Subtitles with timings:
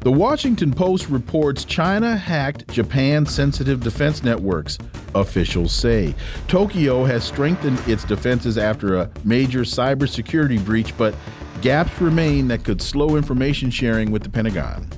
[0.00, 4.78] The Washington Post reports China hacked Japan's sensitive defense networks,
[5.14, 6.14] officials say.
[6.48, 11.14] Tokyo has strengthened its defenses after a major cybersecurity breach, but
[11.60, 14.88] gaps remain that could slow information sharing with the Pentagon.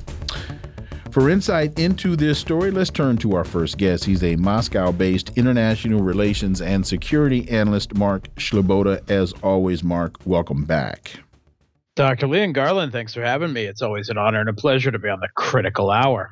[1.10, 4.05] For insight into this story, let's turn to our first guest.
[4.05, 9.10] He's a Moscow based international relations and security analyst, Mark Sleboda.
[9.10, 11.19] As always, Mark, welcome back.
[11.95, 12.26] Dr.
[12.26, 13.65] Leon Garland, thanks for having me.
[13.65, 16.30] It's always an honor and a pleasure to be on the critical hour.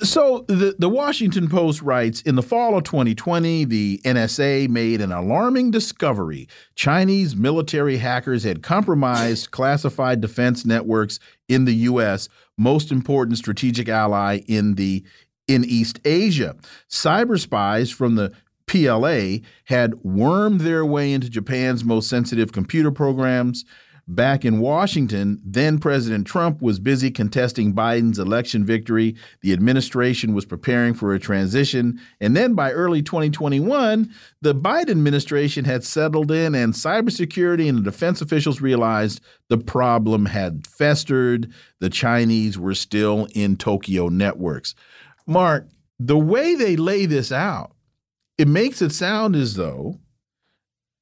[0.00, 5.12] So, the, the Washington Post writes In the fall of 2020, the NSA made an
[5.12, 6.48] alarming discovery.
[6.74, 14.40] Chinese military hackers had compromised classified defense networks in the U.S., most important strategic ally
[14.48, 15.04] in, the,
[15.46, 16.56] in East Asia.
[16.90, 18.32] Cyber spies from the
[18.66, 23.64] PLA had wormed their way into Japan's most sensitive computer programs.
[24.06, 29.16] Back in Washington, then President Trump was busy contesting Biden's election victory.
[29.40, 31.98] The administration was preparing for a transition.
[32.20, 38.20] And then by early 2021, the Biden administration had settled in, and cybersecurity and defense
[38.20, 41.50] officials realized the problem had festered.
[41.80, 44.74] The Chinese were still in Tokyo networks.
[45.26, 45.68] Mark,
[45.98, 47.72] the way they lay this out,
[48.36, 50.00] it makes it sound as though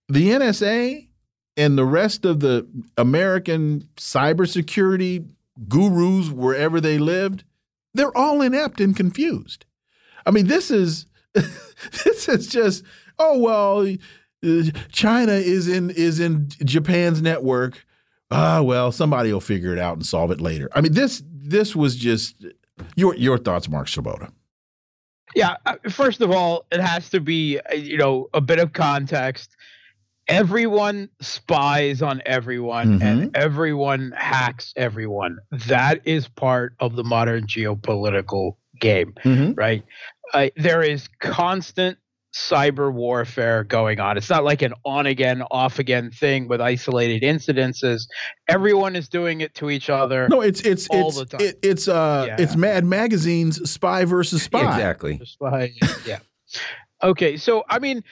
[0.08, 1.08] the NSA
[1.56, 5.28] and the rest of the American cybersecurity
[5.68, 7.44] gurus, wherever they lived,
[7.94, 9.66] they're all inept and confused.
[10.24, 12.84] I mean, this is this is just
[13.18, 13.96] oh well,
[14.90, 17.84] China is in is in Japan's network.
[18.30, 20.68] Ah, well, somebody will figure it out and solve it later.
[20.74, 22.46] I mean, this this was just
[22.96, 24.32] your your thoughts, Mark Sleboda.
[25.34, 28.72] Yeah, uh, first of all, it has to be uh, you know a bit of
[28.72, 29.56] context
[30.28, 33.06] everyone spies on everyone mm-hmm.
[33.06, 35.38] and everyone hacks everyone.
[35.50, 39.52] That is part of the modern geopolitical game, mm-hmm.
[39.54, 39.84] right?
[40.32, 41.98] Uh, there is constant
[42.34, 44.16] cyber warfare going on.
[44.16, 48.06] It's not like an on again, off again thing with isolated incidences.
[48.48, 50.28] Everyone is doing it to each other.
[50.28, 52.36] No, it's it's it's it, it's uh yeah.
[52.38, 54.60] it's Mad Magazine's spy versus spy.
[54.60, 55.20] Exactly.
[55.24, 55.72] Spy,
[56.06, 56.20] yeah.
[57.02, 58.02] Okay, so I mean,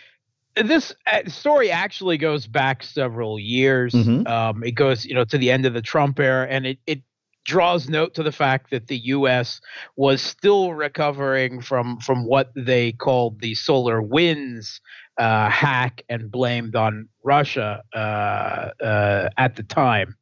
[0.57, 3.93] this uh, story actually goes back several years.
[3.95, 4.27] Mm-hmm.
[4.27, 7.03] Um, it goes, you know, to the end of the Trump era, and it it
[7.45, 9.61] draws note to the fact that the U.S.
[9.97, 14.81] was still recovering from from what they called the SolarWinds
[15.19, 20.17] uh, hack and blamed on Russia uh, uh, at the time.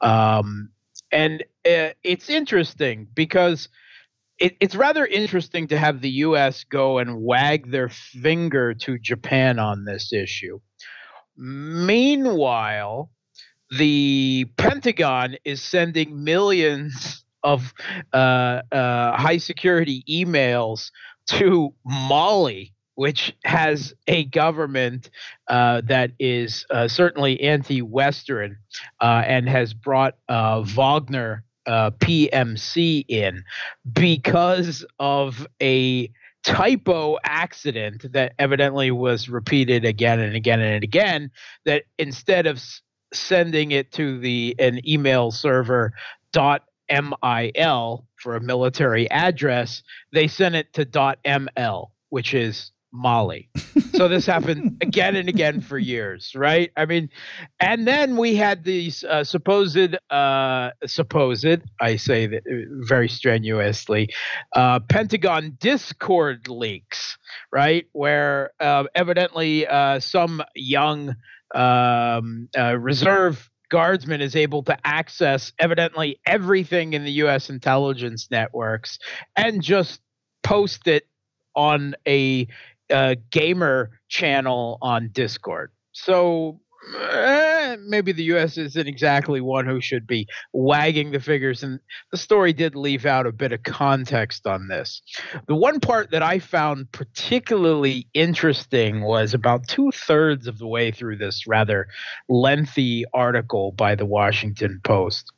[0.00, 0.70] Um,
[1.10, 3.68] and uh, it's interesting because
[4.38, 6.64] it, it's rather interesting to have the U.S.
[6.64, 10.60] go and wag their finger to Japan on this issue.
[11.36, 13.10] Meanwhile,
[13.78, 17.72] the Pentagon is sending millions of
[18.12, 18.16] uh,
[18.72, 20.90] uh, high security emails
[21.26, 25.10] to Mali, which has a government
[25.48, 28.56] uh, that is uh, certainly anti Western
[29.00, 33.44] uh, and has brought uh, Wagner uh, PMC in
[33.92, 36.10] because of a
[36.44, 41.30] typo accident that evidently was repeated again and again and again
[41.64, 42.62] that instead of
[43.14, 45.92] sending it to the an email server
[46.32, 49.82] dot mil for a military address
[50.12, 53.50] they sent it to dot ml which is Mali.
[53.94, 56.70] so this happened again and again for years, right?
[56.76, 57.10] I mean,
[57.58, 64.10] and then we had these uh, supposed, uh, supposed, I say that uh, very strenuously,
[64.54, 67.18] uh, Pentagon Discord leaks,
[67.52, 67.86] right?
[67.92, 71.16] Where uh, evidently uh, some young
[71.52, 72.48] um,
[72.78, 77.50] reserve guardsman is able to access evidently everything in the U.S.
[77.50, 79.00] intelligence networks
[79.34, 80.00] and just
[80.44, 81.08] post it
[81.56, 82.46] on a
[82.94, 85.72] uh, gamer channel on Discord.
[85.92, 86.60] So
[87.74, 88.56] eh, maybe the U.S.
[88.56, 91.62] isn't exactly one who should be wagging the figures.
[91.62, 91.80] And
[92.10, 95.02] the story did leave out a bit of context on this.
[95.46, 100.90] The one part that I found particularly interesting was about two thirds of the way
[100.90, 101.88] through this rather
[102.28, 105.32] lengthy article by the Washington Post.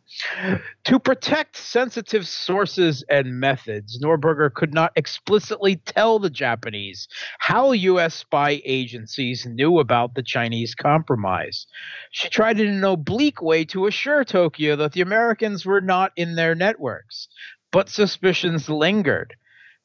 [0.85, 7.09] To protect sensitive sources and methods, Neuberger could not explicitly tell the Japanese
[7.39, 8.15] how U.S.
[8.15, 11.67] spy agencies knew about the Chinese compromise.
[12.27, 16.35] She tried in an oblique way to assure Tokyo that the Americans were not in
[16.35, 17.29] their networks,
[17.71, 19.37] but suspicions lingered.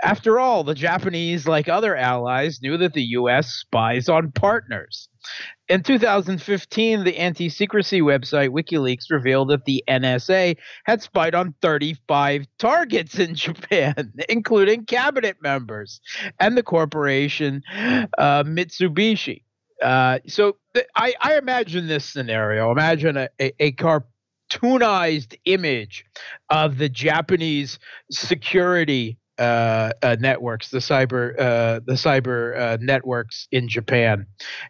[0.01, 3.53] After all, the Japanese, like other allies, knew that the U.S.
[3.53, 5.07] spies on partners.
[5.69, 12.47] In 2015, the anti secrecy website WikiLeaks revealed that the NSA had spied on 35
[12.57, 16.01] targets in Japan, including cabinet members
[16.39, 19.44] and the corporation uh, Mitsubishi.
[19.81, 22.72] Uh, so th- I, I, imagine this scenario.
[22.72, 26.06] Imagine a, a, a cartoonized image
[26.50, 27.80] of the Japanese
[28.12, 34.28] security uh, uh, networks, the cyber uh, the cyber uh, networks in Japan,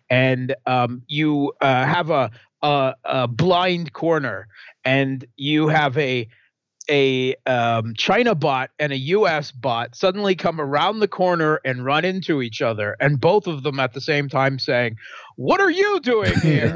[0.10, 2.32] and um, you uh, have a,
[2.62, 4.48] a, a blind corner,
[4.86, 6.28] and you have a
[6.92, 9.52] a um, China bot and a U.S.
[9.52, 13.80] bot suddenly come around the corner and run into each other, and both of them
[13.80, 14.98] at the same time saying,
[15.38, 16.76] "What are you doing here?"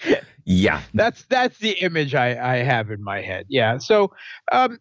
[0.46, 3.46] Yeah, that's that's the image I, I have in my head.
[3.48, 4.12] Yeah, so
[4.52, 4.78] um,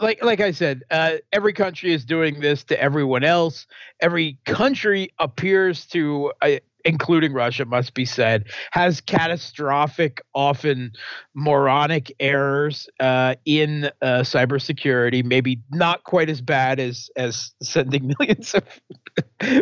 [0.00, 3.66] like like I said, uh, every country is doing this to everyone else.
[4.00, 6.56] Every country appears to uh,
[6.88, 10.90] including Russia, must be said, has catastrophic, often
[11.34, 15.22] moronic errors uh, in uh, cybersecurity.
[15.22, 18.64] Maybe not quite as bad as as sending millions of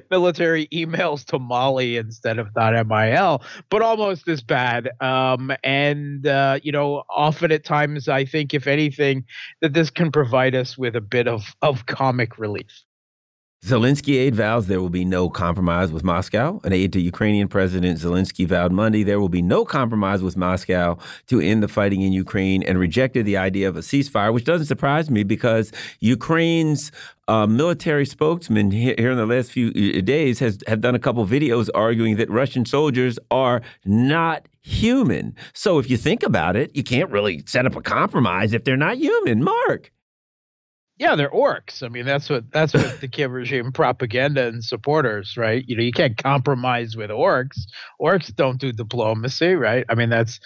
[0.08, 4.90] military emails to Mali instead of .mil, but almost as bad.
[5.00, 9.25] Um, and uh, you know, often at times, I think, if anything,
[9.61, 12.86] that this can provide us with a bit of of comic relief.
[13.67, 16.61] Zelensky aide vows there will be no compromise with Moscow.
[16.63, 20.99] An aide to Ukrainian President Zelensky vowed Monday there will be no compromise with Moscow
[21.27, 24.69] to end the fighting in Ukraine and rejected the idea of a ceasefire, which doesn't
[24.69, 26.93] surprise me because Ukraine's
[27.27, 31.01] uh, military spokesman here, here, in the last few uh, days has have done a
[31.01, 35.35] couple videos arguing that Russian soldiers are not human.
[35.55, 38.77] So if you think about it, you can't really set up a compromise if they're
[38.77, 39.43] not human.
[39.43, 39.91] Mark.
[40.99, 41.83] Yeah, they're orcs.
[41.83, 45.63] I mean, that's what that's what the Kiev regime propaganda and supporters, right?
[45.69, 47.67] You know, you can't compromise with orcs.
[48.01, 49.85] Orcs don't do diplomacy, right?
[49.91, 50.41] I mean, that's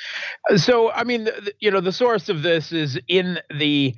[0.57, 0.91] so.
[0.91, 1.29] I mean,
[1.61, 3.95] you know, the source of this is in the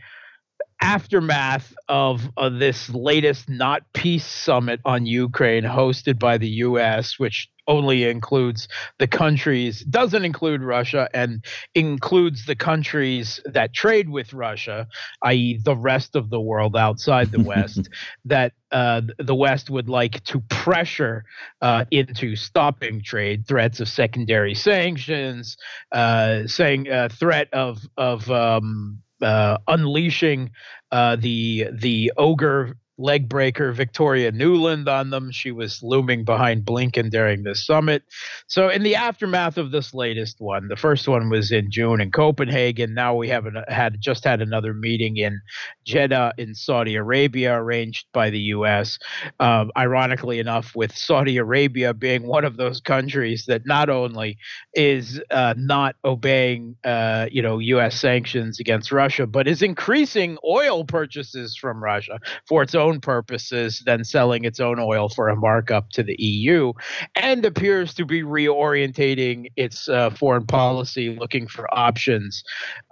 [0.82, 7.49] aftermath of uh, this latest not peace summit on Ukraine hosted by the U.S., which
[7.69, 8.67] only includes
[8.99, 11.44] the countries, doesn't include Russia, and
[11.76, 14.88] includes the countries that trade with Russia,
[15.23, 17.88] i.e., the rest of the world outside the West,
[18.25, 21.25] that uh, the West would like to pressure
[21.61, 25.56] uh, into stopping trade, threats of secondary sanctions,
[25.93, 30.51] uh, saying uh, threat of of um, uh, unleashing
[30.91, 35.31] uh, the the ogre leg breaker Victoria Nuland on them.
[35.31, 38.03] She was looming behind Blinken during this summit.
[38.47, 42.11] So, in the aftermath of this latest one, the first one was in June in
[42.11, 42.94] Copenhagen.
[42.94, 45.41] Now we have an, had just had another meeting in
[45.85, 48.99] Jeddah in Saudi Arabia, arranged by the U.S.
[49.41, 54.39] Um, ironically enough, with Saudi Arabia being one of those countries that not only
[54.75, 57.99] is uh, not obeying, uh, you know, U.S.
[57.99, 63.82] sanctions against Russia, but is increasing oil purchases from Russia for its own own purposes
[63.86, 66.72] than selling its own oil for a markup to the EU,
[67.17, 72.43] and appears to be reorientating its uh, foreign policy, looking for options,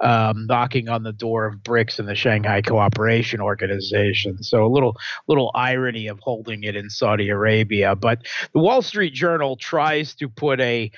[0.01, 4.43] um, knocking on the door of BRICS and the Shanghai Cooperation Organization.
[4.43, 8.21] So a little little irony of holding it in Saudi Arabia, but
[8.55, 10.91] the Wall Street Journal tries to put a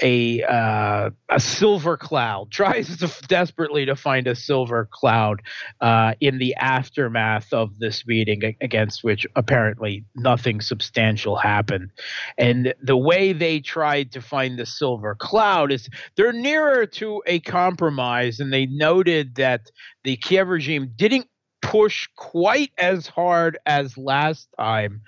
[0.00, 5.42] a uh, a silver cloud tries to desperately to find a silver cloud
[5.80, 11.90] uh, in the aftermath of this meeting against which apparently nothing substantial happened.
[12.36, 17.40] And the way they tried to find the silver cloud is they're nearer to a
[17.40, 19.70] compromise and they noted that
[20.04, 21.26] the Kiev regime didn't
[21.60, 25.02] push quite as hard as last time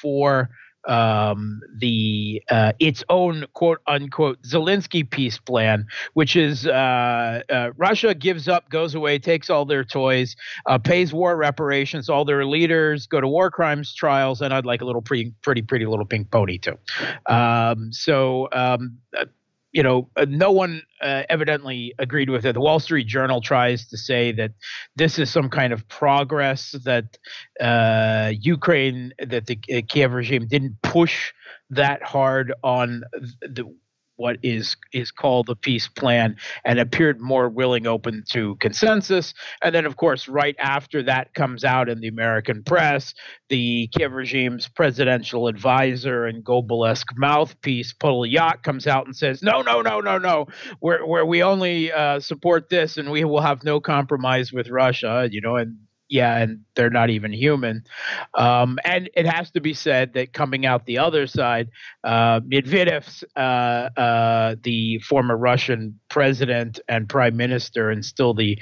[0.00, 0.48] for
[0.88, 8.14] um, the uh, its own quote unquote Zelensky peace plan, which is uh, uh, Russia
[8.14, 10.34] gives up, goes away, takes all their toys,
[10.66, 14.80] uh, pays war reparations, all their leaders go to war crimes trials, and I'd like
[14.80, 16.78] a little pretty, pretty, pretty little pink pony too.
[17.26, 18.98] Um, so um,
[19.72, 22.54] you know, uh, no one uh, evidently agreed with it.
[22.54, 24.52] The Wall Street Journal tries to say that
[24.96, 27.18] this is some kind of progress that
[27.60, 31.32] uh, Ukraine, that the uh, Kiev regime didn't push
[31.70, 33.02] that hard on
[33.42, 33.74] the
[34.18, 39.32] what is is called the peace plan and appeared more willing open to consensus.
[39.62, 43.14] And then of course right after that comes out in the american press
[43.48, 49.80] the kiev regime's presidential advisor and goebbels-esque mouthpiece Podolyak comes out and says no no
[49.80, 50.46] no no no.
[50.80, 55.40] Where we only uh, support this and we will have no compromise with russia you
[55.40, 55.76] know and
[56.08, 57.84] yeah, and they're not even human.
[58.34, 61.70] Um, and it has to be said that coming out the other side,
[62.04, 63.38] uh, Medvedev, uh,
[64.00, 68.58] uh, the former Russian president and prime minister, and still the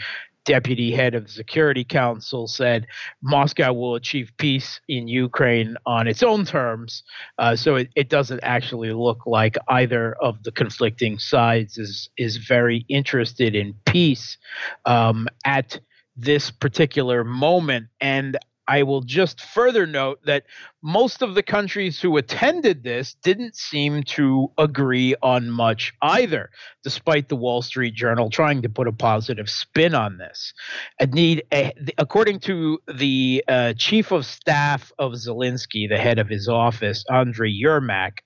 [0.46, 2.86] deputy head of the Security Council, said
[3.20, 7.02] Moscow will achieve peace in Ukraine on its own terms.
[7.38, 12.38] Uh, so it, it doesn't actually look like either of the conflicting sides is is
[12.38, 14.38] very interested in peace
[14.86, 15.80] um, at
[16.16, 17.88] this particular moment.
[18.00, 20.44] And I will just further note that
[20.82, 26.50] most of the countries who attended this didn't seem to agree on much either,
[26.82, 30.52] despite the Wall Street Journal trying to put a positive spin on this.
[31.12, 31.44] Need,
[31.96, 37.62] according to the uh, chief of staff of Zelensky, the head of his office, Andriy
[37.62, 38.18] Yermak,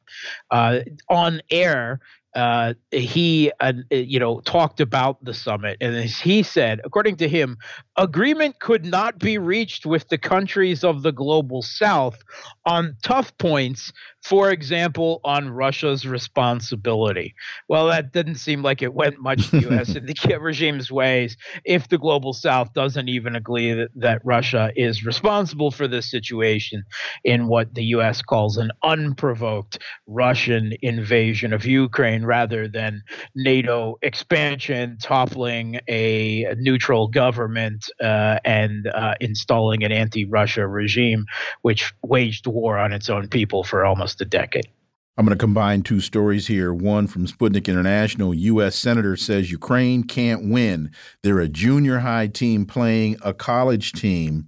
[0.51, 2.01] uh, on air,
[2.35, 5.77] uh, he uh, you know talked about the summit.
[5.81, 7.59] And as he said according to him
[7.97, 12.23] agreement could not be reached with the countries of the global south
[12.65, 17.35] on tough points for example, on Russia's responsibility.
[17.69, 19.95] Well, that didn't seem like it went much the U.S.
[19.95, 24.73] and the Kiev regime's ways if the global South doesn't even agree that, that Russia
[24.77, 26.85] is responsible for this situation
[27.25, 28.21] in what the U.S.
[28.21, 33.03] calls an unprovoked Russian invasion of Ukraine rather than
[33.35, 41.25] NATO expansion, toppling a neutral government, uh, and uh, installing an anti Russia regime,
[41.63, 44.69] which waged war on its own people for almost almost a decade.
[45.17, 46.73] I'm going to combine two stories here.
[46.73, 48.75] One from Sputnik International U.S.
[48.75, 50.91] Senator says Ukraine can't win.
[51.23, 54.47] They're a junior high team playing a college team.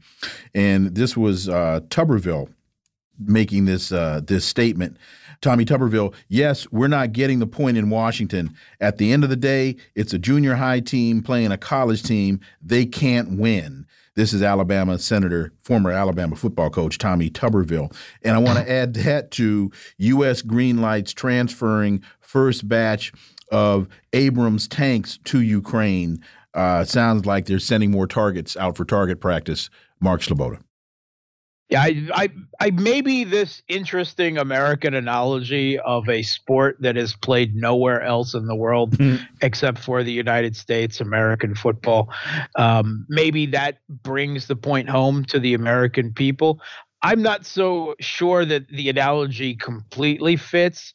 [0.55, 2.49] And this was uh, Tuberville
[3.19, 4.97] making this, uh, this statement.
[5.43, 8.55] Tommy Tuberville, yes, we're not getting the point in Washington.
[8.81, 12.41] At the end of the day, it's a junior high team playing a college team.
[12.63, 13.87] They can't win.
[14.15, 17.95] This is Alabama Senator, former Alabama football coach Tommy Tuberville.
[18.23, 20.43] And I want to add that to U.S.
[20.43, 23.11] green lights transferring first batch
[23.51, 26.23] of Abrams tanks to Ukraine.
[26.53, 29.71] Uh, sounds like they're sending more targets out for target practice.
[29.99, 30.61] Mark Sleboda.
[31.73, 32.29] Yeah, I, I,
[32.61, 38.47] I maybe this interesting American analogy of a sport that is played nowhere else in
[38.47, 39.25] the world mm-hmm.
[39.41, 42.13] except for the United States, American football.
[42.57, 46.61] Um, maybe that brings the point home to the American people.
[47.01, 50.93] I'm not so sure that the analogy completely fits.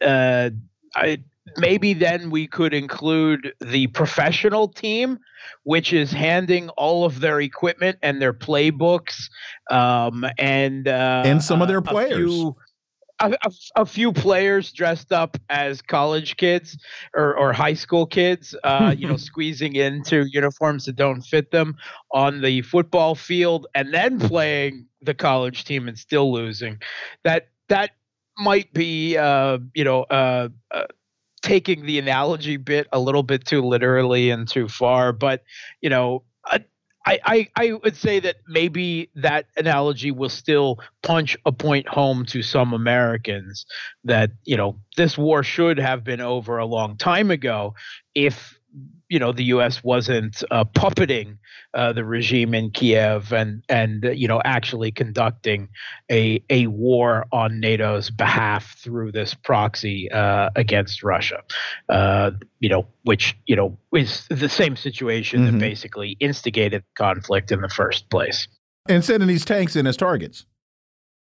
[0.00, 0.50] Uh,
[0.94, 1.24] I,
[1.56, 5.18] maybe then we could include the professional team,
[5.64, 9.28] which is handing all of their equipment and their playbooks
[9.70, 12.12] um, and uh, and some of their players.
[12.12, 12.56] A few,
[13.20, 16.76] a, a, a few, players dressed up as college kids
[17.14, 21.76] or, or high school kids, uh, you know, squeezing into uniforms that don't fit them
[22.12, 26.78] on the football field, and then playing the college team and still losing.
[27.24, 27.90] That that
[28.38, 30.84] might be, uh, you know, uh, uh
[31.42, 35.42] taking the analogy bit a little bit too literally and too far, but
[35.80, 36.22] you know,
[37.06, 42.26] I, I, I would say that maybe that analogy will still punch a point home
[42.26, 43.64] to some Americans
[44.04, 47.74] that you know this war should have been over a long time ago
[48.14, 48.59] if
[49.10, 49.84] you know the U.S.
[49.84, 51.36] wasn't uh, puppeting
[51.74, 55.68] uh, the regime in Kiev and and uh, you know actually conducting
[56.10, 61.42] a a war on NATO's behalf through this proxy uh, against Russia,
[61.88, 65.58] uh, you know which you know is the same situation mm-hmm.
[65.58, 68.46] that basically instigated the conflict in the first place.
[68.88, 70.46] And sending these tanks in as targets.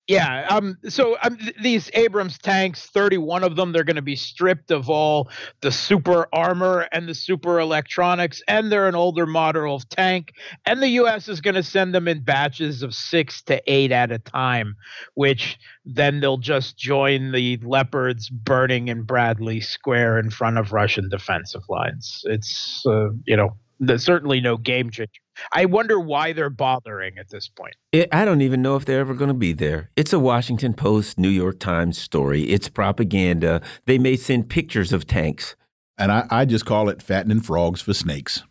[0.08, 0.48] Yeah.
[0.50, 0.78] Um.
[0.90, 4.90] So um, th- these Abrams tanks, thirty-one of them, they're going to be stripped of
[4.90, 5.30] all
[5.62, 10.34] the super armor and the super electronics, and they're an older model of tank.
[10.66, 11.30] And the U.S.
[11.30, 14.76] is going to send them in batches of six to eight at a time,
[15.14, 21.08] which then they'll just join the leopards burning in Bradley Square in front of Russian
[21.08, 22.24] defensive lines.
[22.26, 25.12] It's uh, you know there's certainly no game changer.
[25.52, 27.76] I wonder why they're bothering at this point.
[27.92, 29.90] It, I don't even know if they're ever going to be there.
[29.96, 32.44] It's a Washington Post, New York Times story.
[32.44, 33.62] It's propaganda.
[33.86, 35.56] They may send pictures of tanks.
[35.98, 38.44] And I, I just call it fattening frogs for snakes.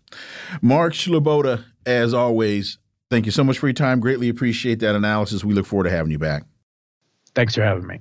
[0.61, 2.79] Mark Sleboda, as always,
[3.11, 4.01] thank you so much for your time.
[4.01, 5.45] Greatly appreciate that analysis.
[5.45, 6.45] We look forward to having you back.
[7.35, 8.01] Thanks for having me.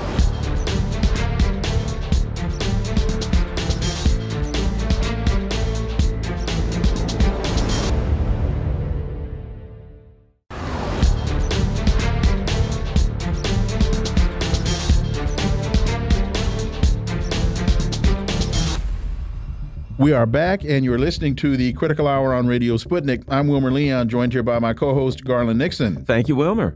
[20.01, 23.23] We are back, and you're listening to the Critical Hour on Radio Sputnik.
[23.29, 26.03] I'm Wilmer Leon, joined here by my co host, Garland Nixon.
[26.05, 26.75] Thank you, Wilmer.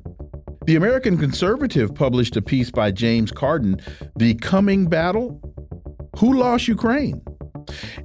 [0.65, 3.81] The American Conservative published a piece by James Carden,
[4.15, 5.41] The Coming Battle
[6.19, 7.19] Who Lost Ukraine?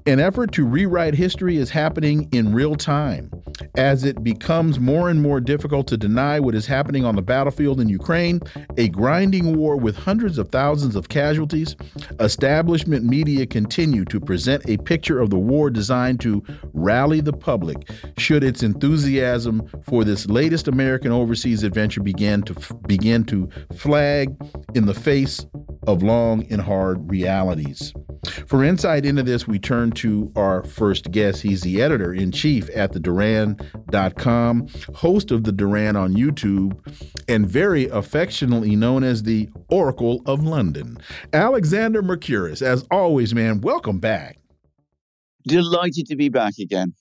[0.07, 3.31] An effort to rewrite history is happening in real time
[3.75, 7.81] as it becomes more and more difficult to deny what is happening on the battlefield
[7.81, 8.41] in Ukraine,
[8.77, 11.77] a grinding war with hundreds of thousands of casualties.
[12.19, 17.89] Establishment media continue to present a picture of the war designed to rally the public
[18.19, 22.55] should its enthusiasm for this latest American overseas adventure begin to
[22.87, 24.35] begin to flag
[24.75, 25.47] in the face
[25.87, 27.93] of long and hard realities.
[28.47, 31.43] For insight into this, we turn to our first guest.
[31.43, 33.01] He's the editor in chief at the
[33.57, 36.79] Duran.com, host of the Duran on YouTube,
[37.29, 40.99] and very affectionately known as the Oracle of London.
[41.33, 44.39] Alexander Mercouris, as always, man, welcome back.
[45.47, 46.95] Delighted to be back again.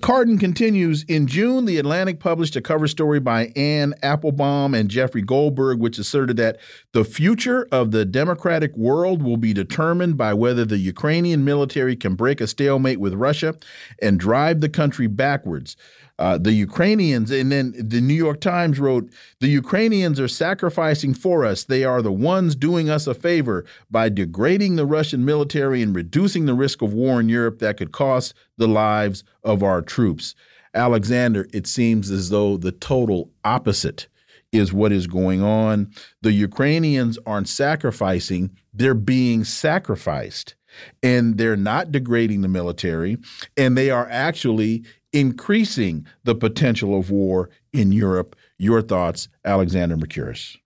[0.00, 1.02] Carden continues.
[1.08, 5.98] In June, The Atlantic published a cover story by Anne Applebaum and Jeffrey Goldberg, which
[5.98, 6.58] asserted that
[6.92, 12.14] the future of the democratic world will be determined by whether the Ukrainian military can
[12.14, 13.54] break a stalemate with Russia
[14.00, 15.76] and drive the country backwards.
[16.20, 19.10] Uh, the Ukrainians, and then the New York Times wrote,
[19.40, 21.64] the Ukrainians are sacrificing for us.
[21.64, 26.44] They are the ones doing us a favor by degrading the Russian military and reducing
[26.44, 30.34] the risk of war in Europe that could cost the lives of our troops.
[30.74, 34.06] Alexander, it seems as though the total opposite
[34.52, 35.90] is what is going on.
[36.20, 40.54] The Ukrainians aren't sacrificing, they're being sacrificed.
[41.02, 43.18] And they're not degrading the military,
[43.56, 48.36] and they are actually increasing the potential of war in Europe.
[48.58, 50.56] Your thoughts, Alexander Mercouris?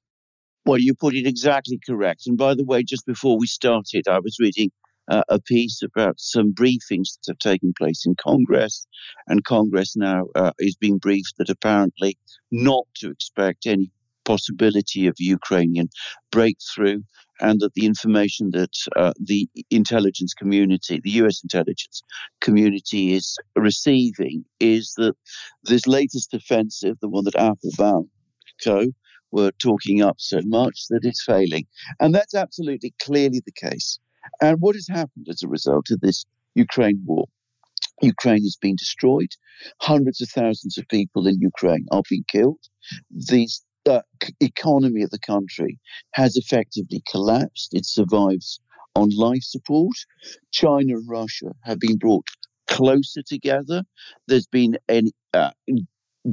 [0.67, 2.27] Well, you put it exactly correct.
[2.27, 4.71] And by the way, just before we started, I was reading
[5.09, 8.87] uh, a piece about some briefings that have taken place in Congress.
[9.27, 12.17] And Congress now uh, is being briefed that apparently
[12.51, 13.91] not to expect any
[14.25, 15.89] possibility of Ukrainian
[16.33, 17.01] breakthrough,
[17.41, 22.03] and that the information that uh, the intelligence community, the US intelligence
[22.41, 25.15] community, is receiving is that
[25.65, 28.09] this latest offensive, the one that Applebaum
[28.63, 28.87] Co.
[29.33, 31.67] were talking up so much, that it's failing.
[32.01, 33.99] And that's absolutely clearly the case.
[34.41, 37.27] And what has happened as a result of this Ukraine war?
[38.03, 39.31] Ukraine has been destroyed.
[39.81, 42.61] Hundreds of thousands of people in Ukraine are being killed.
[43.11, 44.03] These the
[44.41, 45.79] economy of the country
[46.13, 47.75] has effectively collapsed.
[47.75, 48.61] It survives
[48.95, 49.95] on life support.
[50.53, 52.27] China and Russia have been brought
[52.69, 53.83] closer together.
[54.27, 55.51] There's been a uh,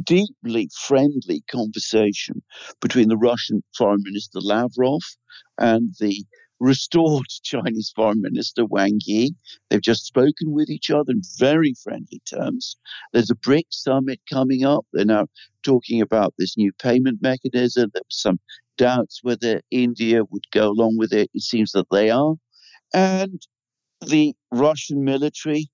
[0.04, 2.42] deeply friendly conversation
[2.82, 5.02] between the Russian Foreign Minister Lavrov
[5.58, 6.24] and the
[6.62, 9.34] restored Chinese Foreign Minister Wang Yi.
[9.70, 12.78] They've just spoken with each other in very friendly terms.
[13.12, 14.86] There's a BRICS summit coming up.
[14.94, 15.28] They're now
[15.64, 17.90] talking about this new payment mechanism.
[17.94, 18.40] There was some
[18.78, 21.30] doubts whether India would go along with it.
[21.34, 22.36] It seems that they are.
[22.94, 23.42] And
[24.06, 25.70] the Russian military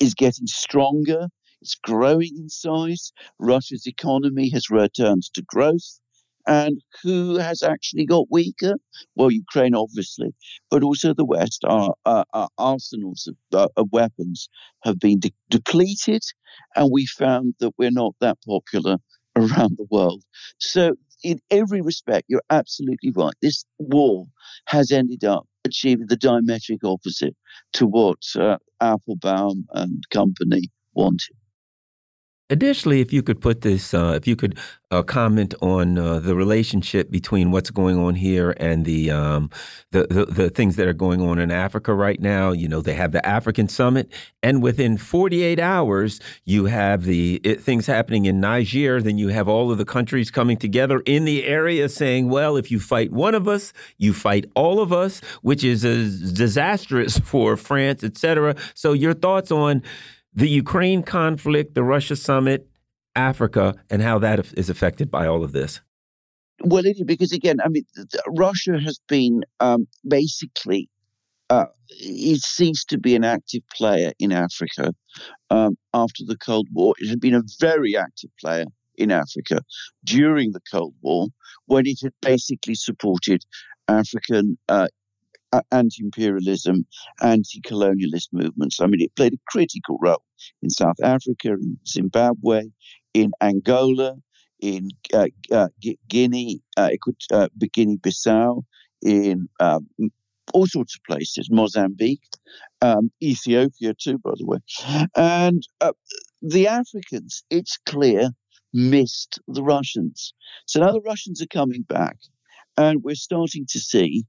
[0.00, 1.28] is getting stronger.
[1.62, 3.12] It's growing in size.
[3.38, 6.00] Russia's economy has returned to growth.
[6.46, 8.76] And who has actually got weaker?
[9.16, 10.32] Well, Ukraine, obviously,
[10.70, 11.64] but also the West.
[11.64, 14.48] Our, our, arsenals of, uh, of, weapons
[14.84, 16.22] have been de- depleted,
[16.76, 18.98] and we found that we're not that popular
[19.36, 20.22] around the world.
[20.58, 23.34] So, in every respect, you're absolutely right.
[23.42, 24.26] This war
[24.66, 27.34] has ended up achieving the diametric opposite
[27.72, 31.34] to what uh, Applebaum and company wanted.
[32.48, 34.56] Additionally, if you could put this, uh, if you could
[34.92, 39.50] uh, comment on uh, the relationship between what's going on here and the, um,
[39.90, 42.52] the, the the things that are going on in Africa right now.
[42.52, 44.12] You know, they have the African Summit,
[44.44, 49.02] and within 48 hours, you have the it, things happening in Niger.
[49.02, 52.70] Then you have all of the countries coming together in the area saying, "Well, if
[52.70, 55.82] you fight one of us, you fight all of us," which is
[56.32, 58.54] disastrous for France, etc.
[58.74, 59.82] So, your thoughts on
[60.36, 62.68] the Ukraine conflict, the Russia summit,
[63.16, 65.80] Africa, and how that is affected by all of this?
[66.62, 67.84] Well, because again, I mean,
[68.28, 70.88] Russia has been um, basically
[71.50, 74.92] uh, it ceased to be an active player in Africa
[75.50, 76.94] um, after the Cold War.
[76.98, 78.64] It had been a very active player
[78.96, 79.60] in Africa
[80.04, 81.28] during the Cold War
[81.66, 83.44] when it had basically supported
[83.88, 84.88] African uh,
[85.70, 86.86] anti imperialism,
[87.22, 88.80] anti colonialist movements.
[88.80, 90.22] I mean, it played a critical role
[90.62, 92.64] in South Africa, in Zimbabwe,
[93.14, 94.16] in Angola,
[94.60, 95.68] in uh, uh,
[96.08, 96.90] Guinea, uh,
[97.32, 98.62] uh Guinea Bissau,
[99.02, 99.86] in um,
[100.52, 102.28] all sorts of places, Mozambique,
[102.82, 104.58] um, Ethiopia too, by the way.
[105.16, 105.92] And uh,
[106.42, 108.30] the Africans, it's clear,
[108.72, 110.34] missed the Russians.
[110.66, 112.16] So now the Russians are coming back,
[112.76, 114.24] and we're starting to see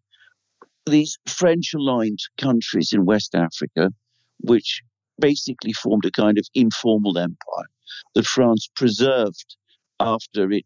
[0.90, 3.92] these French aligned countries in West Africa,
[4.40, 4.82] which
[5.20, 7.68] basically formed a kind of informal empire
[8.16, 9.56] that France preserved
[10.00, 10.66] after it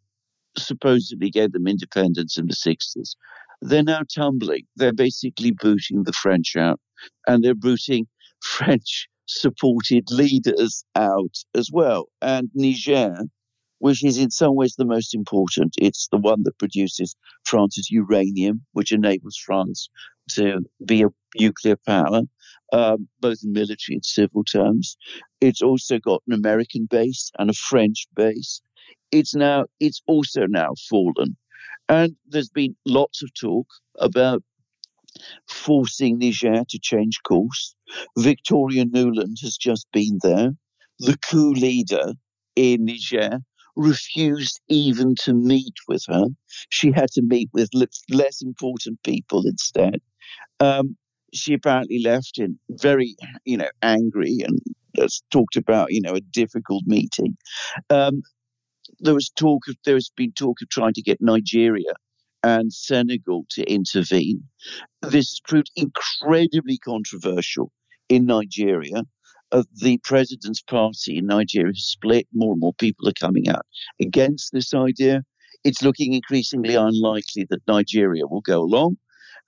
[0.57, 3.15] supposedly gave them independence in the 60s.
[3.61, 4.63] They're now tumbling.
[4.75, 6.79] They're basically booting the French out,
[7.27, 8.07] and they're booting
[8.43, 12.07] French supported leaders out as well.
[12.21, 13.15] And Niger,
[13.81, 17.15] which is in some ways the most important, it's the one that produces
[17.45, 19.89] France's uranium, which enables France
[20.29, 22.21] to be a nuclear power,
[22.73, 24.95] um, both in military and civil terms.
[25.41, 28.61] It's also got an American base and a French base.
[29.11, 31.35] It's now it's also now fallen,
[31.89, 33.65] and there's been lots of talk
[33.97, 34.43] about
[35.49, 37.73] forcing Niger to change course.
[38.15, 40.51] Victoria Nuland has just been there.
[40.99, 42.13] The coup leader
[42.55, 43.39] in Niger
[43.75, 46.25] refused even to meet with her.
[46.69, 47.69] She had to meet with
[48.09, 50.01] less important people instead.
[50.59, 50.97] Um,
[51.33, 54.59] she apparently left in very, you know, angry and
[54.97, 57.37] has talked about, you know, a difficult meeting.
[57.89, 58.21] Um,
[58.99, 61.93] there was talk of there has been talk of trying to get Nigeria
[62.43, 64.43] and Senegal to intervene.
[65.01, 67.71] This proved incredibly controversial
[68.09, 69.03] in Nigeria.
[69.51, 72.27] Uh, the president's party in Nigeria has split.
[72.33, 73.65] More and more people are coming out
[74.01, 75.23] against this idea.
[75.63, 78.97] It's looking increasingly unlikely that Nigeria will go along.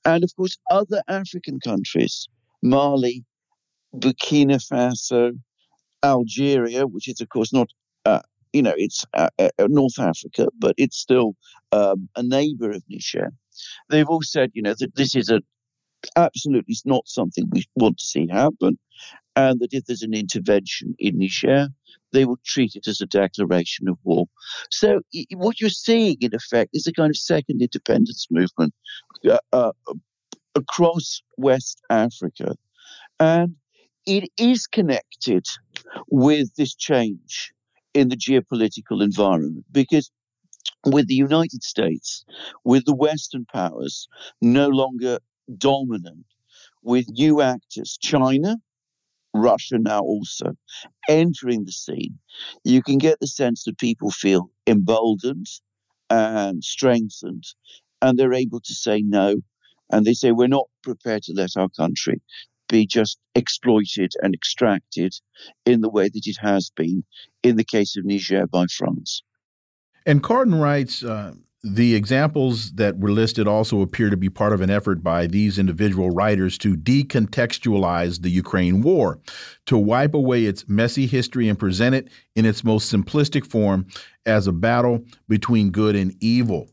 [0.05, 2.27] And of course, other African countries,
[2.61, 3.23] Mali,
[3.95, 5.39] Burkina Faso,
[6.03, 7.69] Algeria, which is, of course, not
[8.05, 8.21] uh,
[8.53, 11.35] you know, it's uh, uh, North Africa, but it's still
[11.71, 13.31] um, a neighbor of Niger.
[13.89, 15.41] They've all said, you know, that this is a
[16.15, 18.77] absolutely not something we want to see happen,
[19.35, 21.69] and that if there's an intervention in Niger,
[22.11, 24.25] they will treat it as a declaration of war.
[24.69, 25.01] So
[25.35, 28.73] what you're seeing, in effect, is a kind of second independence movement
[29.29, 29.71] uh, uh,
[30.55, 32.55] across West Africa,
[33.19, 33.55] and
[34.05, 35.45] it is connected
[36.09, 37.53] with this change
[37.93, 40.11] in the geopolitical environment because
[40.85, 42.25] with the United States,
[42.63, 44.07] with the Western powers
[44.41, 45.19] no longer
[45.57, 46.25] dominant,
[46.81, 48.57] with new actors, China,
[49.33, 50.55] Russia now also
[51.09, 52.19] entering the scene,
[52.63, 55.47] you can get the sense that people feel emboldened
[56.09, 57.43] and strengthened,
[58.01, 59.37] and they're able to say no.
[59.91, 62.21] And they say, We're not prepared to let our country
[62.69, 65.13] be just exploited and extracted
[65.65, 67.03] in the way that it has been
[67.43, 69.21] in the case of Niger by France.
[70.05, 74.59] And Carden writes uh, the examples that were listed also appear to be part of
[74.59, 79.19] an effort by these individual writers to decontextualize the Ukraine war,
[79.67, 83.87] to wipe away its messy history and present it in its most simplistic form
[84.25, 86.69] as a battle between good and evil.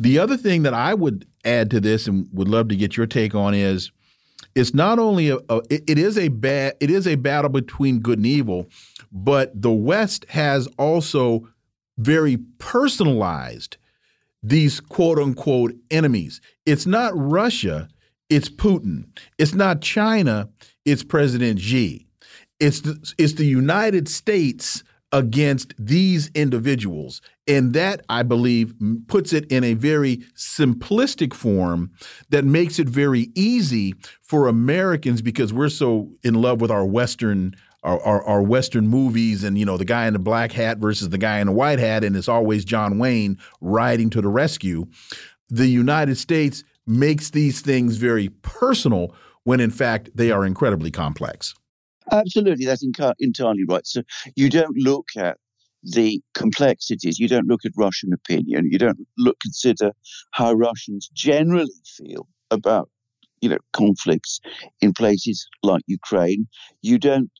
[0.00, 3.06] The other thing that I would add to this and would love to get your
[3.06, 3.92] take on is
[4.56, 8.00] it's not only a, a it, it is a bad it is a battle between
[8.00, 8.66] good and evil,
[9.12, 11.48] but the West has also
[11.98, 13.76] very personalized
[14.42, 16.40] these quote unquote enemies.
[16.66, 17.88] It's not Russia,
[18.28, 19.06] it's Putin.
[19.38, 20.48] It's not China,
[20.84, 22.06] it's President Xi.
[22.58, 27.20] It's the, it's the United States against these individuals.
[27.46, 28.72] And that, I believe,
[29.08, 31.90] puts it in a very simplistic form
[32.30, 37.54] that makes it very easy for Americans because we're so in love with our Western.
[37.82, 41.08] Our, our, our, Western movies, and you know, the guy in the black hat versus
[41.08, 44.86] the guy in the white hat, and it's always John Wayne riding to the rescue.
[45.48, 49.14] The United States makes these things very personal
[49.44, 51.54] when in fact they are incredibly complex.
[52.10, 53.86] Absolutely, that's entirely right.
[53.86, 54.02] So
[54.36, 55.38] you don't look at
[55.82, 57.18] the complexities.
[57.18, 58.68] You don't look at Russian opinion.
[58.70, 59.92] You don't look consider
[60.32, 62.90] how Russians generally feel about
[63.40, 64.40] you know conflicts
[64.80, 66.46] in places like Ukraine.
[66.82, 67.30] You don't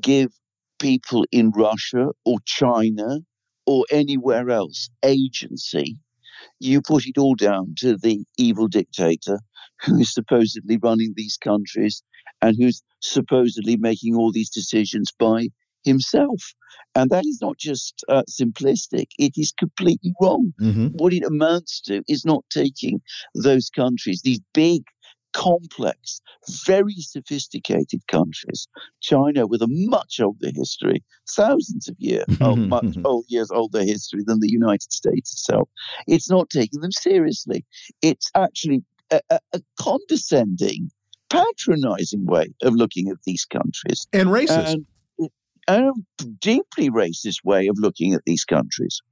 [0.00, 0.32] give
[0.78, 3.20] people in Russia or China
[3.66, 5.98] or anywhere else agency.
[6.60, 9.38] You put it all down to the evil dictator
[9.82, 12.02] who is supposedly running these countries
[12.40, 15.48] and who's supposedly making all these decisions by
[15.84, 16.42] himself.
[16.94, 20.52] And that is not just uh, simplistic, it is completely wrong.
[20.60, 20.88] Mm-hmm.
[20.96, 23.00] What it amounts to is not taking
[23.34, 24.82] those countries, these big,
[25.38, 26.20] complex,
[26.64, 28.66] very sophisticated countries,
[29.00, 34.22] China with a much older history, thousands of years, oh, much old years older history
[34.26, 35.68] than the United States itself.
[36.08, 37.64] It's not taking them seriously.
[38.02, 40.90] It's actually a, a, a condescending,
[41.30, 44.08] patronizing way of looking at these countries.
[44.12, 44.74] And racist.
[44.74, 44.86] And,
[45.68, 45.92] a
[46.40, 49.02] deeply racist way of looking at these countries.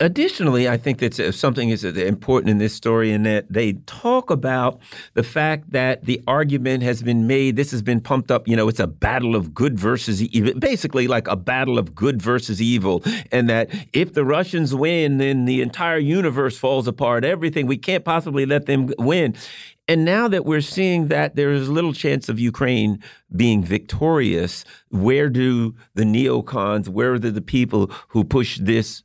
[0.00, 3.74] Additionally, I think that uh, something is uh, important in this story in that they
[3.86, 4.80] talk about
[5.12, 7.54] the fact that the argument has been made.
[7.54, 8.48] This has been pumped up.
[8.48, 12.20] You know, it's a battle of good versus evil, basically like a battle of good
[12.20, 13.04] versus evil.
[13.30, 17.24] And that if the Russians win, then the entire universe falls apart.
[17.24, 19.36] Everything we can't possibly let them win.
[19.86, 23.00] And now that we're seeing that there is little chance of Ukraine
[23.36, 29.04] being victorious, where do the neocons, where are the people who push this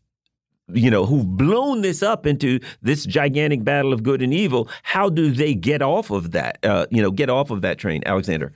[0.74, 5.10] you know, who've blown this up into this gigantic battle of good and evil, how
[5.10, 6.58] do they get off of that?
[6.64, 8.54] Uh, you know, get off of that train, Alexander.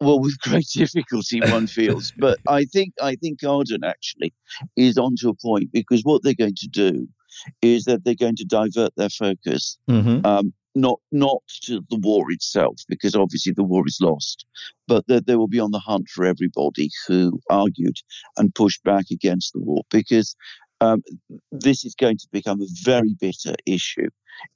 [0.00, 2.12] Well, with great difficulty, one feels.
[2.18, 4.32] but I think I think Carden actually
[4.76, 7.08] is onto a point because what they're going to do
[7.62, 10.26] is that they're going to divert their focus, mm -hmm.
[10.26, 14.46] um, not not to the war itself, because obviously the war is lost,
[14.86, 17.96] but that they will be on the hunt for everybody who argued
[18.36, 20.36] and pushed back against the war, because
[20.80, 21.02] um,
[21.52, 24.08] this is going to become a very bitter issue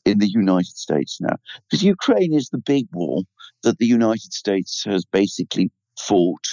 [0.05, 1.37] in the United States now.
[1.69, 3.23] Because Ukraine is the big war
[3.63, 6.47] that the United States has basically fought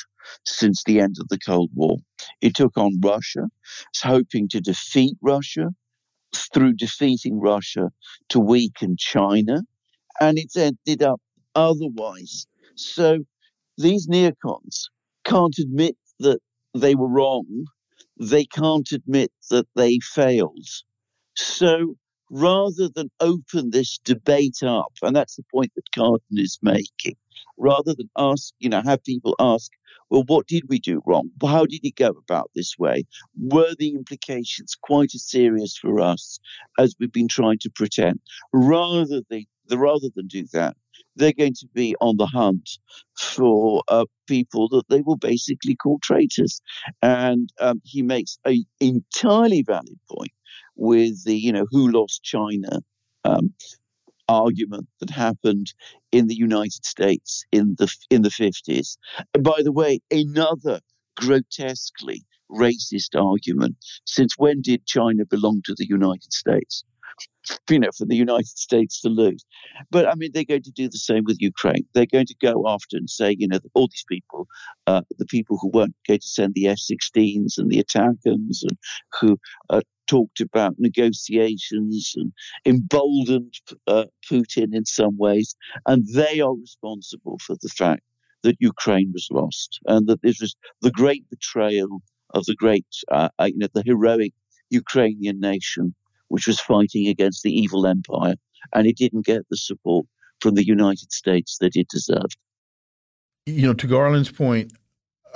[0.45, 1.97] since the end of the Cold War.
[2.41, 3.47] It took on Russia,
[3.89, 5.69] it's hoping to defeat Russia,
[6.53, 7.91] through defeating Russia
[8.29, 9.61] to weaken China,
[10.19, 11.19] and it's ended up
[11.55, 12.47] otherwise.
[12.75, 13.19] So
[13.77, 14.89] these neocons
[15.25, 16.39] can't admit that
[16.73, 17.65] they were wrong
[18.21, 20.67] they can't admit that they failed.
[21.35, 21.95] So
[22.29, 27.15] rather than open this debate up, and that's the point that Carden is making,
[27.57, 29.71] rather than ask, you know, have people ask,
[30.11, 31.31] well, what did we do wrong?
[31.41, 33.05] How did it go about this way?
[33.39, 36.39] Were the implications quite as serious for us
[36.77, 38.19] as we've been trying to pretend?
[38.53, 39.45] Rather than,
[39.77, 40.75] rather than do that,
[41.15, 42.69] they're going to be on the hunt
[43.17, 46.61] for uh, people that they will basically call traitors.
[47.01, 50.31] And um, he makes a entirely valid point
[50.75, 52.79] with the, you know, who lost China
[53.23, 53.53] um,
[54.27, 55.73] argument that happened
[56.11, 58.97] in the United States in the in the 50s.
[59.33, 60.79] And by the way, another
[61.17, 63.75] grotesquely racist argument.
[64.05, 66.83] Since when did China belong to the United States?
[67.69, 69.43] you know, for the United States to lose.
[69.89, 71.85] But I mean, they're going to do the same with Ukraine.
[71.93, 74.47] They're going to go after and say, you know, all these people,
[74.87, 78.77] uh, the people who weren't going to send the F-16s and the ATACMS and
[79.19, 79.37] who
[79.69, 82.31] uh, talked about negotiations and
[82.65, 83.53] emboldened
[83.87, 88.01] uh, Putin in some ways, and they are responsible for the fact
[88.43, 92.01] that Ukraine was lost and that this was the great betrayal
[92.33, 94.33] of the great, uh, uh, you know, the heroic
[94.69, 95.93] Ukrainian nation
[96.31, 98.35] which was fighting against the evil empire,
[98.73, 100.05] and it didn't get the support
[100.39, 102.37] from the United States that it deserved.
[103.45, 104.71] You know, to Garland's point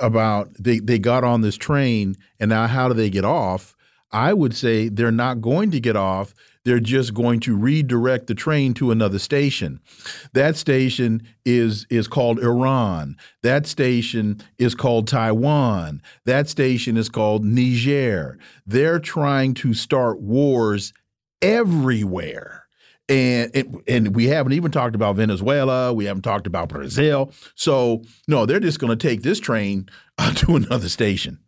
[0.00, 3.74] about they, they got on this train, and now how do they get off?
[4.10, 6.34] I would say they're not going to get off.
[6.66, 9.78] They're just going to redirect the train to another station.
[10.32, 13.16] That station is is called Iran.
[13.44, 16.02] That station is called Taiwan.
[16.24, 18.36] That station is called Niger.
[18.66, 20.92] They're trying to start wars
[21.40, 22.66] everywhere.
[23.08, 25.94] And, and we haven't even talked about Venezuela.
[25.94, 27.32] We haven't talked about Brazil.
[27.54, 31.38] So no, they're just going to take this train uh, to another station.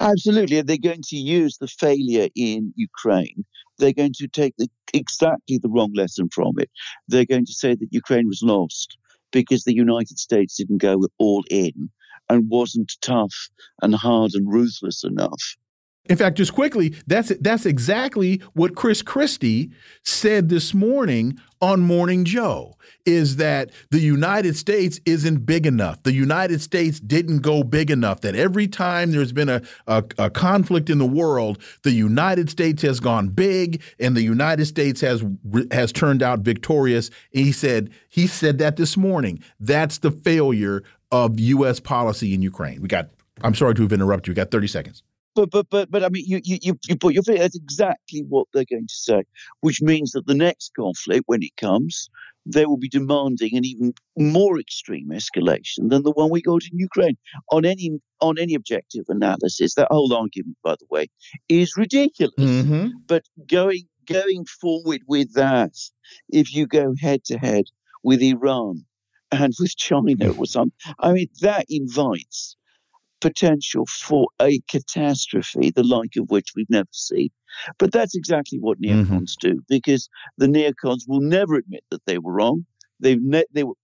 [0.00, 0.62] Absolutely.
[0.62, 3.44] They're going to use the failure in Ukraine.
[3.80, 6.70] They're going to take the, exactly the wrong lesson from it.
[7.08, 8.96] They're going to say that Ukraine was lost
[9.32, 11.90] because the United States didn't go all in
[12.28, 13.34] and wasn't tough
[13.82, 15.56] and hard and ruthless enough.
[16.06, 19.70] In fact, just quickly, that's that's exactly what Chris Christie
[20.02, 26.02] said this morning on Morning Joe is that the United States isn't big enough.
[26.02, 28.22] The United States didn't go big enough.
[28.22, 32.82] That every time there's been a, a, a conflict in the world, the United States
[32.82, 35.22] has gone big and the United States has
[35.70, 37.10] has turned out victorious.
[37.34, 39.44] And he said he said that this morning.
[39.60, 40.82] That's the failure
[41.12, 41.78] of U.S.
[41.78, 42.80] policy in Ukraine.
[42.80, 43.10] We got.
[43.42, 44.30] I'm sorry to have interrupted you.
[44.32, 45.02] We got 30 seconds
[45.34, 47.42] but but but but I mean, you you you put your finger.
[47.42, 49.22] That's exactly what they're going to say,
[49.60, 52.08] which means that the next conflict, when it comes,
[52.46, 56.78] they will be demanding an even more extreme escalation than the one we got in
[56.78, 57.16] Ukraine.
[57.52, 61.06] On any on any objective analysis, that whole argument, by the way,
[61.48, 62.34] is ridiculous.
[62.36, 62.90] Mm -hmm.
[63.06, 65.74] But going going forward with that,
[66.28, 67.64] if you go head to head
[68.02, 68.84] with Iran
[69.30, 72.56] and with China or something, I mean that invites
[73.20, 77.30] potential for a catastrophe, the like of which we've never seen.
[77.78, 79.50] But that's exactly what neocons mm-hmm.
[79.50, 82.64] do, because the neocons will never admit that they were wrong.
[83.00, 83.78] They ne- they will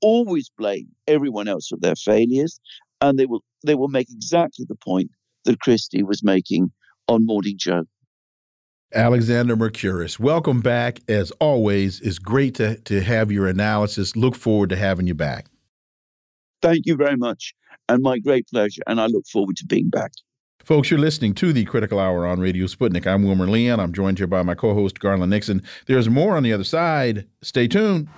[0.00, 2.60] always blame everyone else for their failures,
[3.00, 5.10] and they will they will make exactly the point
[5.44, 6.72] that Christie was making
[7.08, 7.84] on Morning Joe.
[8.94, 11.00] Alexander Mercouris, welcome back.
[11.08, 14.16] As always, it's great to, to have your analysis.
[14.16, 15.46] Look forward to having you back.
[16.60, 17.54] Thank you very much,
[17.92, 18.82] and my great pleasure.
[18.86, 20.12] And I look forward to being back.
[20.64, 23.06] Folks, you're listening to the Critical Hour on Radio Sputnik.
[23.06, 23.80] I'm Wilmer Leon.
[23.80, 25.62] I'm joined here by my co host, Garland Nixon.
[25.86, 27.26] There's more on the other side.
[27.42, 28.08] Stay tuned.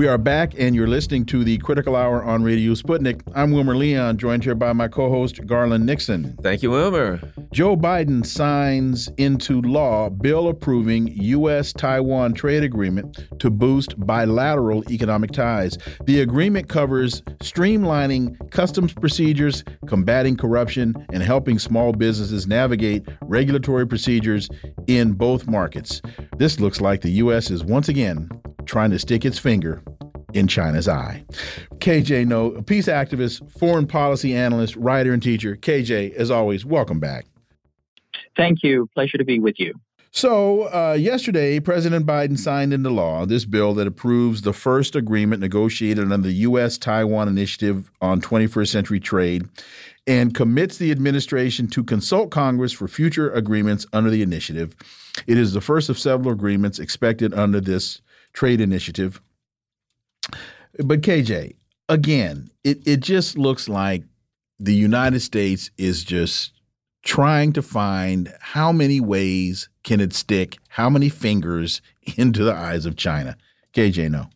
[0.00, 3.20] We are back, and you're listening to the Critical Hour on Radio Sputnik.
[3.34, 6.38] I'm Wilmer Leon, joined here by my co host, Garland Nixon.
[6.42, 7.20] Thank you, Wilmer.
[7.52, 11.74] Joe Biden signs into law bill approving U.S.
[11.74, 15.76] Taiwan trade agreement to boost bilateral economic ties.
[16.06, 24.48] The agreement covers streamlining customs procedures, combating corruption, and helping small businesses navigate regulatory procedures
[24.86, 26.00] in both markets.
[26.38, 27.50] This looks like the U.S.
[27.50, 28.30] is once again
[28.64, 29.82] trying to stick its finger
[30.34, 31.24] in China's eye.
[31.78, 35.56] KJ Noh, peace activist, foreign policy analyst, writer, and teacher.
[35.56, 37.26] KJ, as always, welcome back.
[38.36, 38.88] Thank you.
[38.94, 39.74] Pleasure to be with you.
[40.12, 45.40] So, uh, yesterday, President Biden signed into law this bill that approves the first agreement
[45.40, 46.78] negotiated under the U.S.
[46.78, 49.48] Taiwan Initiative on 21st Century Trade
[50.08, 54.74] and commits the administration to consult Congress for future agreements under the initiative.
[55.28, 58.00] It is the first of several agreements expected under this
[58.32, 59.20] trade initiative.
[60.82, 61.56] But KJ,
[61.88, 64.04] again, it, it just looks like
[64.58, 66.52] the United States is just
[67.02, 71.80] trying to find how many ways can it stick, how many fingers
[72.16, 73.36] into the eyes of China.
[73.74, 74.26] KJ, Noh.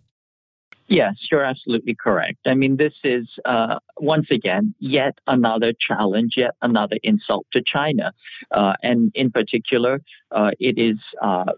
[0.86, 2.40] Yes, you're absolutely correct.
[2.44, 8.12] I mean, this is, uh, once again, yet another challenge, yet another insult to China.
[8.50, 11.52] Uh, and in particular, uh, it is uh,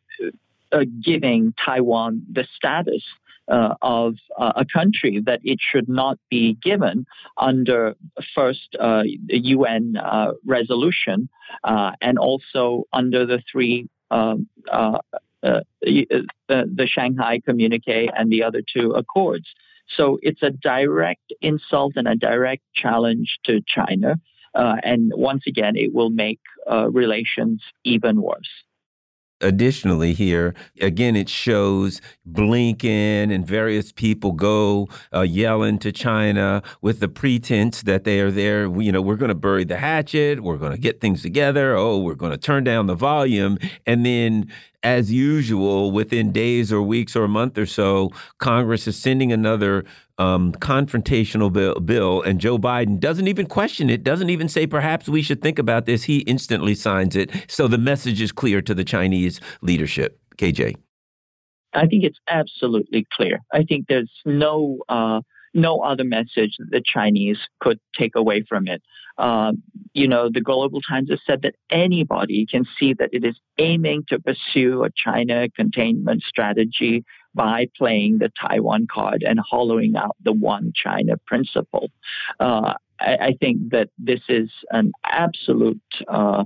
[0.71, 3.03] uh, giving Taiwan the status
[3.49, 7.07] uh, of uh, a country that it should not be given
[7.39, 7.95] under
[8.35, 11.29] first uh, UN uh, resolution
[11.65, 14.49] uh, and also under the three um,
[15.43, 19.47] the Shanghai Communique and the other two accords.
[19.97, 24.17] So it's a direct insult and a direct challenge to China.
[24.55, 26.41] and once again, it will make
[26.91, 28.65] relations even worse
[29.43, 37.01] additionally here again it shows blinken and various people go uh, yelling to china with
[37.01, 40.57] the pretense that they are there you know we're going to bury the hatchet we're
[40.57, 44.51] going to get things together oh we're going to turn down the volume and then
[44.87, 49.85] as usual, within days or weeks or a month or so, Congress is sending another
[50.17, 55.09] um, confrontational bill, bill, and Joe Biden doesn't even question it, doesn't even say perhaps
[55.09, 56.05] we should think about this.
[56.05, 57.33] He instantly signs it.
[57.49, 60.21] So the message is clear to the Chinese leadership.
[60.39, 60.77] KJ.
[61.73, 63.41] I think it's absolutely clear.
[63.53, 65.21] I think there's no uh,
[65.53, 68.83] no other message the Chinese could take away from it.
[69.19, 69.53] Uh,
[69.93, 74.05] you know, the Global Times has said that anybody can see that it is aiming
[74.09, 80.33] to pursue a China containment strategy by playing the Taiwan card and hollowing out the
[80.33, 81.91] one China principle.
[82.41, 86.45] Uh, I, I, think that this is an absolute, uh,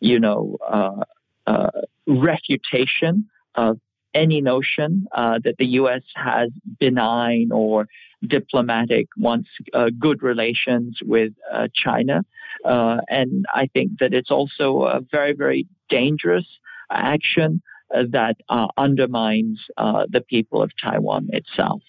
[0.00, 1.04] you know, uh,
[1.46, 1.70] uh,
[2.06, 3.78] refutation of
[4.14, 6.02] any notion uh, that the U.S.
[6.14, 7.86] has benign or
[8.26, 12.24] diplomatic, wants uh, good relations with uh, China.
[12.64, 16.46] Uh, and I think that it's also a very, very dangerous
[16.90, 17.62] action
[17.94, 21.82] uh, that uh, undermines the people of Taiwan itself.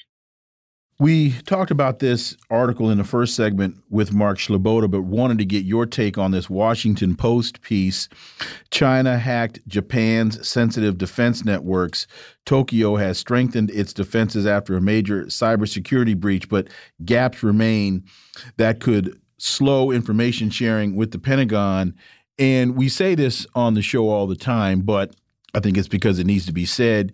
[1.02, 5.46] We talked about this article in the first segment with Mark Sleboda, but wanted to
[5.46, 8.08] get your take on this Washington Post piece.
[8.70, 12.06] China hacked Japan's sensitive defense networks.
[12.46, 16.68] Tokyo has strengthened its defenses after a major cybersecurity breach, but
[17.04, 18.04] gaps remain
[18.58, 21.96] that could slow information sharing with the Pentagon
[22.38, 25.16] And we say this on the show all the time, but
[25.56, 27.12] I think it's because it needs to be said.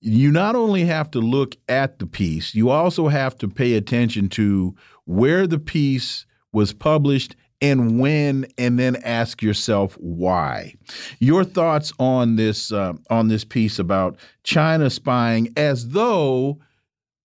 [0.00, 4.28] You not only have to look at the piece, you also have to pay attention
[4.30, 4.74] to
[5.04, 10.74] where the piece was published and when, and then ask yourself why.
[11.18, 16.60] Your thoughts on this uh, on this piece about China spying as though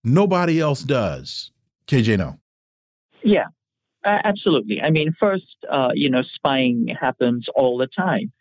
[0.02, 1.52] nobody else does.
[1.86, 2.38] KJ, Noh.
[3.22, 3.46] Yeah,
[4.04, 4.82] absolutely.
[4.82, 8.32] I mean, first, uh, you know, spying happens all the time,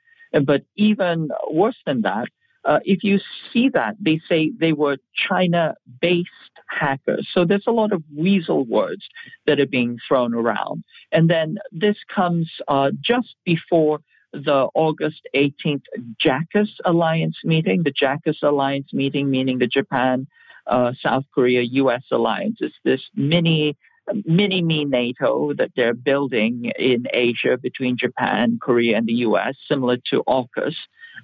[0.43, 2.27] but even worse than that,
[2.65, 3.19] uh, if you
[3.51, 4.97] see that, they say they were
[5.29, 6.29] China based
[6.67, 7.27] hackers.
[7.33, 9.07] So there's a lot of weasel words
[9.45, 10.83] that are being thrown around.
[11.11, 13.99] And then this comes uh, just before
[14.31, 15.83] the August 18th
[16.23, 17.83] JAKUS Alliance meeting.
[17.83, 20.27] The JAKUS Alliance meeting, meaning the Japan,
[20.65, 22.03] uh, South Korea, U.S.
[22.11, 23.77] alliance, is this mini
[24.25, 29.97] mini me NATO that they're building in Asia between Japan, Korea, and the US, similar
[30.09, 30.75] to AUKUS.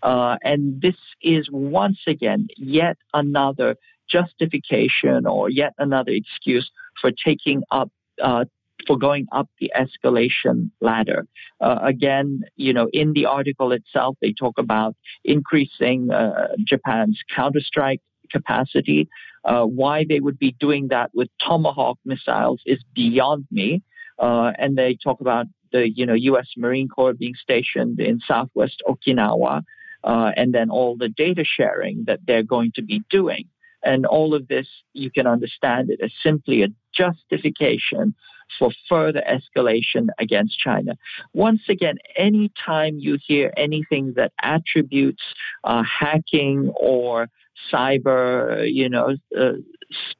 [0.03, 3.75] Uh, and this is once again yet another
[4.09, 6.69] justification or yet another excuse
[7.01, 7.91] for taking up.
[8.21, 8.45] Uh,
[8.87, 11.27] for going up the escalation ladder.
[11.59, 17.99] Uh, again, you know, in the article itself, they talk about increasing uh, Japan's counterstrike
[18.31, 19.09] capacity.
[19.45, 23.81] Uh, why they would be doing that with Tomahawk missiles is beyond me.
[24.17, 26.47] Uh, and they talk about the you know U.S.
[26.57, 29.63] Marine Corps being stationed in Southwest Okinawa,
[30.03, 33.45] uh, and then all the data sharing that they're going to be doing.
[33.81, 38.13] And all of this, you can understand it as simply a justification
[38.57, 40.97] for further escalation against China.
[41.33, 45.23] Once again, anytime you hear anything that attributes
[45.63, 47.29] uh, hacking or
[47.71, 49.53] cyber, you know, uh,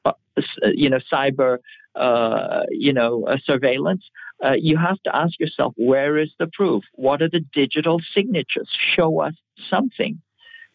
[0.02, 0.20] sp-
[0.62, 1.58] you know, cyber,
[1.94, 4.08] uh, you know, uh, surveillance,
[4.44, 6.84] uh, you have to ask yourself, where is the proof?
[6.94, 8.68] What are the digital signatures?
[8.96, 9.34] Show us
[9.68, 10.20] something.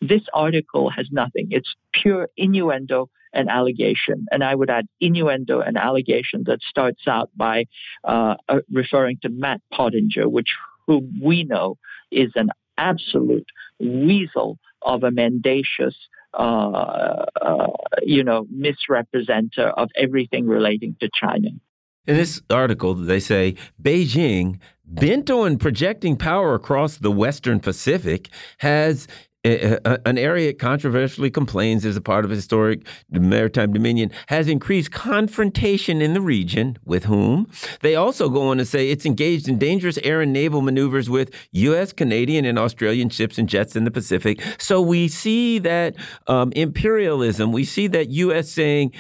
[0.01, 1.47] This article has nothing.
[1.51, 4.26] It's pure innuendo and allegation.
[4.32, 7.66] And I would add innuendo and allegation that starts out by
[8.03, 10.49] uh, uh, referring to Matt Pottinger, which
[10.88, 11.78] who we know
[12.11, 13.47] is an absolute
[13.80, 17.67] weasel of a mendacious uh, uh, Uh, uh,
[18.03, 21.49] you know, misrepresenter of everything relating to China.
[22.07, 28.29] In this article, they say Beijing, bent on projecting power across the Western Pacific,
[28.59, 29.07] has
[29.46, 36.02] an area it controversially complains is a part of historic maritime dominion has increased confrontation
[36.02, 37.48] in the region with whom
[37.82, 41.32] they also go on to say it's engaged in dangerous air and naval maneuvers with
[41.52, 44.41] U.S., Canadian, and Australian ships and jets in the Pacific.
[44.58, 45.96] So we see that
[46.28, 47.52] um, imperialism.
[47.52, 48.50] We see that U.S.
[48.50, 48.93] saying.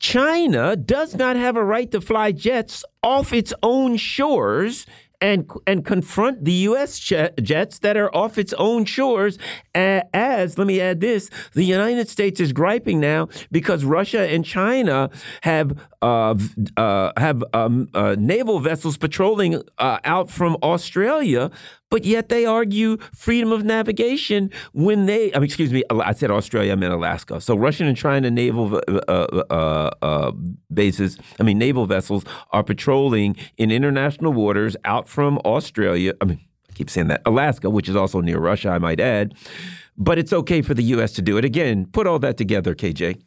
[0.00, 4.84] China does not have a right to fly jets off its own shores
[5.24, 6.98] and and confront the U.S.
[6.98, 9.38] jets that are off its own shores.
[9.74, 15.08] As let me add this: the United States is griping now because Russia and China
[15.40, 16.34] have uh,
[16.76, 21.50] uh, have um, uh, naval vessels patrolling uh, out from Australia
[21.94, 26.28] but yet they argue freedom of navigation when they, I mean, excuse me, I said
[26.28, 27.40] Australia, I meant Alaska.
[27.40, 30.32] So Russian and China naval uh, uh, uh,
[30.72, 36.14] bases, I mean, naval vessels are patrolling in international waters out from Australia.
[36.20, 39.34] I mean, I keep saying that, Alaska, which is also near Russia, I might add.
[39.96, 41.12] But it's okay for the U.S.
[41.12, 41.44] to do it.
[41.44, 43.22] Again, put all that together, KJ.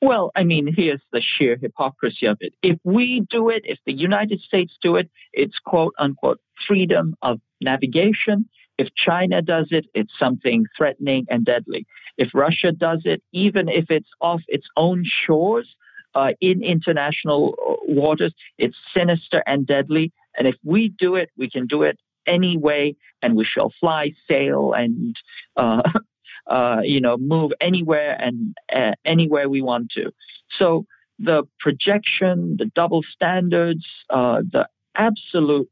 [0.00, 2.54] Well, I mean, here's the sheer hypocrisy of it.
[2.62, 7.40] If we do it, if the United States do it, it's quote unquote freedom of
[7.64, 8.48] navigation.
[8.78, 11.86] If China does it, it's something threatening and deadly.
[12.16, 15.74] If Russia does it, even if it's off its own shores
[16.14, 20.12] uh, in international uh, waters, it's sinister and deadly.
[20.36, 24.72] And if we do it, we can do it anyway, and we shall fly, sail,
[24.72, 25.16] and
[25.56, 25.82] uh,
[26.46, 30.12] uh, you know, move anywhere and uh, anywhere we want to.
[30.58, 30.86] So
[31.18, 35.70] the projection, the double standards, uh, the absolute,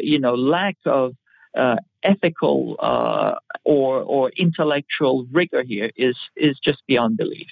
[0.00, 1.14] you know, lack of
[1.56, 7.48] uh, ethical uh, or or intellectual rigor here is is just beyond belief.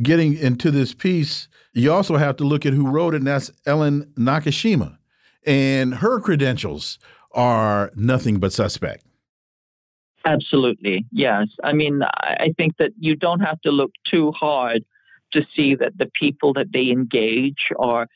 [0.00, 3.50] Getting into this piece, you also have to look at who wrote it, and that's
[3.66, 4.98] Ellen Nakashima,
[5.44, 6.98] and her credentials
[7.32, 9.04] are nothing but suspect.
[10.24, 11.48] Absolutely, yes.
[11.64, 14.84] I mean, I think that you don't have to look too hard
[15.32, 18.06] to see that the people that they engage are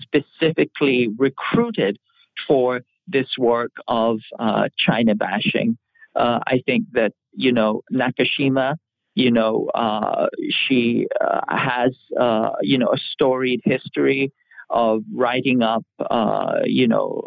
[0.00, 1.98] specifically recruited
[2.46, 5.78] for this work of uh, China bashing.
[6.14, 8.76] Uh, I think that, you know, Nakashima,
[9.14, 14.32] you know, uh, she uh, has, uh, you know, a storied history
[14.70, 17.22] of writing up, uh, you know,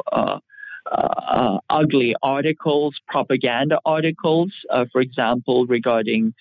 [1.70, 4.51] ugly articles, propaganda articles,
[4.91, 6.34] for example, regarding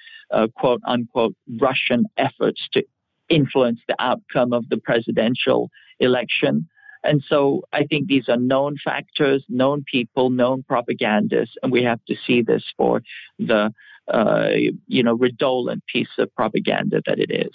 [0.57, 2.85] quote unquote Russian efforts to
[3.29, 6.69] influence the outcome of the presidential election.
[7.03, 12.05] And so I think these are known factors, known people, known propagandists, and we have
[12.07, 13.03] to see this for
[13.39, 13.73] the
[14.13, 14.49] uh,
[14.87, 17.55] you know redolent piece of propaganda that it is.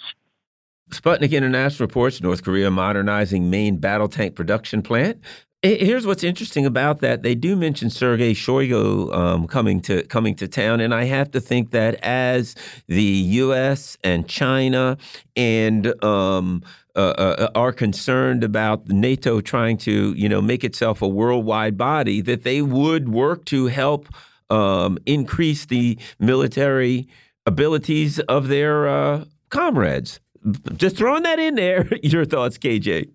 [0.90, 5.22] Sputnik International reports North Korea modernizing main battle tank production plant.
[5.62, 7.22] Here's what's interesting about that.
[7.22, 11.40] They do mention Sergei Shoigu um, coming to coming to town, and I have to
[11.40, 12.54] think that as
[12.86, 13.96] the U.S.
[14.04, 14.96] and China
[15.34, 16.62] and um,
[16.96, 22.22] uh, uh, are concerned about NATO trying to, you know, make itself a worldwide body,
[22.22, 24.08] that they would work to help
[24.50, 27.06] um, increase the military
[27.44, 30.20] abilities of their uh, comrades.
[30.76, 31.88] Just throwing that in there.
[32.02, 33.10] Your thoughts, KJ?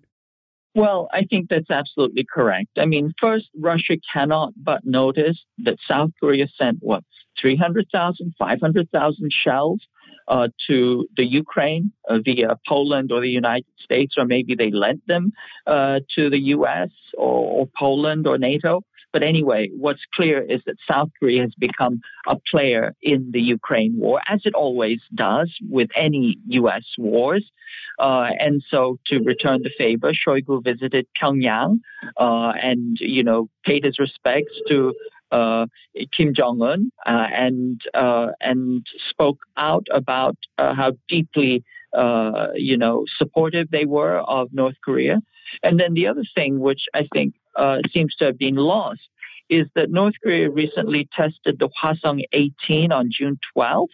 [0.74, 2.70] Well, I think that's absolutely correct.
[2.78, 7.04] I mean, first, Russia cannot but notice that South Korea sent what
[7.40, 9.80] 300,000, 500,000 shells
[10.28, 15.06] uh, to the Ukraine uh, via Poland or the United States, or maybe they lent
[15.06, 15.32] them
[15.66, 16.90] uh, to the U.S.
[17.16, 18.82] Or, or Poland or NATO.
[19.12, 23.94] But anyway, what's clear is that South Korea has become a player in the Ukraine
[23.98, 26.84] war, as it always does with any U.S.
[26.96, 27.44] wars.
[27.98, 31.80] Uh, and so, to return the favor, Shoigu visited Pyongyang
[32.16, 34.94] uh, and, you know, paid his respects to
[35.32, 41.64] Kim Jong Un uh, and uh, and spoke out about uh, how deeply
[42.54, 45.20] you know supportive they were of North Korea.
[45.62, 49.00] And then the other thing, which I think uh, seems to have been lost
[49.50, 53.88] is that North Korea recently tested the Hwasong 18 on June 12th,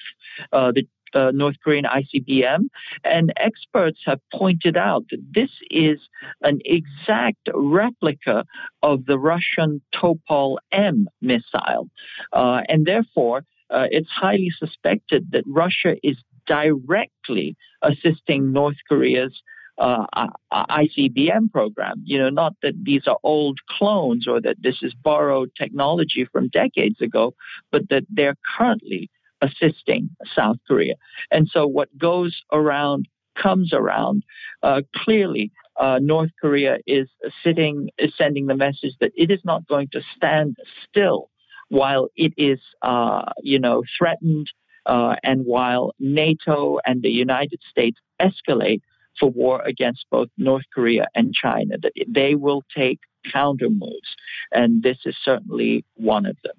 [0.53, 2.69] uh, the uh, North Korean ICBM,
[3.05, 5.99] and experts have pointed out that this is
[6.43, 8.45] an exact replica
[8.83, 11.89] of the Russian Topol M missile,
[12.33, 19.43] uh, and therefore uh, it's highly suspected that Russia is directly assisting North Korea's
[19.79, 20.07] uh,
[20.53, 22.03] ICBM program.
[22.05, 26.49] You know, not that these are old clones or that this is borrowed technology from
[26.49, 27.35] decades ago,
[27.71, 29.11] but that they're currently
[29.41, 30.95] assisting South Korea.
[31.31, 33.09] And so what goes around
[33.41, 34.25] comes around.
[34.63, 37.09] Uh, clearly, uh, North Korea is
[37.45, 40.57] sitting, is sending the message that it is not going to stand
[40.89, 41.31] still
[41.69, 44.51] while it is, uh, you know, threatened,
[44.87, 48.81] uh, and while NATO and the United States escalate
[49.21, 54.17] for war against both North Korea and China, that they will take counter moves.
[54.53, 56.55] And this is certainly one of them.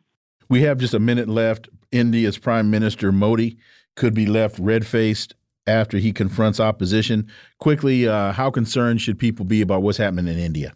[0.47, 1.69] We have just a minute left.
[1.91, 3.57] India's Prime Minister Modi
[3.95, 5.35] could be left red faced
[5.67, 7.27] after he confronts opposition.
[7.59, 10.75] Quickly, uh, how concerned should people be about what's happening in India?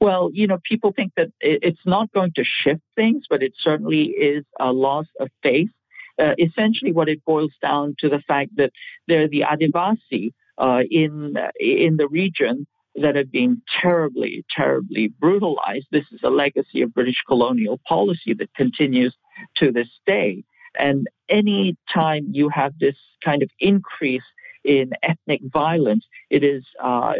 [0.00, 4.04] Well, you know, people think that it's not going to shift things, but it certainly
[4.04, 5.70] is a loss of faith.
[6.18, 8.72] Uh, essentially, what it boils down to the fact that
[9.06, 15.86] they're the Adivasi uh, in in the region that have been terribly, terribly brutalized.
[15.90, 19.14] This is a legacy of British colonial policy that continues
[19.56, 20.44] to this day.
[20.78, 24.22] And any time you have this kind of increase
[24.64, 27.14] in ethnic violence, it is uh,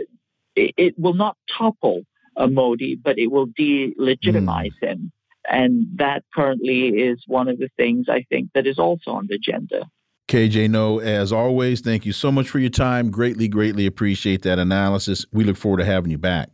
[0.55, 2.03] it, it, will not topple
[2.37, 4.89] a Modi, but it will delegitimize mm.
[4.89, 5.13] him.
[5.49, 9.37] And that currently is one of the things I think that is also on the
[9.37, 9.89] agenda.
[10.29, 13.13] KJ Noh, as always, thank you so much for your time.
[13.13, 15.25] Greatly, greatly appreciate that analysis.
[15.33, 16.51] We look forward to having you back.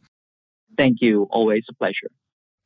[0.77, 1.27] Thank you.
[1.31, 2.09] Always a pleasure.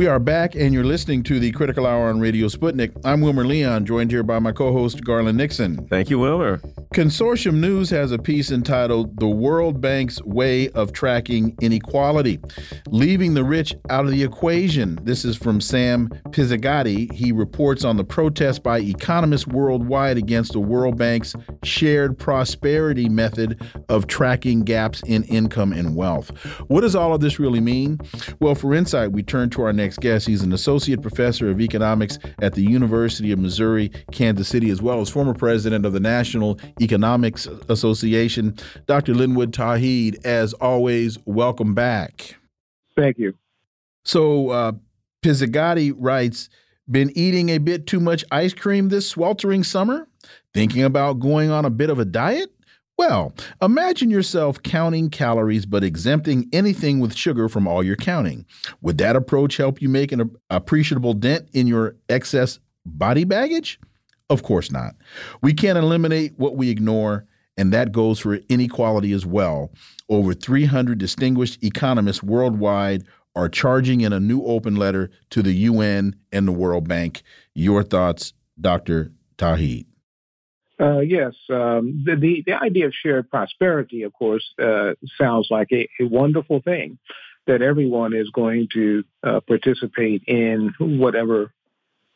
[0.00, 2.98] We are back, and you're listening to the Critical Hour on Radio Sputnik.
[3.04, 5.86] I'm Wilmer Leon, joined here by my co host, Garland Nixon.
[5.88, 6.56] Thank you, Wilmer.
[6.94, 12.40] Consortium News has a piece entitled The World Bank's Way of Tracking Inequality,
[12.88, 14.98] Leaving the Rich Out of the Equation.
[15.02, 17.12] This is from Sam Pizzigati.
[17.12, 23.60] He reports on the protest by economists worldwide against the World Bank's shared prosperity method
[23.90, 26.30] of tracking gaps in income and wealth.
[26.68, 28.00] What does all of this really mean?
[28.40, 30.26] Well, for insight, we turn to our next guest.
[30.26, 35.00] He's an associate professor of economics at the University of Missouri, Kansas City, as well
[35.00, 38.56] as former president of the National Economics Association.
[38.86, 39.14] Dr.
[39.14, 42.36] Linwood Tauheed, as always, welcome back.
[42.96, 43.34] Thank you.
[44.04, 44.72] So, uh,
[45.22, 46.48] Pizzigati writes,
[46.90, 50.08] been eating a bit too much ice cream this sweltering summer?
[50.52, 52.50] Thinking about going on a bit of a diet?
[53.00, 53.32] Well,
[53.62, 58.44] imagine yourself counting calories but exempting anything with sugar from all your counting.
[58.82, 63.80] Would that approach help you make an appreciable dent in your excess body baggage?
[64.28, 64.96] Of course not.
[65.40, 67.24] We can't eliminate what we ignore,
[67.56, 69.72] and that goes for inequality as well.
[70.10, 76.16] Over 300 distinguished economists worldwide are charging in a new open letter to the UN
[76.32, 77.22] and the World Bank.
[77.54, 79.10] Your thoughts, Dr.
[79.38, 79.86] Tauheed?
[80.80, 85.68] Uh, yes, um, the, the, the idea of shared prosperity, of course, uh, sounds like
[85.72, 86.98] a, a, wonderful thing
[87.46, 91.52] that everyone is going to uh, participate in whatever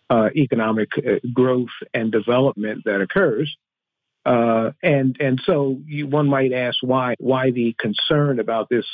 [0.08, 3.54] uh, economic uh, growth and development that occurs.
[4.24, 8.86] Uh, and and so you, one might ask why why the concern about this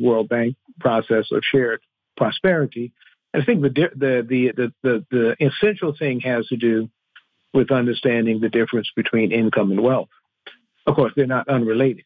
[0.00, 1.80] World Bank process of shared
[2.16, 2.92] prosperity.
[3.32, 6.90] I think the the the the, the, the essential thing has to do
[7.52, 10.08] with understanding the difference between income and wealth.
[10.86, 12.04] Of course, they're not unrelated,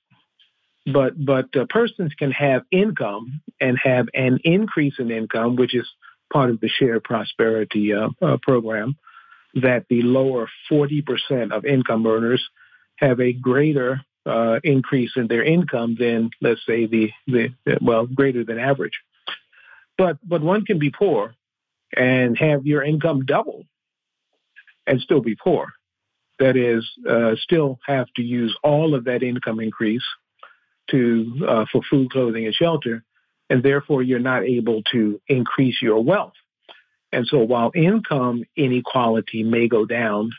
[0.92, 5.88] but but uh, persons can have income and have an increase in income, which is
[6.32, 8.96] part of the shared prosperity uh, uh, program.
[9.54, 12.46] That the lower 40% of income earners
[12.96, 18.44] have a greater uh, increase in their income than, let's say, the, the well, greater
[18.44, 19.00] than average.
[19.96, 21.34] But but one can be poor
[21.96, 23.64] and have your income double
[24.86, 25.68] and still be poor.
[26.38, 30.04] That is, uh, still have to use all of that income increase
[30.90, 33.02] to uh, for food, clothing, and shelter,
[33.48, 36.34] and therefore you're not able to increase your wealth.
[37.12, 40.30] And so, while income inequality may go down,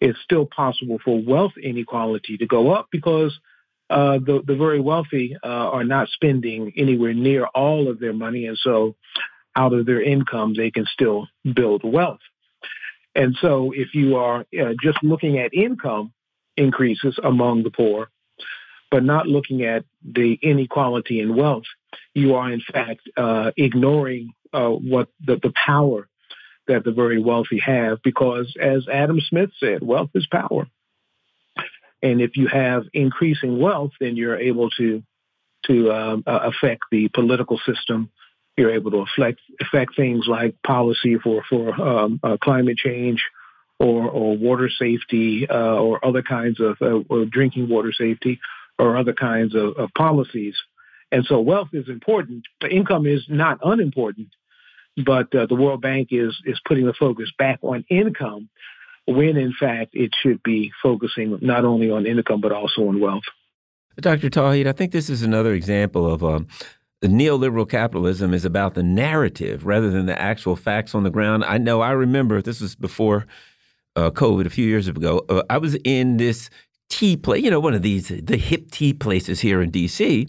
[0.00, 3.38] it's still possible for wealth inequality to go up because
[3.88, 8.46] uh, the, the very wealthy uh, are not spending anywhere near all of their money,
[8.46, 8.96] and so
[9.54, 12.20] out of their income they can still build wealth.
[13.14, 16.12] And so, if you are uh, just looking at income
[16.56, 18.08] increases among the poor,
[18.90, 21.64] but not looking at the inequality in wealth,
[22.14, 26.08] you are in fact uh, ignoring uh, what the, the power
[26.68, 28.02] that the very wealthy have.
[28.02, 30.66] Because, as Adam Smith said, wealth is power.
[32.02, 35.02] And if you have increasing wealth, then you're able to
[35.66, 38.10] to um, affect the political system
[38.56, 43.22] you're able to affect affect things like policy for for um, uh, climate change,
[43.78, 48.40] or or water safety, uh, or other kinds of uh, drinking water safety,
[48.78, 50.54] or other kinds of, of policies.
[51.10, 52.44] And so, wealth is important.
[52.60, 54.28] But income is not unimportant,
[55.04, 58.50] but uh, the World Bank is is putting the focus back on income,
[59.06, 63.24] when in fact it should be focusing not only on income but also on wealth.
[64.00, 64.30] Dr.
[64.30, 66.48] Tauheed, I think this is another example of um,
[67.08, 71.44] neoliberal capitalism is about the narrative rather than the actual facts on the ground.
[71.44, 73.26] I know I remember this was before
[73.96, 75.24] uh, COVID a few years ago.
[75.28, 76.48] Uh, I was in this
[76.88, 80.28] tea place, you know, one of these the hip tea places here in D.C.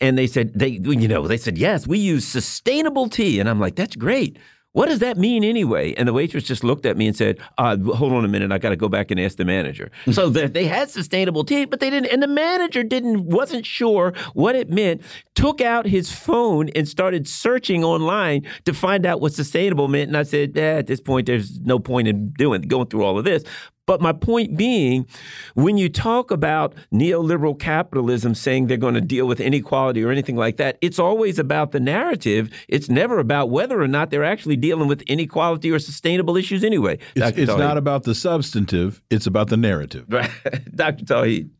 [0.00, 3.60] And they said they, you know, they said yes, we use sustainable tea, and I'm
[3.60, 4.38] like, that's great.
[4.74, 5.94] What does that mean anyway?
[5.94, 8.58] And the waitress just looked at me and said, uh, "Hold on a minute, I
[8.58, 11.90] got to go back and ask the manager." so they had sustainable tea, but they
[11.90, 15.00] didn't, and the manager didn't wasn't sure what it meant.
[15.36, 20.08] Took out his phone and started searching online to find out what sustainable meant.
[20.08, 23.16] And I said, eh, "At this point, there's no point in doing going through all
[23.16, 23.44] of this."
[23.86, 25.06] But my point being,
[25.54, 30.36] when you talk about neoliberal capitalism saying they're going to deal with inequality or anything
[30.36, 32.50] like that, it's always about the narrative.
[32.68, 36.98] It's never about whether or not they're actually dealing with inequality or sustainable issues anyway.
[37.14, 40.06] It's, it's not about the substantive, it's about the narrative.
[40.08, 40.30] Right.
[40.74, 41.04] Dr.
[41.04, 41.50] Tauheed.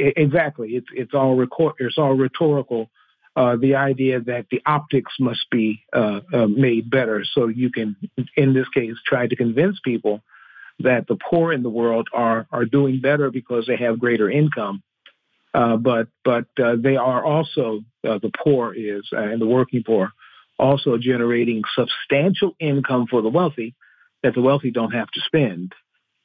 [0.00, 0.70] Exactly.
[0.70, 2.90] It's, it's, all, record, it's all rhetorical.
[3.36, 7.96] Uh, the idea that the optics must be uh, uh, made better so you can,
[8.36, 10.20] in this case, try to convince people
[10.80, 14.82] that the poor in the world are are doing better because they have greater income.
[15.52, 19.82] Uh, but but uh, they are also uh, the poor is uh, and the working
[19.86, 20.10] poor
[20.58, 23.74] also generating substantial income for the wealthy
[24.22, 25.72] that the wealthy don't have to spend,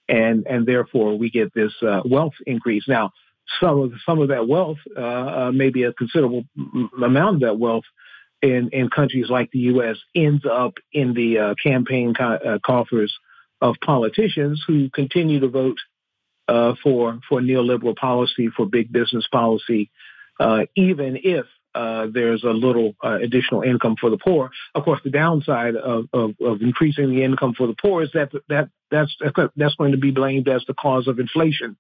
[0.07, 2.85] and and therefore we get this uh, wealth increase.
[2.87, 3.11] Now
[3.59, 6.43] some of some of that wealth, uh, maybe a considerable
[7.03, 7.85] amount of that wealth.
[8.41, 13.13] In, in countries like the U.S., ends up in the campaign co- coffers
[13.61, 15.77] of politicians who continue to vote
[16.47, 19.91] uh, for for neoliberal policy, for big business policy,
[20.39, 21.45] uh, even if
[21.75, 24.49] uh, there's a little uh, additional income for the poor.
[24.73, 28.31] Of course, the downside of, of, of, increasing the income for the poor is that
[28.49, 29.15] that that's
[29.55, 31.77] that's going to be blamed as the cause of inflation,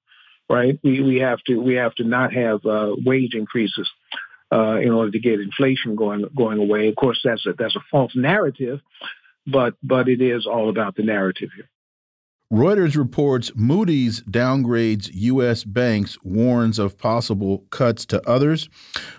[0.47, 0.79] right?
[0.83, 3.89] We we have to we have to not have uh, wage increases.
[4.51, 7.81] Uh, in order to get inflation going going away, of course, that's a, that's a
[7.91, 8.79] false narrative
[9.51, 11.69] but but it is all about the narrative here.
[12.51, 15.63] Reuters reports Moody's downgrades U.S.
[15.63, 18.69] banks, warns of possible cuts to others.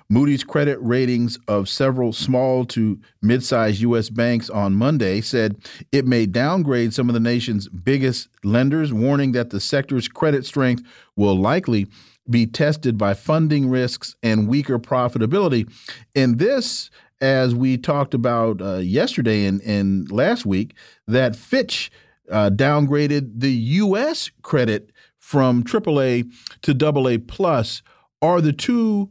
[0.08, 4.10] Moody's credit ratings of several small to mid sized U.S.
[4.10, 5.58] banks on Monday said
[5.92, 10.82] it may downgrade some of the nation's biggest lenders, warning that the sector's credit strength
[11.14, 11.86] will likely
[12.28, 15.72] be tested by funding risks and weaker profitability.
[16.16, 16.90] And this,
[17.20, 20.74] as we talked about uh, yesterday and, and last week,
[21.06, 21.90] that Fitch
[22.30, 24.30] uh, downgraded the U.S.
[24.42, 26.30] credit from AAA
[26.62, 27.82] to AA plus.
[28.22, 29.10] Are the two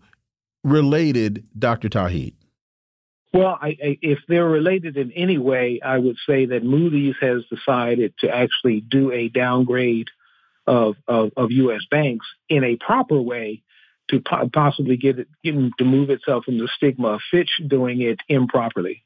[0.63, 1.89] related, Dr.
[1.89, 2.33] Tauheed?
[3.33, 7.43] Well, I, I, if they're related in any way, I would say that Moody's has
[7.45, 10.07] decided to actually do a downgrade
[10.65, 11.81] of, of, of U.S.
[11.89, 13.61] banks in a proper way
[14.09, 18.01] to po possibly get it get to move itself from the stigma of Fitch doing
[18.01, 19.03] it improperly.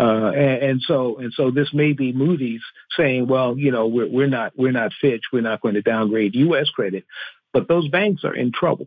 [0.00, 2.62] Uh, and, and, so and so this may be Moody's
[2.96, 6.36] saying, well, you know, we're, we're not we're not Fitch, we're not going to downgrade
[6.36, 6.70] U.S.
[6.70, 7.04] credit,
[7.52, 8.86] but those banks are in trouble.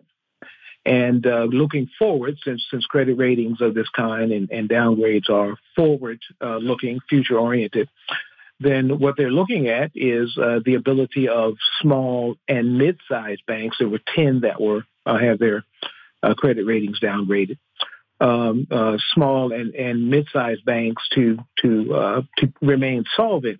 [0.85, 5.55] And uh, looking forward, since since credit ratings of this kind and, and downgrades are
[5.75, 7.89] forward uh, looking, future oriented,
[8.61, 13.77] then what they're looking at is uh, the ability of small and mid sized banks.
[13.79, 15.63] There were ten that were uh, have their
[16.23, 17.57] uh, credit ratings downgraded
[18.21, 23.59] um, uh, small and, and mid-sized banks to to uh, to remain solvent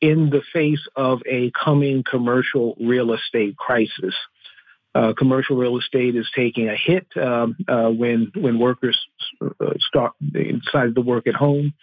[0.00, 4.14] in the face of a coming commercial real estate crisis.
[4.92, 8.98] Uh, commercial real estate is taking a hit um, uh, when when workers
[9.78, 11.74] start decided to work at home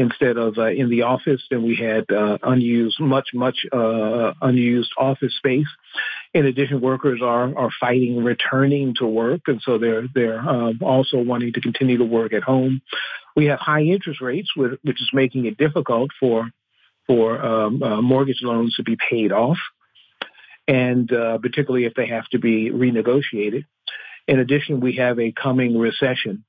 [0.00, 1.42] instead of uh, in the office.
[1.50, 5.66] Then we had uh, unused, much, much uh, unused office space.
[6.32, 11.18] In addition, workers are are fighting returning to work, and so they're they're um, also
[11.18, 12.80] wanting to continue to work at home.
[13.36, 16.50] We have high interest rates, which is making it difficult for
[17.06, 19.58] for um, uh, mortgage loans to be paid off,
[20.66, 23.64] and uh, particularly if they have to be renegotiated.
[24.28, 26.44] In addition, we have a coming recession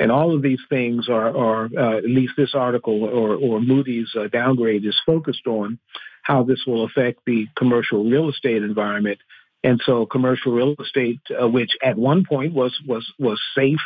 [0.00, 4.08] and all of these things are, are uh, at least this article or, or Moody's
[4.18, 5.78] uh, downgrade is focused on
[6.22, 9.18] how this will affect the commercial real estate environment.
[9.64, 13.80] And so, commercial real estate, uh, which at one point was was was safe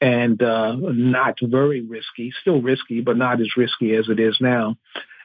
[0.00, 4.76] and uh, not very risky, still risky, but not as risky as it is now,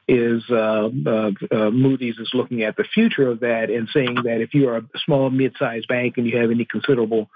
[0.08, 4.54] is uh, uh, Moody's is looking at the future of that and saying that if
[4.54, 7.30] you are a small, mid-sized bank and you have any considerable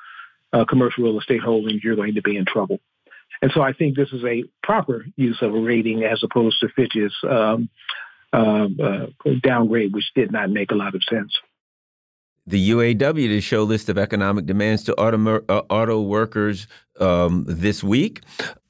[0.54, 2.80] uh, commercial real estate holdings, you're going to be in trouble.
[3.42, 6.70] And so I think this is a proper use of a rating as opposed to
[6.70, 7.70] Fitch's um,
[8.32, 9.06] uh, uh,
[9.42, 11.34] downgrade, which did not make a lot of sense.
[12.46, 16.68] The UAW to show list of economic demands to auto, uh, auto workers
[17.00, 18.22] um, this week.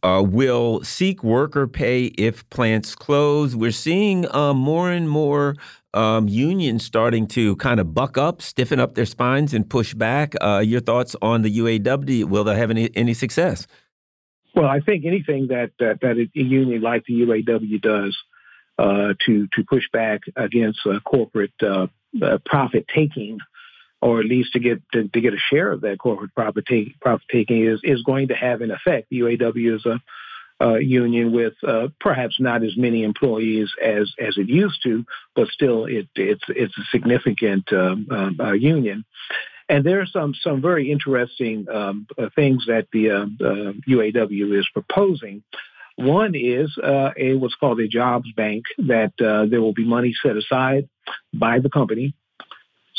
[0.04, 3.56] Uh, will seek worker pay if plants close.
[3.56, 5.56] We're seeing uh, more and more
[5.94, 10.34] um, unions starting to kind of buck up, stiffen up their spines, and push back.
[10.42, 12.26] Uh, your thoughts on the UAW?
[12.26, 13.68] Will they have any any success?
[14.56, 18.18] Well, I think anything that that, that a union like the UAW does
[18.78, 21.88] uh, to to push back against uh, corporate uh,
[22.22, 23.40] uh, profit taking,
[24.02, 27.00] or at least to get to, to, get a share of that corporate profit, take,
[27.00, 29.08] profit taking, is is going to have an effect.
[29.10, 30.00] The UAW is a
[30.64, 35.06] uh, union with uh, perhaps not as many employees as as it used to,
[35.36, 39.04] but still it, it's it's a significant um, um, uh, union.
[39.70, 43.06] And there are some some very interesting um, uh, things that the
[43.88, 45.44] UAW um, uh, is proposing.
[45.96, 50.38] One is uh, a what's called a jobs bank that there will be money set
[50.38, 50.90] aside
[51.34, 52.16] by the company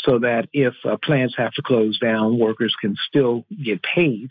[0.05, 4.29] so that if uh, plants have to close down, workers can still get paid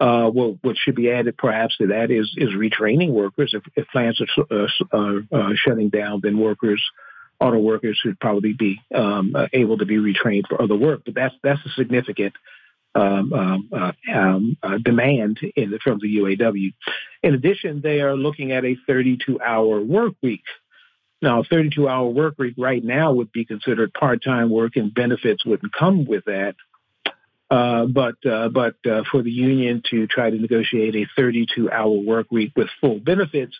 [0.00, 3.54] uh, what should be added perhaps to that is is retraining workers.
[3.54, 4.20] If, if plants
[4.50, 6.82] are uh, uh, shutting down, then workers,
[7.40, 11.02] auto workers, should probably be um, uh, able to be retrained for other work.
[11.04, 12.34] But that's that's a significant
[12.94, 16.72] um, um, uh, um, uh, demand in the, from the UAW.
[17.22, 20.44] In addition, they are looking at a 32-hour work week.
[21.20, 25.72] Now, a 32-hour work week right now would be considered part-time work, and benefits wouldn't
[25.72, 26.54] come with that.
[27.50, 32.26] Uh, but uh, but uh, for the union to try to negotiate a 32-hour work
[32.30, 33.56] week with full benefits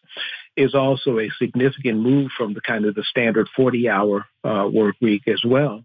[0.56, 5.26] is also a significant move from the kind of the standard 40-hour uh, work week
[5.26, 5.84] as well.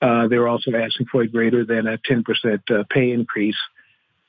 [0.00, 3.58] Uh, they're also asking for a greater than a 10% pay increase,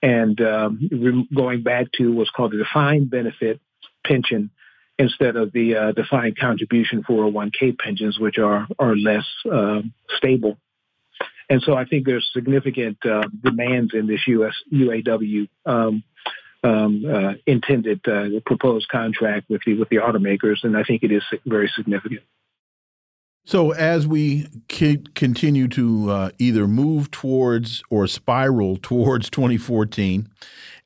[0.02, 3.60] and um, going back to what's called the defined benefit
[4.04, 4.50] pension
[4.98, 9.26] instead of the defined contribution 401k pensions, which are are less
[10.18, 10.58] stable.
[11.50, 16.04] And so I think there's significant uh, demands in this US UAW um,
[16.64, 21.12] um, uh, intended uh, proposed contract with the with the automakers, and I think it
[21.12, 22.22] is very significant.
[23.48, 24.48] So as we
[25.14, 30.28] continue to uh, either move towards or spiral towards 2014,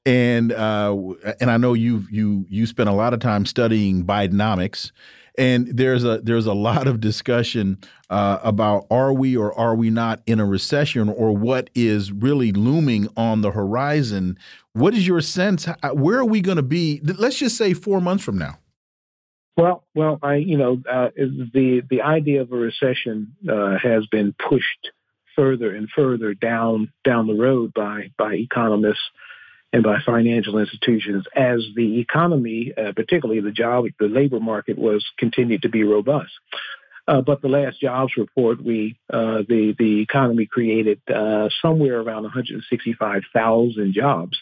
[0.06, 0.98] and uh,
[1.40, 4.92] and I know you you you spent a lot of time studying Bidenomics,
[5.40, 7.78] and there's a there's a lot of discussion
[8.10, 12.52] uh, about are we or are we not in a recession or what is really
[12.52, 14.38] looming on the horizon.
[14.74, 15.68] What is your sense?
[15.94, 17.00] Where are we going to be?
[17.04, 18.60] Let's just say four months from now.
[19.56, 24.36] Well, well, I you know uh, the the idea of a recession uh, has been
[24.50, 24.92] pushed
[25.36, 29.10] further and further down down the road by by economists
[29.72, 35.06] and by financial institutions as the economy, uh, particularly the job, the labor market, was
[35.18, 36.32] continued to be robust.
[37.08, 42.24] Uh, but the last jobs report, we uh, the the economy created uh, somewhere around
[42.24, 44.38] 165,000 jobs.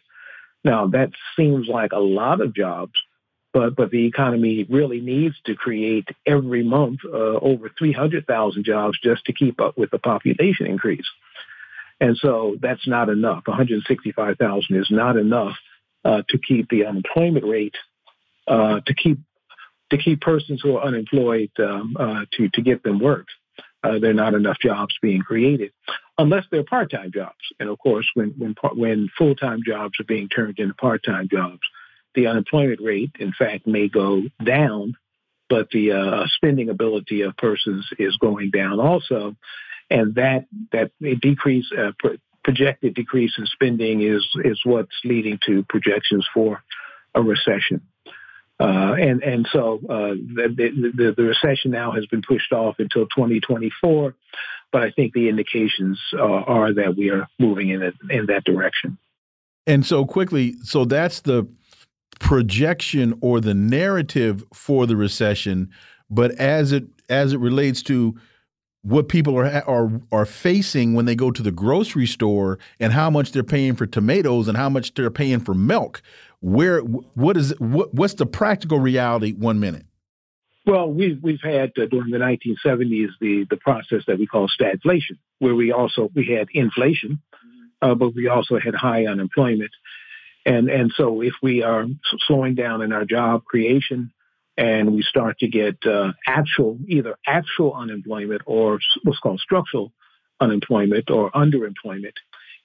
[0.66, 2.92] Now that seems like a lot of jobs,
[3.54, 9.24] but but the economy really needs to create every month uh, over 300,000 jobs just
[9.26, 11.08] to keep up with the population increase.
[12.00, 13.44] And so that's not enough.
[13.46, 15.56] 165,000 is not enough
[16.06, 17.76] uh, to keep the unemployment rate,
[18.48, 19.20] uh, to keep
[19.90, 23.28] to keep persons who are unemployed um, uh, to to get them work.
[23.84, 25.72] Uh, there are not enough jobs being created,
[26.18, 27.36] unless they're part-time jobs.
[27.60, 31.62] And of course, when when when full-time jobs are being turned into part-time jobs,
[32.16, 34.96] the unemployment rate, in fact, may go down,
[35.50, 39.36] but the uh, spending ability of persons is going down also
[39.90, 45.64] and that that decrease uh, pro- projected decrease in spending is is what's leading to
[45.64, 46.64] projections for
[47.14, 47.82] a recession.
[48.60, 53.06] Uh, and and so uh, the, the, the recession now has been pushed off until
[53.16, 54.16] 2024,
[54.72, 58.98] but I think the indications uh, are that we are moving in in that direction.
[59.68, 61.48] And so quickly, so that's the
[62.20, 65.70] projection or the narrative for the recession,
[66.10, 68.18] but as it as it relates to
[68.88, 73.10] what people are are are facing when they go to the grocery store and how
[73.10, 76.02] much they're paying for tomatoes and how much they're paying for milk.
[76.40, 79.34] Where what is what what's the practical reality?
[79.34, 79.86] One minute.
[80.66, 85.18] Well, we've we've had uh, during the 1970s the the process that we call stagflation,
[85.40, 87.22] where we also we had inflation,
[87.82, 89.72] uh, but we also had high unemployment,
[90.46, 91.86] and and so if we are
[92.28, 94.12] slowing down in our job creation,
[94.58, 99.94] and we start to get uh, actual, either actual unemployment or what's called structural
[100.40, 102.14] unemployment or underemployment.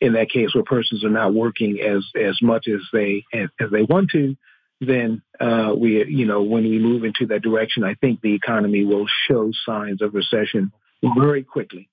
[0.01, 3.71] In that case, where persons are not working as as much as they as, as
[3.71, 4.37] they want to,
[4.81, 8.85] then uh, we, you know, when we move into that direction, I think the economy
[8.85, 10.73] will show signs of recession
[11.17, 11.89] very quickly.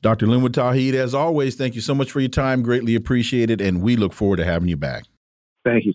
[0.00, 0.26] Dr.
[0.26, 2.62] Linwood Tauheed, as always, thank you so much for your time.
[2.62, 5.04] Greatly appreciated, and we look forward to having you back.
[5.64, 5.94] Thank you.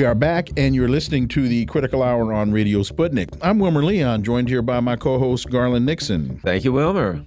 [0.00, 3.36] We are back, and you're listening to the Critical Hour on Radio Sputnik.
[3.42, 6.40] I'm Wilmer Leon, joined here by my co host, Garland Nixon.
[6.42, 7.22] Thank you, Wilmer.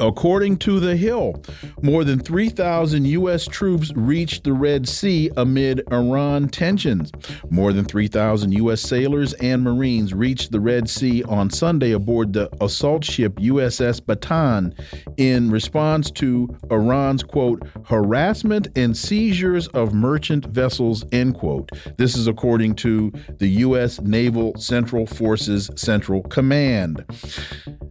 [0.00, 1.42] According to The Hill,
[1.82, 3.46] more than 3,000 U.S.
[3.46, 7.10] troops reached the Red Sea amid Iran tensions.
[7.50, 8.80] More than 3,000 U.S.
[8.80, 14.72] sailors and Marines reached the Red Sea on Sunday aboard the assault ship USS Bataan
[15.18, 21.70] in response to Iran's, quote, harassment and seizures of merchant vessels, end quote.
[22.12, 23.98] This is according to the U.S.
[24.02, 27.06] Naval Central Forces Central Command.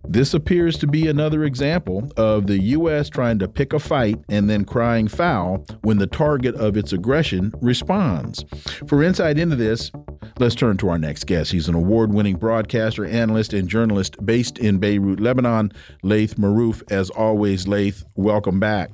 [0.08, 3.10] This appears to be another example of the U.S.
[3.10, 7.52] trying to pick a fight and then crying foul when the target of its aggression
[7.62, 8.46] responds.
[8.86, 9.92] For insight into this,
[10.38, 11.52] let's turn to our next guest.
[11.52, 15.72] He's an award winning broadcaster, analyst, and journalist based in Beirut, Lebanon.
[16.04, 18.92] Laith Marouf, as always, Laith, welcome back.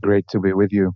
[0.00, 0.92] Great to be with you.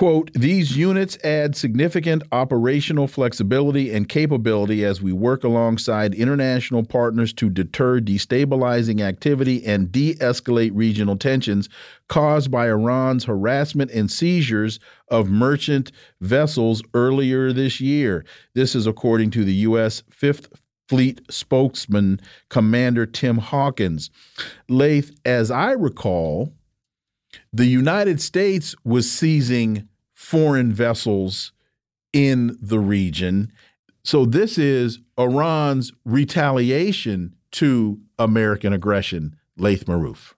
[0.00, 7.34] Quote, these units add significant operational flexibility and capability as we work alongside international partners
[7.34, 11.68] to deter destabilizing activity and de escalate regional tensions
[12.08, 18.24] caused by Iran's harassment and seizures of merchant vessels earlier this year.
[18.54, 20.02] This is according to the U.S.
[20.08, 20.48] Fifth
[20.88, 24.08] Fleet spokesman, Commander Tim Hawkins.
[24.66, 26.54] Laith, as I recall,
[27.52, 29.88] the United States was seizing
[30.30, 31.50] foreign vessels
[32.12, 33.52] in the region.
[34.04, 40.34] So this is Iran's retaliation to American aggression, Laith Marouf.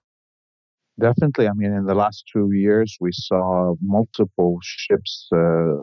[0.98, 1.46] Definitely.
[1.46, 5.76] I mean, in the last two years, we saw multiple ships uh,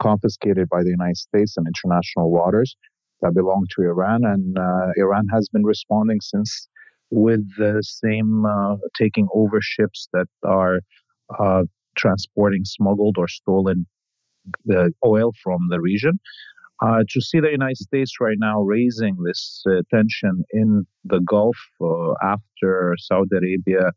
[0.00, 2.74] confiscated by the United States in international waters
[3.20, 4.20] that belong to Iran.
[4.24, 6.68] And uh, Iran has been responding since
[7.10, 10.80] with the same uh, taking over ships that are
[11.38, 11.64] uh,
[11.96, 13.86] transporting smuggled or stolen
[14.64, 16.18] the oil from the region.
[16.82, 21.56] Uh, to see the United States right now raising this uh, tension in the Gulf
[21.80, 23.90] uh, after Saudi Arabia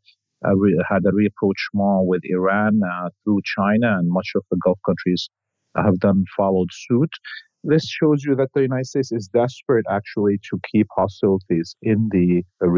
[0.44, 0.54] uh,
[0.88, 5.28] had a rapprochement with Iran uh, through China, and much of the Gulf countries
[5.76, 7.10] have done followed suit.
[7.64, 12.44] This shows you that the United States is desperate actually to keep hostilities in the,
[12.60, 12.68] the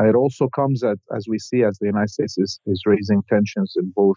[0.00, 0.14] region.
[0.14, 3.74] it also comes at, as we see, as the United States is, is raising tensions
[3.76, 4.16] in both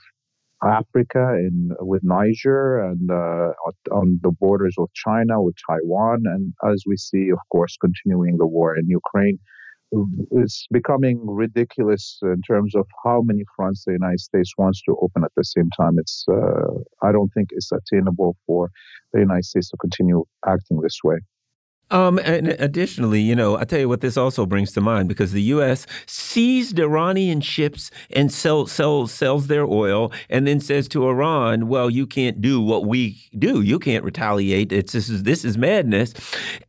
[0.63, 3.51] Africa, in with Niger, and uh,
[3.91, 8.47] on the borders with China, with Taiwan, and as we see, of course, continuing the
[8.47, 9.39] war in Ukraine.
[10.31, 15.23] It's becoming ridiculous in terms of how many fronts the United States wants to open
[15.23, 15.99] at the same time.
[15.99, 18.71] It's uh, I don't think it's attainable for
[19.11, 21.17] the United States to continue acting this way.
[21.93, 25.31] Um, and additionally, you know, I tell you what this also brings to mind because
[25.31, 25.85] the U.S.
[26.07, 31.91] seized Iranian ships and sell, sell, sells their oil, and then says to Iran, "Well,
[31.91, 33.61] you can't do what we do.
[33.61, 34.71] You can't retaliate.
[34.71, 36.15] It's this is this is madness."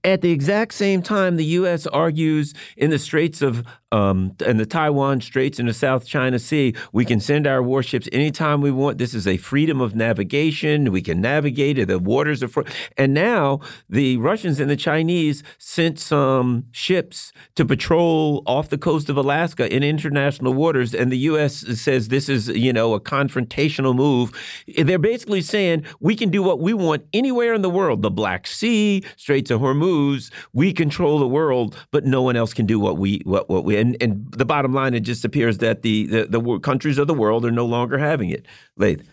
[0.05, 1.87] At the exact same time, the U.S.
[1.87, 3.65] argues in the Straits of
[3.95, 8.09] um, in the Taiwan Straits in the South China Sea, we can send our warships
[8.11, 8.99] anytime we want.
[8.99, 10.91] This is a freedom of navigation.
[10.91, 11.87] We can navigate.
[11.87, 12.65] The waters are free.
[12.97, 19.09] And now the Russians and the Chinese sent some ships to patrol off the coast
[19.09, 20.93] of Alaska in international waters.
[20.93, 21.59] And the U.S.
[21.81, 24.33] says this is, you know, a confrontational move.
[24.77, 28.03] They're basically saying we can do what we want anywhere in the world.
[28.03, 32.67] The Black Sea, Straits of Hormuz, we control the world, but no one else can
[32.67, 35.83] do what we what what we and and the bottom line, it just appears that
[35.83, 38.47] the the, the countries of the world are no longer having it.
[38.77, 39.09] Laith.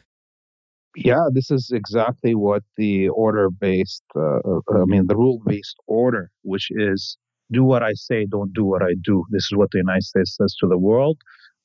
[0.95, 6.67] Yeah, this is exactly what the order-based, uh, uh, I mean, the rule-based order, which
[6.69, 7.17] is
[7.49, 9.23] do what I say, don't do what I do.
[9.29, 11.17] This is what the United States says to the world,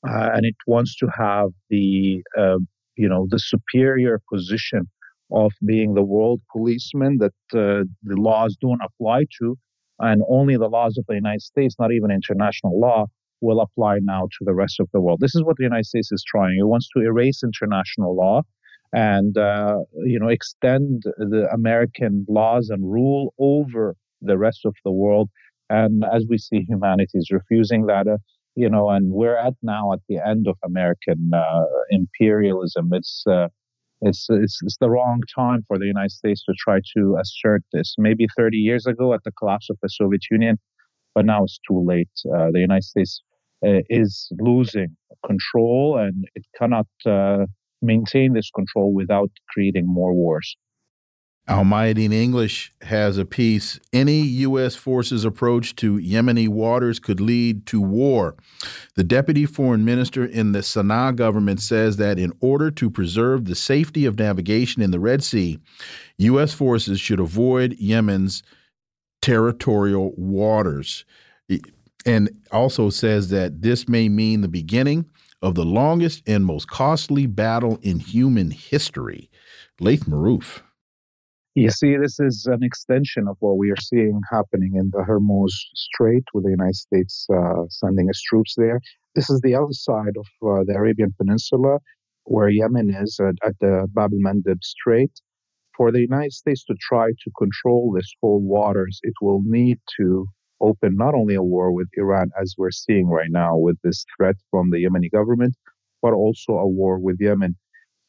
[0.09, 2.59] uh, and it wants to have the, uh,
[2.97, 4.89] you know, the superior position
[5.33, 9.59] of being the world policeman that uh, the laws don't apply to,
[9.99, 13.07] and only the laws of the United States, not even international law,
[13.41, 15.21] will apply now to the rest of the world.
[15.21, 16.57] This is what the United States is trying.
[16.59, 18.43] It wants to erase international law
[18.93, 24.93] and uh, you know extend the American laws and rule over the rest of the
[24.93, 25.29] world.
[25.69, 28.07] And as we see, humanity is refusing that.
[28.07, 28.19] Uh,
[28.59, 32.89] you know, and we're at now at the end of American uh, imperialism.
[32.93, 33.49] It's uh,
[34.03, 37.95] it's, it's, it's the wrong time for the United States to try to assert this.
[37.99, 40.59] Maybe 30 years ago at the collapse of the Soviet Union,
[41.15, 42.11] but now it's too late.
[42.27, 43.23] Uh, the United States
[43.67, 47.47] uh, is losing control and it cannot uh,
[47.83, 50.57] maintain this control without creating more wars.
[51.49, 53.79] Al Mayadeen English has a piece.
[53.93, 54.75] Any U.S.
[54.75, 58.35] forces approach to Yemeni waters could lead to war.
[58.97, 63.55] The deputy foreign minister in the Sana'a government says that in order to preserve the
[63.55, 65.61] safety of navigation in the Red Sea,
[66.19, 66.53] U.S.
[66.53, 68.43] forces should avoid Yemen's
[69.23, 71.05] territorial waters.
[72.05, 75.07] And also says that this may mean the beginning
[75.43, 79.31] of the longest and most costly battle in human history.
[79.79, 80.63] Laith Marouf.
[81.57, 85.53] You see, this is an extension of what we are seeing happening in the Hormuz
[85.75, 88.79] Strait with the United States uh, sending its troops there.
[89.15, 91.79] This is the other side of uh, the Arabian Peninsula,
[92.25, 95.11] where Yemen is at, at the Bab el Mandeb Strait.
[95.75, 100.27] For the United States to try to control this whole waters, it will need to
[100.61, 104.37] open not only a war with Iran, as we're seeing right now with this threat
[104.51, 105.55] from the Yemeni government,
[106.03, 107.57] but also a war with Yemen.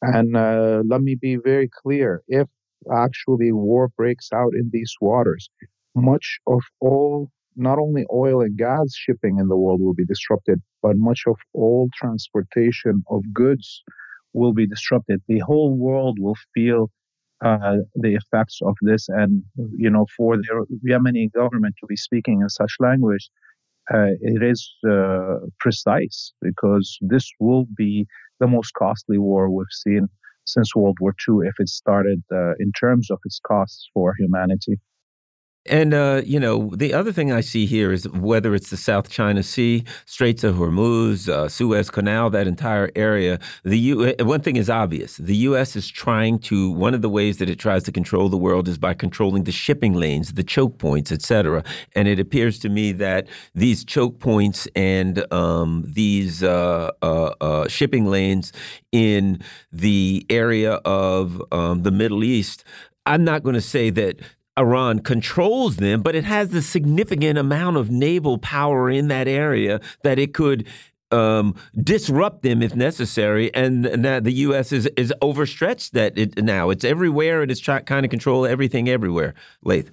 [0.02, 2.48] And uh, let me be very clear if
[2.94, 5.50] actually war breaks out in these waters,
[5.96, 10.62] much of all, not only oil and gas shipping in the world will be disrupted,
[10.82, 13.84] but much of all transportation of goods
[14.34, 15.22] will be disrupted.
[15.28, 16.92] The whole world will feel
[17.44, 19.08] uh, the effects of this.
[19.10, 19.44] And,
[19.76, 23.30] you know, for the Yemeni government to be speaking in such language,
[23.94, 28.06] uh, it is uh, precise because this will be
[28.40, 30.08] the most costly war we've seen
[30.48, 34.80] since World War II if it started uh, in terms of its costs for humanity.
[35.70, 39.10] And, uh, you know, the other thing I see here is whether it's the South
[39.10, 44.42] China Sea, Straits of Hormuz, uh, Suez Canal, that entire area, the U uh, one
[44.42, 45.18] thing is obvious.
[45.18, 45.76] The U.S.
[45.76, 48.78] is trying to, one of the ways that it tries to control the world is
[48.78, 51.64] by controlling the shipping lanes, the choke points, et cetera.
[51.96, 57.68] And it appears to me that these choke points and um, these uh, uh, uh
[57.68, 58.54] shipping lanes
[58.92, 59.42] in
[59.72, 62.64] the area of um, the Middle East
[63.08, 64.20] I'm not going to say that
[64.58, 69.80] Iran controls them, but it has a significant amount of naval power in that area
[70.04, 70.68] that it could
[71.12, 73.54] um, disrupt them if necessary.
[73.54, 74.72] And, and that the U.S.
[74.72, 76.70] is is overstretched that it, now.
[76.70, 79.34] It's everywhere and it's trying kind of control everything everywhere.
[79.64, 79.92] Laith.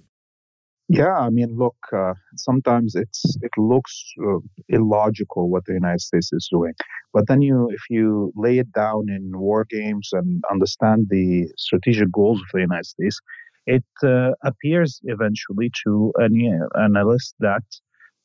[0.89, 4.39] Yeah, I mean, look, uh, sometimes it's it looks uh,
[4.69, 6.75] illogical what the United States is doing,
[7.15, 12.13] but then you, if you lay it down in war games and understand the strategic
[12.13, 13.19] goals of the United States,
[13.67, 17.63] it uh, appears eventually to any analyst that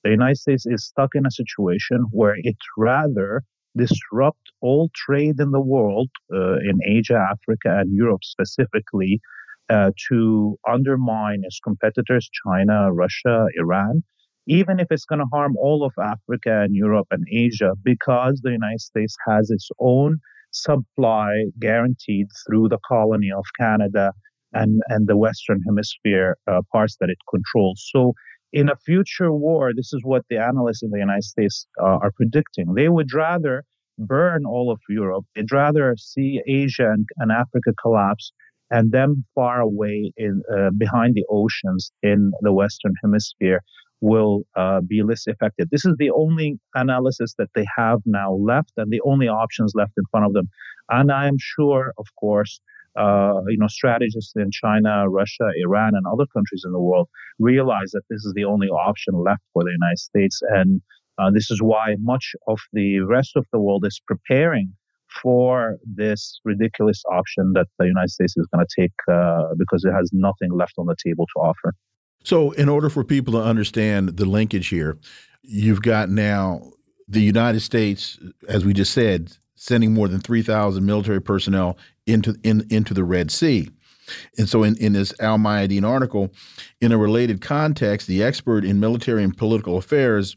[0.03, 3.43] the United States is stuck in a situation where it rather
[3.75, 9.19] disrupt all trade in the world, uh, in Asia, Africa, and Europe specifically,
[9.69, 14.03] uh, to undermine its competitors, China, Russia, Iran,
[14.47, 18.51] even if it's going to harm all of Africa and Europe and Asia, because the
[18.51, 20.19] United States has its own
[20.51, 24.11] supply guaranteed through the colony of Canada
[24.53, 27.87] and, and the Western Hemisphere uh, parts that it controls.
[27.93, 28.13] So,
[28.51, 32.11] in a future war, this is what the analysts in the United States uh, are
[32.15, 32.73] predicting.
[32.73, 33.63] They would rather
[33.99, 38.31] burn all of Europe, they'd rather see Asia and, and Africa collapse
[38.71, 43.61] and them far away in uh, behind the oceans in the Western Hemisphere
[44.01, 45.69] will uh, be less affected.
[45.71, 49.93] This is the only analysis that they have now left, and the only options left
[49.97, 50.47] in front of them.
[50.89, 52.61] And I am sure, of course,
[52.97, 57.07] uh, you know, strategists in China, Russia, Iran, and other countries in the world
[57.39, 60.81] realize that this is the only option left for the United States, and
[61.17, 64.73] uh, this is why much of the rest of the world is preparing
[65.21, 69.91] for this ridiculous option that the United States is going to take uh, because it
[69.91, 71.73] has nothing left on the table to offer.
[72.23, 74.97] So, in order for people to understand the linkage here,
[75.41, 76.61] you've got now
[77.07, 81.77] the United States, as we just said, sending more than 3,000 military personnel
[82.09, 83.69] into, in, into the Red Sea.
[84.37, 86.31] And so, in, in this Al Mayadeen article,
[86.81, 90.35] in a related context, the expert in military and political affairs,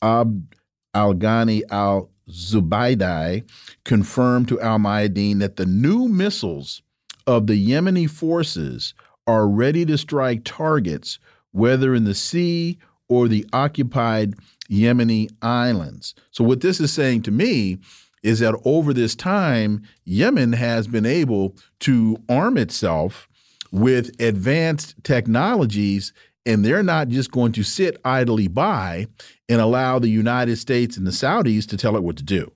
[0.00, 0.54] Abd
[0.94, 3.48] Al Ghani Al Zubaydi
[3.84, 6.82] confirmed to Al Mayadeen that the new missiles
[7.26, 8.94] of the Yemeni forces
[9.26, 11.18] are ready to strike targets,
[11.52, 14.34] whether in the sea or the occupied
[14.70, 16.14] Yemeni islands.
[16.30, 17.78] So, what this is saying to me
[18.22, 23.28] is that over this time, Yemen has been able to arm itself
[23.70, 26.12] with advanced technologies
[26.46, 29.06] and they're not just going to sit idly by
[29.50, 32.50] and allow the United States and the Saudis to tell it what to do.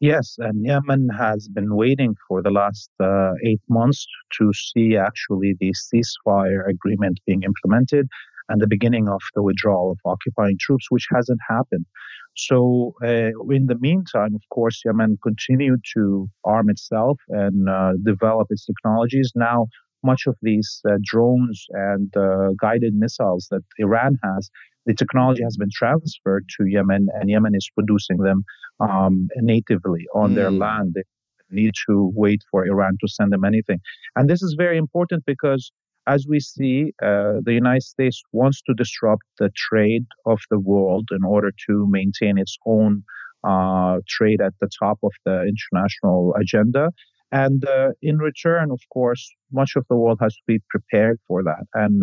[0.00, 4.06] Yes, and Yemen has been waiting for the last uh, eight months
[4.38, 8.08] to see actually the ceasefire agreement being implemented
[8.48, 11.86] and the beginning of the withdrawal of occupying troops, which hasn't happened.
[12.36, 18.48] So, uh, in the meantime, of course, Yemen continued to arm itself and uh, develop
[18.50, 19.32] its technologies.
[19.34, 19.66] Now,
[20.04, 24.50] much of these uh, drones and uh, guided missiles that Iran has,
[24.84, 28.44] the technology has been transferred to Yemen, and Yemen is producing them
[28.80, 30.34] um, natively on mm.
[30.36, 30.92] their land.
[30.94, 31.02] They
[31.50, 33.80] need to wait for Iran to send them anything.
[34.14, 35.72] And this is very important because,
[36.06, 41.08] as we see, uh, the United States wants to disrupt the trade of the world
[41.10, 43.02] in order to maintain its own
[43.44, 46.90] uh, trade at the top of the international agenda.
[47.32, 51.42] And uh, in return, of course, much of the world has to be prepared for
[51.42, 51.64] that.
[51.74, 52.02] And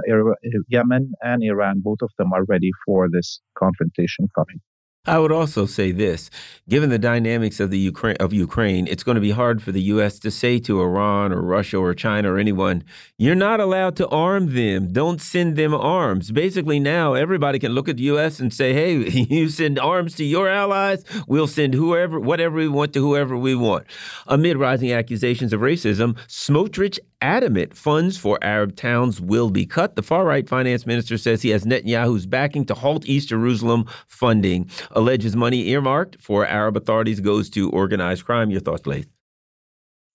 [0.67, 4.59] Yemen and Iran, both of them are ready for this confrontation coming.
[5.05, 6.29] I would also say this:
[6.69, 9.81] given the dynamics of the Ukraine of Ukraine, it's going to be hard for the
[9.81, 10.17] U.S.
[10.19, 12.85] to say to Iran or Russia or China or anyone,
[13.17, 14.93] "You're not allowed to arm them.
[14.93, 18.39] Don't send them arms." Basically, now everybody can look at the U.S.
[18.39, 18.95] and say, "Hey,
[19.29, 23.55] you send arms to your allies, we'll send whoever, whatever we want to whoever we
[23.55, 23.85] want."
[24.27, 29.95] Amid rising accusations of racism, Smotrich adamant funds for Arab towns will be cut.
[29.95, 34.69] The far right finance minister says he has Netanyahu's backing to halt East Jerusalem funding.
[34.95, 38.51] Alleges money earmarked for Arab authorities goes to organized crime.
[38.51, 39.09] Your thoughts, Laith?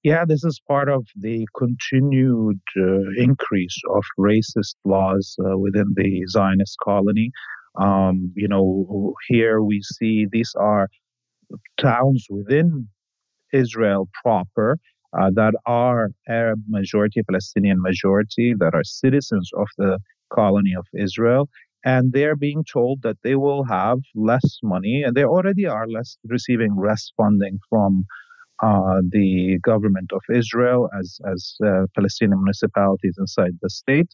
[0.05, 6.25] Yeah, this is part of the continued uh, increase of racist laws uh, within the
[6.29, 7.33] Zionist colony.
[7.81, 10.89] Um, you know, here we see these are
[11.79, 12.89] towns within
[13.53, 14.79] Israel proper
[15.19, 19.99] uh, that are Arab majority, Palestinian majority, that are citizens of the
[20.33, 21.49] colony of Israel.
[21.85, 26.19] And they're being told that they will have less money, and they already are less
[26.25, 28.05] receiving less funding from
[28.63, 34.11] uh, the government of Israel as as uh, Palestinian municipalities inside the state,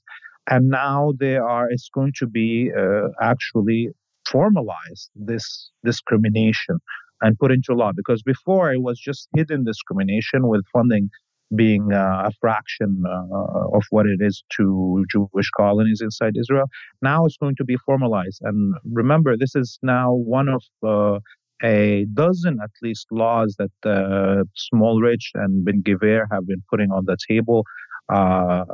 [0.51, 1.71] and now they are.
[1.71, 3.89] It's going to be uh, actually
[4.31, 6.79] formalized this discrimination
[7.23, 11.09] and put into law because before it was just hidden discrimination with funding
[11.55, 16.67] being uh, a fraction uh, of what it is to Jewish colonies inside Israel.
[17.03, 18.41] Now it's going to be formalized.
[18.43, 21.19] And remember, this is now one of uh,
[21.63, 27.05] a dozen at least laws that uh, Smotrich and Ben Gvir have been putting on
[27.07, 27.65] the table.
[28.13, 28.65] Uh,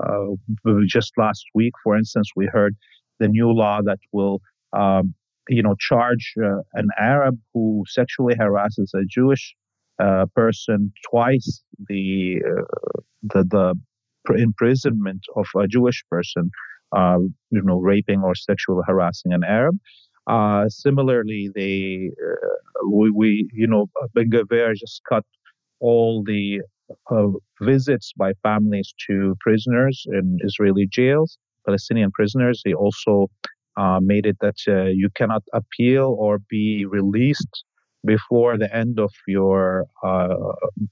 [0.87, 2.75] just last week, for instance, we heard
[3.21, 4.41] the new law that will,
[4.73, 5.15] um,
[5.49, 9.55] you know, charge uh, an Arab who sexually harasses a Jewish
[10.01, 16.51] uh, person twice the uh, the the imprisonment of a Jewish person,
[16.94, 19.77] you know, raping or sexually harassing an Arab.
[20.27, 25.24] Uh, similarly, they uh, we, we, you know Ben Gvir just cut
[25.81, 26.60] all the
[27.10, 27.28] uh,
[27.60, 32.62] visits by families to prisoners in Israeli jails, Palestinian prisoners.
[32.64, 33.28] They also
[33.77, 37.64] uh, made it that uh, you cannot appeal or be released
[38.05, 40.35] before the end of your uh,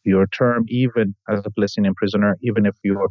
[0.04, 3.08] your term, even as a Palestinian prisoner, even if you're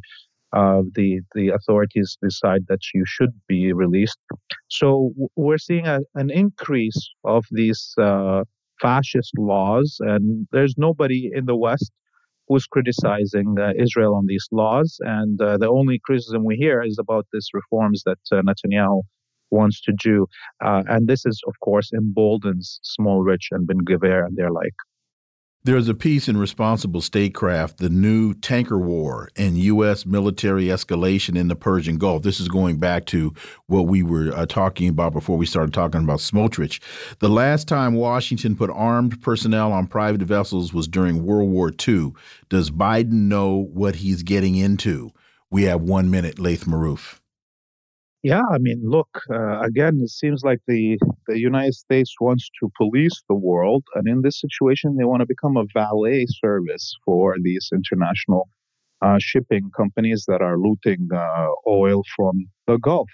[0.53, 4.17] uh, the the authorities decide that you should be released.
[4.69, 8.43] So we're seeing a, an increase of these uh,
[8.81, 11.91] fascist laws, and there's nobody in the West
[12.47, 14.97] who's criticizing uh, Israel on these laws.
[15.01, 19.01] And uh, the only criticism we hear is about these reforms that uh, Netanyahu
[19.51, 20.27] wants to do.
[20.63, 24.73] Uh, and this is, of course, emboldens Smotrich and Ben Gvir and their like.
[25.67, 30.05] There's a piece in Responsible Statecraft, The New Tanker War and U.S.
[30.05, 32.23] Military Escalation in the Persian Gulf.
[32.23, 33.33] This is going back to
[33.65, 36.81] what we were uh, talking about before we started talking about Smotrich.
[37.19, 42.13] The last time Washington put armed personnel on private vessels was during World War II.
[42.47, 45.11] Does Biden know what he's getting into?
[45.51, 47.19] We have one minute, Laith Marouf.
[48.23, 52.69] Yeah, I mean, look, uh, again, it seems like the, the United States wants to
[52.75, 53.83] police the world.
[53.95, 58.49] And in this situation, they want to become a valet service for these international
[59.01, 63.09] uh, shipping companies that are looting uh, oil from the Gulf.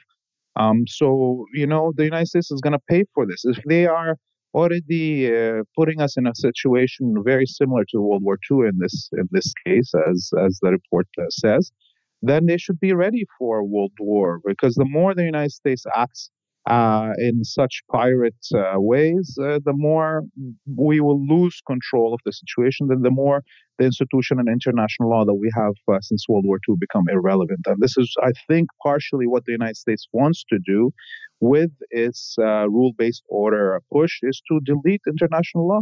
[0.56, 3.44] Um, so, you know, the United States is going to pay for this.
[3.46, 4.18] If they are
[4.54, 9.10] already uh, putting us in a situation very similar to World War II in this
[9.14, 11.72] in this case, as as the report uh, says,
[12.24, 16.32] then they should be ready for world war because the more the United States acts
[16.70, 20.24] uh, in such pirate uh, ways, uh, the more
[20.78, 23.44] we will lose control of the situation, then the more
[23.80, 27.60] the institution and international law that we have uh, since World War II become irrelevant.
[27.66, 30.91] And this is, I think, partially what the United States wants to do
[31.41, 35.82] with its uh, rule-based order push is to delete international law.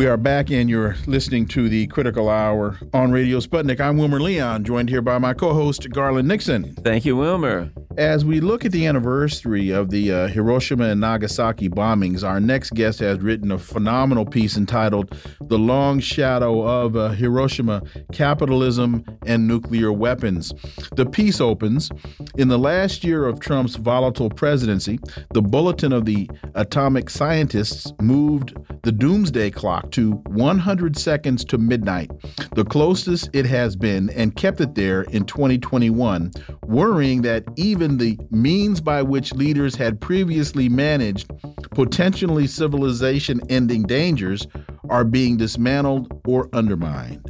[0.00, 3.80] We are back, and you're listening to the Critical Hour on Radio Sputnik.
[3.80, 6.74] I'm Wilmer Leon, joined here by my co host, Garland Nixon.
[6.76, 7.70] Thank you, Wilmer.
[7.98, 12.70] As we look at the anniversary of the uh, Hiroshima and Nagasaki bombings, our next
[12.70, 19.46] guest has written a phenomenal piece entitled The Long Shadow of uh, Hiroshima Capitalism and
[19.46, 20.54] Nuclear Weapons.
[20.96, 21.90] The piece opens
[22.38, 24.98] In the last year of Trump's volatile presidency,
[25.34, 32.10] the Bulletin of the Atomic Scientists moved the doomsday clock to 100 seconds to midnight,
[32.54, 36.30] the closest it has been, and kept it there in 2021,
[36.66, 41.30] worrying that even even the means by which leaders had previously managed
[41.70, 44.46] potentially civilization ending dangers
[44.90, 47.24] are being dismantled or undermined.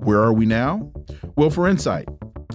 [0.00, 0.92] Where are we now?
[1.36, 2.06] Well, for insight,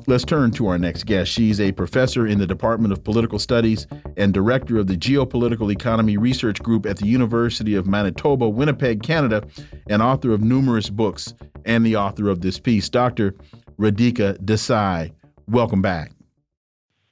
[0.07, 1.31] let's turn to our next guest.
[1.31, 6.17] She's a professor in the Department of Political Studies and director of the Geopolitical Economy
[6.17, 9.43] Research Group at the University of Manitoba, Winnipeg, Canada,
[9.87, 11.33] and author of numerous books
[11.65, 13.35] and the author of this piece, Dr.
[13.79, 15.11] Radhika Desai.
[15.47, 16.11] Welcome back.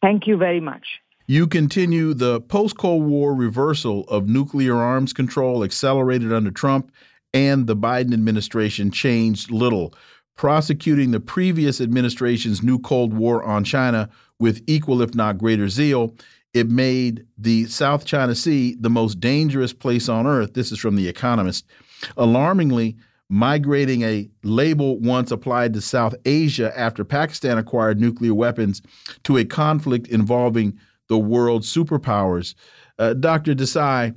[0.02, 0.86] Thank you very much.
[1.28, 6.92] You continue the post Cold War reversal of nuclear arms control accelerated under Trump
[7.34, 9.94] and the Biden administration changed little,
[10.38, 14.10] prosecuting the previous administration's new Cold War on China
[14.40, 16.16] with equal, if not greater, zeal.
[16.54, 20.54] It made the South China Sea the most dangerous place on earth.
[20.54, 21.66] This is from The Economist.
[22.16, 22.96] Alarmingly,
[23.30, 28.82] migrating a label once applied to South Asia after Pakistan acquired nuclear weapons
[29.24, 32.54] to a conflict involving the world's superpowers.
[33.00, 33.54] Uh, Dr.
[33.54, 34.16] Desai,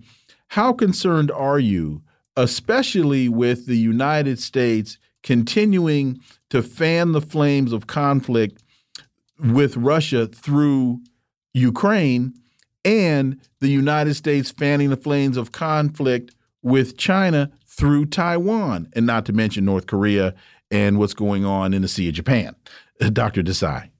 [0.49, 2.03] how concerned are you,
[2.37, 6.21] especially with the United States continuing
[6.51, 8.63] to fan the flames of conflict
[9.39, 11.01] with Russia through
[11.55, 12.35] Ukraine
[12.85, 19.25] and the United States fanning the flames of conflict with China through Taiwan, and not
[19.27, 20.35] to mention North Korea
[20.71, 22.55] and what's going on in the Sea of Japan.
[23.13, 23.43] Dr.
[23.43, 23.91] Desai.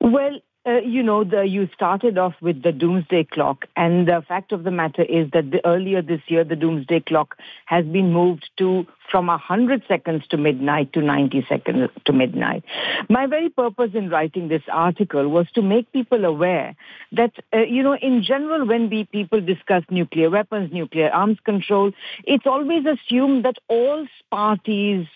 [0.00, 4.52] Well, uh, you know, the, you started off with the doomsday clock, and the fact
[4.52, 8.50] of the matter is that the, earlier this year, the doomsday clock has been moved
[8.58, 12.62] to from 100 seconds to midnight to 90 seconds to midnight.
[13.08, 16.76] My very purpose in writing this article was to make people aware
[17.12, 21.92] that, uh, you know, in general, when we people discuss nuclear weapons, nuclear arms control,
[22.24, 25.06] it's always assumed that all parties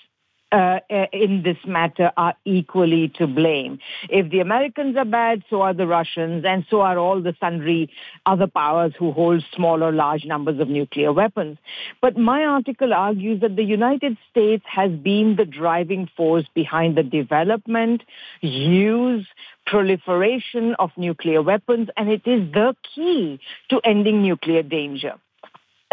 [0.52, 3.78] uh, uh, in this matter are equally to blame.
[4.08, 7.90] If the Americans are bad, so are the Russians, and so are all the sundry
[8.24, 11.58] other powers who hold small or large numbers of nuclear weapons.
[12.00, 17.02] But my article argues that the United States has been the driving force behind the
[17.02, 18.02] development,
[18.40, 19.26] use,
[19.66, 23.40] proliferation of nuclear weapons, and it is the key
[23.70, 25.14] to ending nuclear danger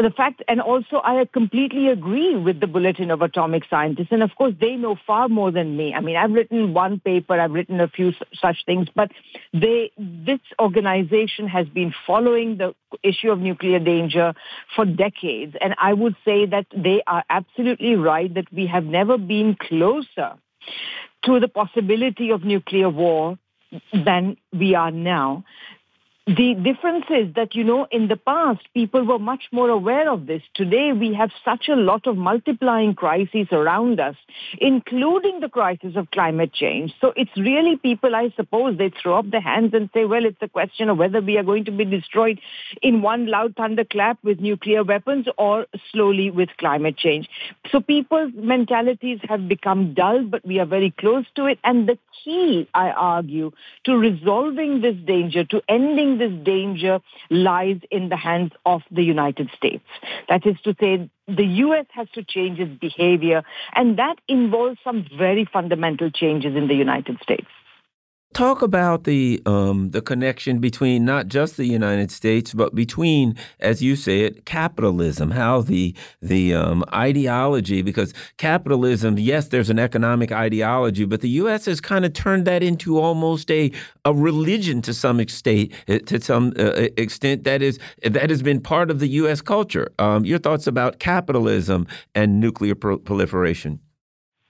[0.02, 4.08] the fact, and also I completely agree with the Bulletin of Atomic Scientists.
[4.12, 5.94] And of course, they know far more than me.
[5.94, 9.12] I mean, I've written one paper, I've written a few such things, but
[9.54, 12.74] they, this organization has been following the
[13.04, 14.34] issue of nuclear danger
[14.76, 15.56] for decades.
[15.60, 20.34] And I would say that they are absolutely right that we have never been closer
[21.26, 23.38] to the possibility of nuclear war
[23.94, 25.44] than we are now.
[26.28, 30.28] The difference is that, you know, in the past, people were much more aware of
[30.28, 30.44] this.
[30.54, 34.16] Today, we have such a lot of multiplying crises around us,
[34.60, 36.94] including the crisis of climate change.
[37.02, 40.42] So it's really people, I suppose, they throw up their hands and say, well, it's
[40.42, 42.40] a question of whether we are going to be destroyed
[42.84, 47.28] in one loud thunderclap with nuclear weapons or slowly with climate change.
[47.72, 51.58] So people's mentalities have become dull, but we are very close to it.
[51.64, 53.54] And the key, I argue,
[53.86, 59.50] to resolving this danger, to ending this danger, lies in the hands of the United
[59.56, 59.84] States.
[60.30, 61.86] That is to say, the U.S.
[61.92, 63.44] has to change its behavior,
[63.74, 67.48] and that involves some very fundamental changes in the United States.
[68.34, 73.82] Talk about the um, the connection between not just the United States, but between, as
[73.82, 75.32] you say it, capitalism.
[75.32, 81.66] How the the um, ideology, because capitalism, yes, there's an economic ideology, but the U.S.
[81.66, 83.70] has kind of turned that into almost a
[84.06, 85.74] a religion to some extent.
[85.90, 89.42] Eh, to some uh, extent, that is that has been part of the U.S.
[89.42, 89.92] culture.
[90.00, 91.86] Um, your thoughts about capitalism
[92.16, 93.82] and nuclear pro proliferation?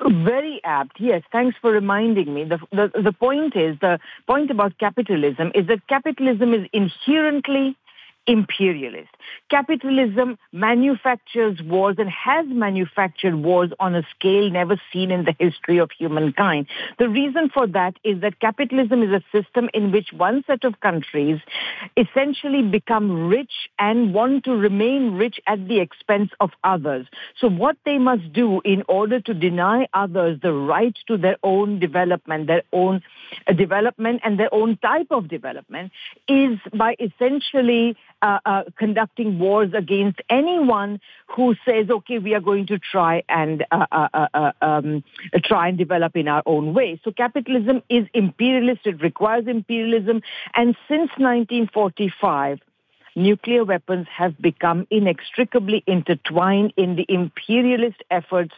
[0.09, 0.99] Very apt.
[0.99, 2.43] Yes, thanks for reminding me.
[2.43, 7.77] The, the, the point is, the point about capitalism is that capitalism is inherently
[8.27, 9.10] imperialist.
[9.49, 15.80] Capitalism manufactures wars and has manufactured wars on a scale never seen in the history
[15.80, 16.68] of humankind.
[16.99, 20.80] The reason for that is that capitalism is a system in which one set of
[20.80, 21.39] countries
[21.98, 27.07] essentially become rich and want to remain rich at the expense of others.
[27.39, 31.80] So what they must do in order to deny others the right to their own
[31.80, 33.02] development, their own
[33.48, 35.91] uh, development and their own type of development
[36.27, 42.65] is by essentially uh, uh, conducting wars against anyone who says, "Okay, we are going
[42.68, 45.03] to try and uh, uh, uh, uh um,
[45.43, 50.22] try and develop in our own way." So capitalism is imperialist; it requires imperialism,
[50.56, 52.60] and since 1945
[53.15, 58.53] nuclear weapons have become inextricably intertwined in the imperialist efforts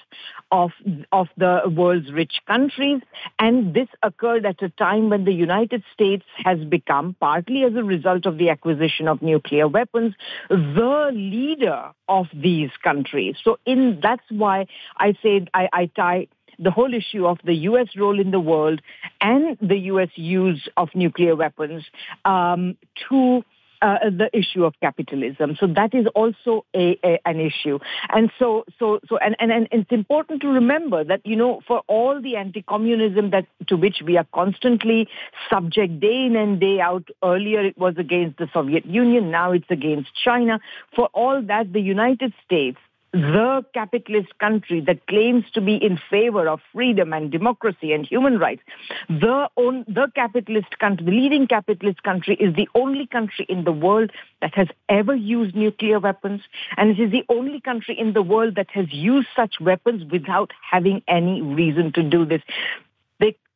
[0.51, 0.71] of,
[1.11, 3.01] of the world's rich countries.
[3.39, 7.84] And this occurred at a time when the United States has become, partly as a
[7.84, 10.13] result of the acquisition of nuclear weapons,
[10.49, 13.35] the leader of these countries.
[13.43, 14.67] So in that's why
[14.97, 16.27] I said I, I tie
[16.59, 17.88] the whole issue of the U.S.
[17.97, 18.81] role in the world
[19.21, 20.09] and the U.S.
[20.15, 21.84] use of nuclear weapons
[22.25, 22.77] um,
[23.09, 23.43] to
[23.84, 25.57] uh, the issue of capitalism.
[25.60, 27.80] So that is also a, a, an issue.
[28.10, 31.80] And so, so, so, and, and, and it's important to remember that, you know, for
[31.88, 35.07] all the anti-communism that to which we are constantly
[35.49, 39.69] subject day in and day out, earlier it was against the Soviet Union, now it's
[39.69, 40.60] against China.
[40.95, 42.77] For all that, the United States
[43.14, 48.40] the capitalist country that claims to be in favor of freedom and democracy and human
[48.40, 48.64] rights,
[49.07, 53.72] the, on, the capitalist country, the leading capitalist country is the only country in the
[53.72, 54.11] world
[54.41, 56.41] that has ever used nuclear weapons.
[56.76, 60.52] And it is the only country in the world that has used such weapons without
[60.72, 62.41] having any reason to do this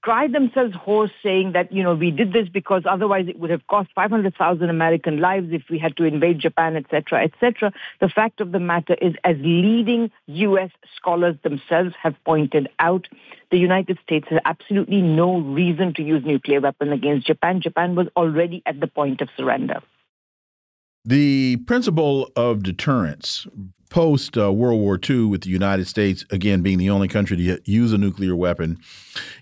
[0.08, 3.68] cried themselves hoarse saying that, you know, we did this because otherwise it would have
[3.68, 7.74] cost 500,000 American lives if we had to invade Japan, etc., etc.
[8.00, 10.70] The fact of the matter is, as leading U.S.
[10.96, 13.06] scholars themselves have pointed out,
[13.52, 17.60] the United States has absolutely no reason to use nuclear weapon against Japan.
[17.60, 19.82] Japan was already at the point of surrender.
[21.04, 23.46] The principle of deterrence
[23.90, 27.62] post uh, World War II, with the United States again being the only country to
[27.66, 28.80] use a nuclear weapon,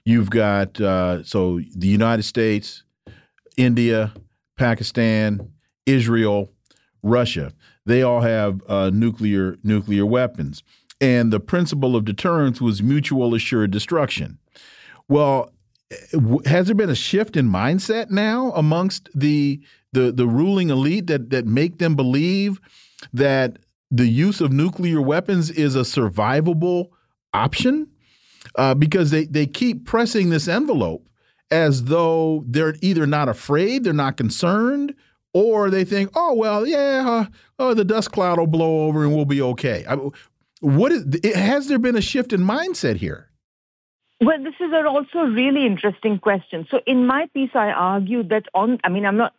[0.03, 2.83] you've got uh, so the United States,
[3.57, 4.13] India,
[4.57, 5.51] Pakistan,
[5.85, 6.51] Israel,
[7.03, 7.53] Russia.
[7.85, 10.63] They all have uh, nuclear nuclear weapons,
[10.99, 14.39] and the principle of deterrence was mutual assured destruction.
[15.07, 15.51] Well,
[16.45, 19.61] has there been a shift in mindset now amongst the
[19.93, 22.59] the the ruling elite that that make them believe
[23.13, 23.59] that
[23.91, 26.89] the use of nuclear weapons is a survivable
[27.33, 27.87] option
[28.55, 31.07] uh, because they, they keep pressing this envelope
[31.51, 34.95] as though they're either not afraid, they're not concerned,
[35.33, 37.25] or they think, oh, well, yeah,
[37.59, 39.85] oh, the dust cloud will blow over and we'll be okay.
[39.87, 39.97] I,
[40.61, 41.05] what is,
[41.35, 43.29] has there been a shift in mindset here?
[44.21, 46.65] Well, this is also a really interesting question.
[46.71, 49.33] So, in my piece, I argue that on, I mean, I'm not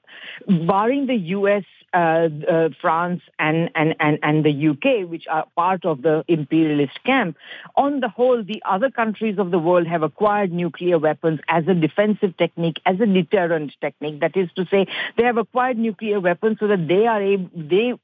[0.46, 1.64] barring the U.S
[1.96, 7.02] Uh, uh, France and, and, and, and the UK, which are part of the imperialist
[7.04, 7.38] camp.
[7.74, 11.72] On the whole, the other countries of the world have acquired nuclear weapons as a
[11.72, 14.20] defensive technique, as a deterrent technique.
[14.20, 14.86] That is to say,
[15.16, 17.94] they have acquired nuclear weapons so that they are able, they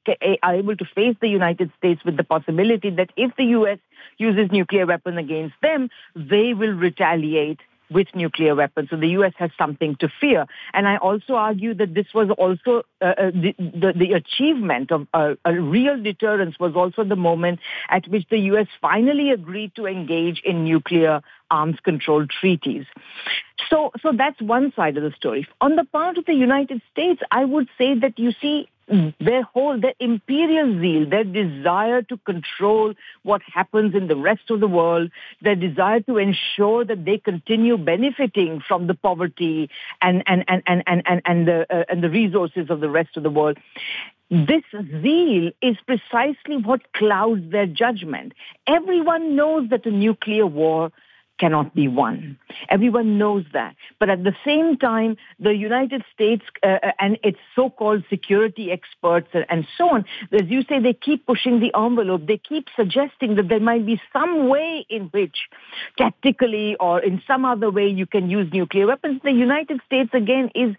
[0.41, 3.77] are able to face the United States with the possibility that if the US
[4.17, 7.59] uses nuclear weapons against them, they will retaliate
[7.93, 8.89] with nuclear weapons.
[8.89, 9.33] So the U.S.
[9.37, 10.45] has something to fear.
[10.73, 15.07] And I also argue that this was also uh, uh, the, the, the, achievement of
[15.13, 17.59] uh, a real deterrence was also the moment
[17.89, 18.67] at which the U.S.
[18.81, 22.85] finally agreed to engage in nuclear arms control treaties.
[23.69, 25.47] So, so that's one side of the story.
[25.61, 29.79] On the part of the United States, I would say that you see their whole,
[29.79, 32.93] their imperial zeal, their desire to control
[33.23, 35.09] what happens in the rest of the world,
[35.41, 39.69] their desire to ensure that they continue benefiting from the poverty
[40.01, 43.15] and, and, and, and, and, and, and, the, uh, and the resources of the rest
[43.15, 43.57] of the world.
[44.29, 44.63] This
[45.01, 48.33] zeal is precisely what clouds their judgment.
[48.67, 50.91] Everyone knows that a nuclear war
[51.43, 52.15] cannot be won.
[52.69, 53.75] Everyone knows that.
[53.99, 55.11] But at the same time,
[55.47, 60.61] the United States uh, uh, and its so-called security experts and so on, as you
[60.69, 62.21] say, they keep pushing the envelope.
[62.31, 65.37] They keep suggesting that there might be some way in which,
[65.97, 69.19] tactically or in some other way, you can use nuclear weapons.
[69.31, 70.71] The United States, again, is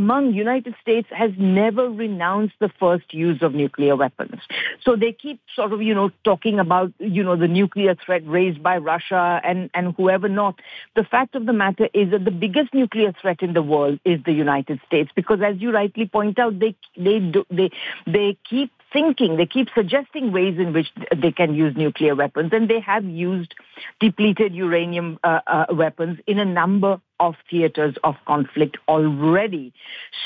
[0.00, 4.40] among United States has never renounced the first use of nuclear weapons.
[4.84, 8.62] So they keep sort of, you know, talking about, you know, the nuclear threat raised
[8.62, 10.60] by Russia and, and whoever not.
[10.96, 14.20] The fact of the matter is that the biggest nuclear threat in the world is
[14.24, 17.70] the United States because, as you rightly point out, they they do, they
[18.06, 22.68] they keep thinking, they keep suggesting ways in which they can use nuclear weapons, and
[22.68, 23.54] they have used
[24.00, 29.72] depleted uranium uh, uh, weapons in a number of theaters of conflict already.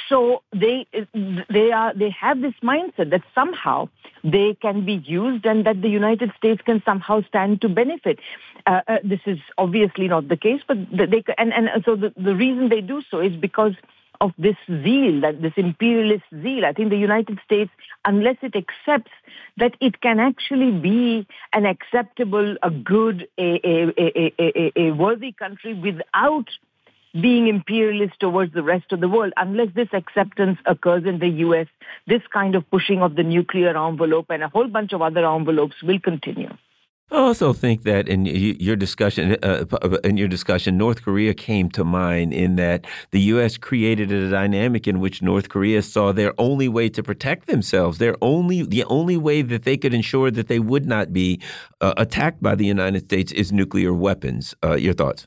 [0.09, 0.87] So they
[1.51, 3.89] they are they have this mindset that somehow
[4.23, 8.21] they can be used and that the United States can somehow stand to benefit.
[8.67, 12.35] Uh, uh, this is obviously not the case, but they and and so the, the
[12.35, 13.75] reason they do so is because
[14.21, 16.65] of this zeal, that this imperialist zeal.
[16.65, 17.71] I think the United States,
[18.05, 19.13] unless it accepts
[19.57, 25.75] that it can actually be an acceptable, a good, a, a, a, a, worthy country
[25.75, 26.47] without
[27.21, 29.33] being imperialist towards the rest of the world.
[29.37, 31.67] Unless this acceptance occurs in the US,
[32.07, 35.83] this kind of pushing of the nuclear envelope and a whole bunch of other envelopes
[35.83, 36.51] will continue.
[37.11, 39.67] I also think that in your discussion, uh,
[40.03, 43.59] in your discussion, North Korea came to mind in that the U.S.
[43.59, 48.17] created a dynamic in which North Korea saw their only way to protect themselves, their
[48.23, 51.41] only the only way that they could ensure that they would not be
[51.83, 54.55] uh, attacked by the United States is nuclear weapons.
[54.65, 55.27] Uh, your thoughts?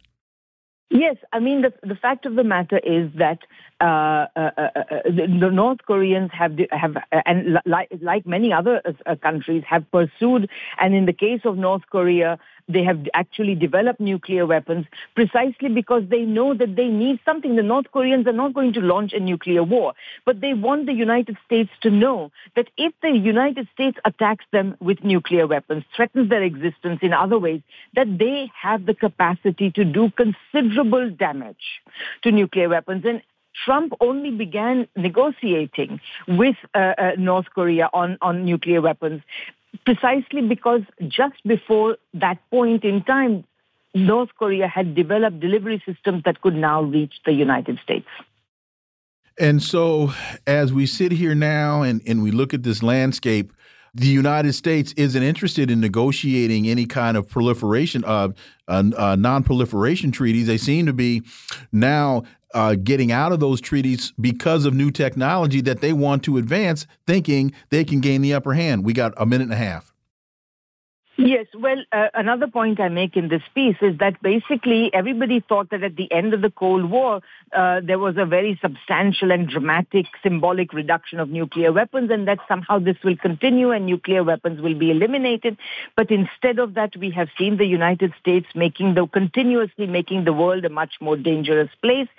[0.89, 3.39] Yes, I mean the the fact of the matter is that
[3.81, 9.15] uh, uh, uh, uh the, North Koreans have have and like like many other uh,
[9.15, 10.49] countries have pursued,
[10.79, 14.85] and in the case of North Korea, they have actually developed nuclear weapons
[15.15, 17.55] precisely because they know that they need something.
[17.55, 19.93] The North Koreans are not going to launch a nuclear war,
[20.25, 24.75] but they want the United States to know that if the United States attacks them
[24.79, 27.61] with nuclear weapons, threatens their existence in other ways,
[27.95, 31.81] that they have the capacity to do considerable damage
[32.23, 33.03] to nuclear weapons.
[33.05, 33.21] And
[33.65, 39.21] Trump only began negotiating with uh, uh, North Korea on, on nuclear weapons
[39.85, 43.43] precisely because just before that point in time,
[43.93, 48.07] North Korea had developed delivery systems that could now reach the United States.
[49.39, 50.13] And so,
[50.47, 53.53] as we sit here now and, and we look at this landscape,
[53.97, 58.35] the United States isn't interested in negotiating any kind of proliferation of
[58.67, 60.45] uh, uh, non-proliferation treaties.
[60.45, 61.23] They seem to be
[61.71, 66.37] now uh, getting out of those treaties because of new technology that they want to
[66.37, 68.85] advance, thinking they can gain the upper hand.
[68.85, 69.91] We got a minute and a half.
[71.19, 75.71] Yes, well, uh, another point I make in this piece is that basically everybody thought
[75.71, 77.21] that at the end of the Cold War,
[77.51, 82.37] uh, there was a very substantial and dramatic symbolic reduction of nuclear weapons and that
[82.47, 85.57] somehow this will continue and nuclear weapons will be eliminated.
[85.95, 90.33] But instead of that, we have seen the United States making the, continuously making the
[90.33, 92.09] world a much more dangerous place.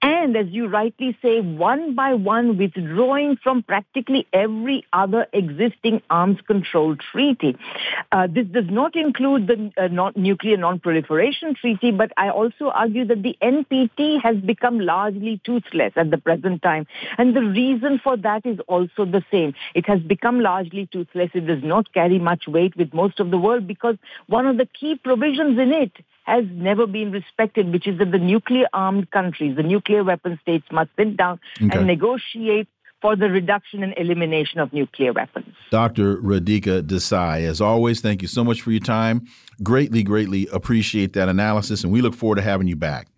[0.00, 6.38] And as you rightly say, one by one withdrawing from practically every other existing arms
[6.46, 7.58] control treaty.
[8.10, 12.68] Uh, this this does not include the uh, not nuclear non-proliferation treaty, but I also
[12.68, 16.86] argue that the NPT has become largely toothless at the present time.
[17.18, 19.54] And the reason for that is also the same.
[19.74, 21.30] It has become largely toothless.
[21.34, 23.96] It does not carry much weight with most of the world because
[24.26, 25.92] one of the key provisions in it
[26.24, 30.66] has never been respected, which is that the nuclear armed countries, the nuclear weapon states
[30.72, 31.78] must sit down okay.
[31.78, 32.68] and negotiate
[33.00, 35.54] for the reduction and elimination of nuclear weapons.
[35.70, 36.16] Dr.
[36.18, 39.26] Radhika Desai, as always, thank you so much for your time.
[39.62, 43.08] Greatly, greatly appreciate that analysis, and we look forward to having you back.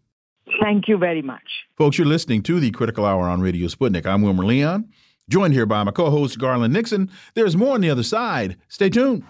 [0.62, 1.66] Thank you very much.
[1.76, 4.06] Folks, you're listening to the Critical Hour on Radio Sputnik.
[4.06, 4.88] I'm Wilmer Leon,
[5.28, 7.10] joined here by my co host, Garland Nixon.
[7.34, 8.56] There's more on the other side.
[8.68, 9.24] Stay tuned.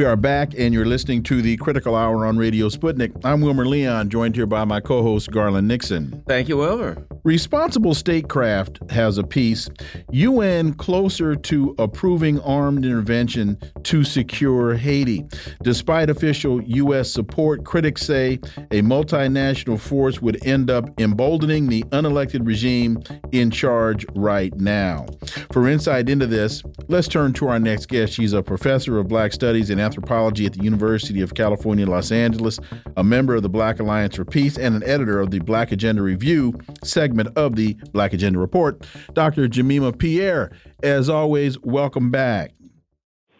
[0.00, 3.12] We are back, and you're listening to the Critical Hour on Radio Sputnik.
[3.22, 6.24] I'm Wilmer Leon, joined here by my co host, Garland Nixon.
[6.26, 7.06] Thank you, Wilmer.
[7.22, 9.68] Responsible Statecraft has a piece
[10.10, 15.26] UN closer to approving armed intervention to secure Haiti.
[15.62, 17.12] Despite official U.S.
[17.12, 18.34] support, critics say
[18.70, 23.02] a multinational force would end up emboldening the unelected regime
[23.32, 25.04] in charge right now.
[25.52, 28.14] For insight into this, let's turn to our next guest.
[28.14, 32.60] She's a professor of Black Studies and anthropology at the University of California, Los Angeles,
[32.96, 36.00] a member of the Black Alliance for Peace, and an editor of the Black Agenda
[36.00, 38.86] Review segment of the Black Agenda Report.
[39.14, 39.48] Dr.
[39.48, 40.52] Jemima Pierre,
[40.84, 42.52] as always, welcome back.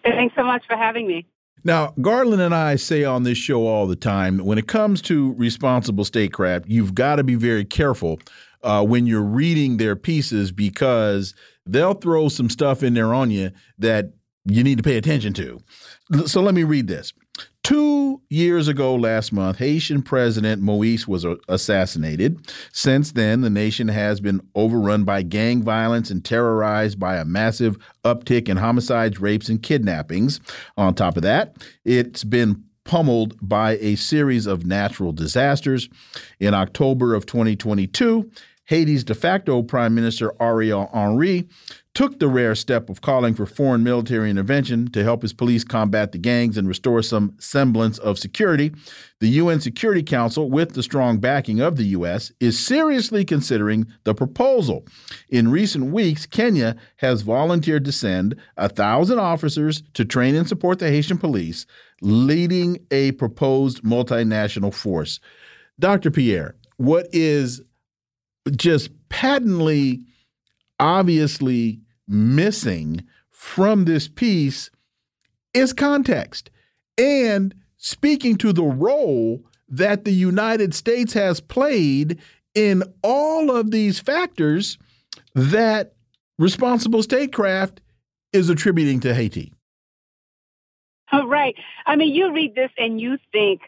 [0.03, 1.25] Thanks so much for having me.
[1.63, 5.35] Now, Garland and I say on this show all the time when it comes to
[5.35, 8.19] responsible statecraft, you've got to be very careful
[8.65, 11.33] uh, when you're reading their pieces because
[11.65, 14.07] they'll throw some stuff in there on you that
[14.47, 15.61] you need to pay attention to.
[16.27, 17.13] So let me read this.
[17.63, 22.53] Two years ago last month, Haitian President Moise was uh, assassinated.
[22.73, 27.79] Since then, the nation has been overrun by gang violence and terrorized by a massive
[28.05, 30.41] uptick in homicides, rapes, and kidnappings.
[30.77, 35.89] On top of that, it's been pummeled by a series of natural disasters.
[36.41, 38.31] In October of 2022,
[38.65, 41.49] Haiti's de facto Prime Minister Ariel Henry
[41.93, 46.13] took the rare step of calling for foreign military intervention to help his police combat
[46.13, 48.73] the gangs and restore some semblance of security.
[49.19, 54.15] The UN Security Council, with the strong backing of the U.S., is seriously considering the
[54.15, 54.87] proposal.
[55.29, 60.79] In recent weeks, Kenya has volunteered to send a thousand officers to train and support
[60.79, 61.67] the Haitian police,
[62.01, 65.19] leading a proposed multinational force.
[65.79, 66.13] Dr.
[66.13, 67.61] Pierre, what is
[68.57, 70.05] just patently
[70.81, 71.80] obviously
[72.11, 74.71] missing from this piece
[75.55, 76.51] is context
[76.99, 82.19] and speaking to the role that the United States has played
[82.55, 84.77] in all of these factors
[85.35, 85.95] that
[86.39, 87.81] responsible statecraft
[88.33, 89.53] is attributing to Haiti.
[91.13, 91.55] Oh, right.
[91.87, 93.63] I mean, you read this and you think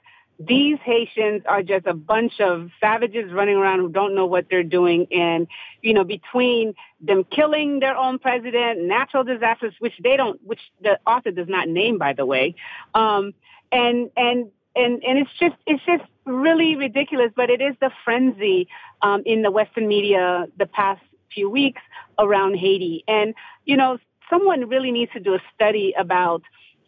[0.47, 4.63] these Haitians are just a bunch of savages running around who don't know what they're
[4.63, 5.07] doing.
[5.11, 5.47] And,
[5.81, 10.99] you know, between them killing their own president, natural disasters, which they don't, which the
[11.07, 12.55] author does not name, by the way,
[12.95, 13.35] um,
[13.71, 18.69] and, and, and, and it's just, it's just really ridiculous, but it is the frenzy,
[19.03, 21.03] um, in the Western media the past
[21.33, 21.83] few weeks
[22.19, 23.05] around Haiti.
[23.09, 23.99] And, you know,
[24.31, 26.43] someone really needs to do a study about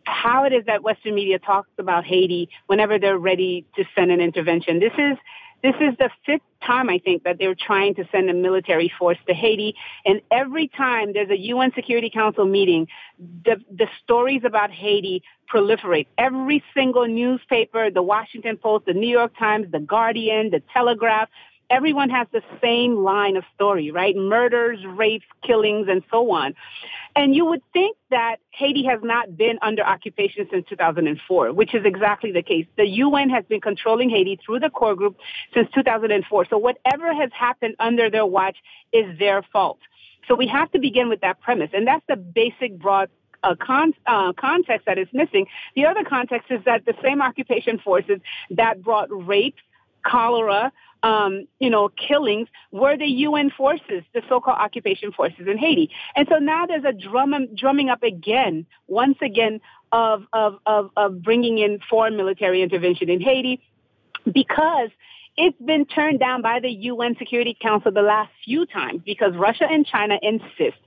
[0.05, 4.20] how it is that Western media talks about Haiti whenever they're ready to send an
[4.20, 4.81] intervention.
[4.81, 5.18] This is
[5.62, 9.16] this is the fifth time I think that they're trying to send a military force
[9.26, 9.74] to Haiti,
[10.05, 12.86] and every time there's a UN Security Council meeting,
[13.18, 16.06] the the stories about Haiti proliferate.
[16.18, 21.31] Every single newspaper, the Washington Post, the New York Times, the Guardian, the Telegraph,
[21.70, 24.16] everyone has the same line of story, right?
[24.16, 26.55] Murders, rapes, killings, and so on.
[27.16, 31.85] And you would think that Haiti has not been under occupation since 2004, which is
[31.85, 32.66] exactly the case.
[32.77, 35.16] The UN has been controlling Haiti through the core group
[35.55, 36.47] since 2004.
[36.51, 38.57] So whatever has happened under their watch
[38.93, 39.78] is their fault.
[40.27, 41.70] So we have to begin with that premise.
[41.73, 43.11] And that's the basic broad
[43.45, 45.47] uh, con- uh, context that is missing.
[45.77, 48.20] The other context is that the same occupation forces
[48.51, 49.57] that brought rape,
[50.03, 50.73] cholera,
[51.05, 55.90] um, you know, killings were the UN forces, the so-called occupation forces in Haiti.
[56.16, 59.60] And so now there's a drum, drumming up again, once again,
[59.93, 63.60] of, of, of, of bringing in foreign military intervention in Haiti
[64.32, 64.89] because
[65.36, 69.66] it's been turned down by the UN Security Council the last few times because Russia
[69.70, 70.78] and China insist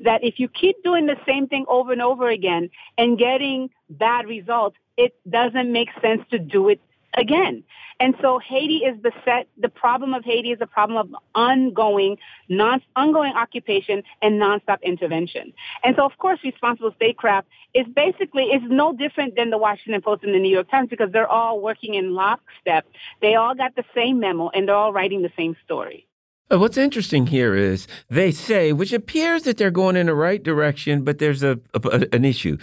[0.00, 4.26] that if you keep doing the same thing over and over again and getting bad
[4.26, 6.80] results, it doesn't make sense to do it
[7.16, 7.64] again.
[7.98, 9.48] And so Haiti is beset.
[9.56, 12.18] The problem of Haiti is a problem of ongoing,
[12.48, 15.52] non, ongoing occupation and nonstop intervention.
[15.82, 20.24] And so, of course, responsible statecraft is basically is no different than the Washington Post
[20.24, 22.86] and the New York Times because they're all working in lockstep.
[23.22, 26.06] They all got the same memo and they're all writing the same story.
[26.48, 30.40] Uh, what's interesting here is they say, which appears that they're going in the right
[30.40, 32.56] direction, but there's a, a an issue.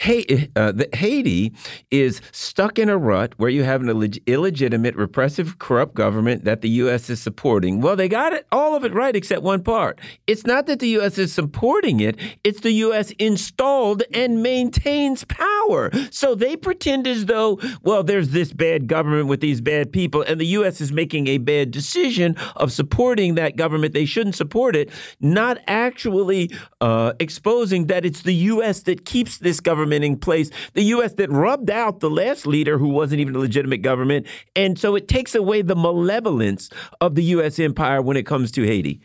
[0.00, 1.52] Hey, uh, Haiti
[1.90, 6.70] is stuck in a rut where you have an illegitimate, repressive, corrupt government that the
[6.70, 7.10] U.S.
[7.10, 7.82] is supporting.
[7.82, 10.00] Well, they got it all of it right except one part.
[10.26, 11.18] It's not that the U.S.
[11.18, 13.10] is supporting it; it's the U.S.
[13.18, 15.90] installed and maintains power.
[16.10, 20.40] So they pretend as though, well, there's this bad government with these bad people, and
[20.40, 20.80] the U.S.
[20.80, 23.92] is making a bad decision of supporting that government.
[23.92, 24.88] They shouldn't support it,
[25.20, 26.50] not actually
[26.80, 28.80] uh, exposing that it's the U.S.
[28.84, 31.14] that keeps this government government in place, the U.S.
[31.14, 34.26] that rubbed out the last leader who wasn't even a legitimate government.
[34.54, 37.58] And so it takes away the malevolence of the U.S.
[37.58, 39.00] empire when it comes to Haiti.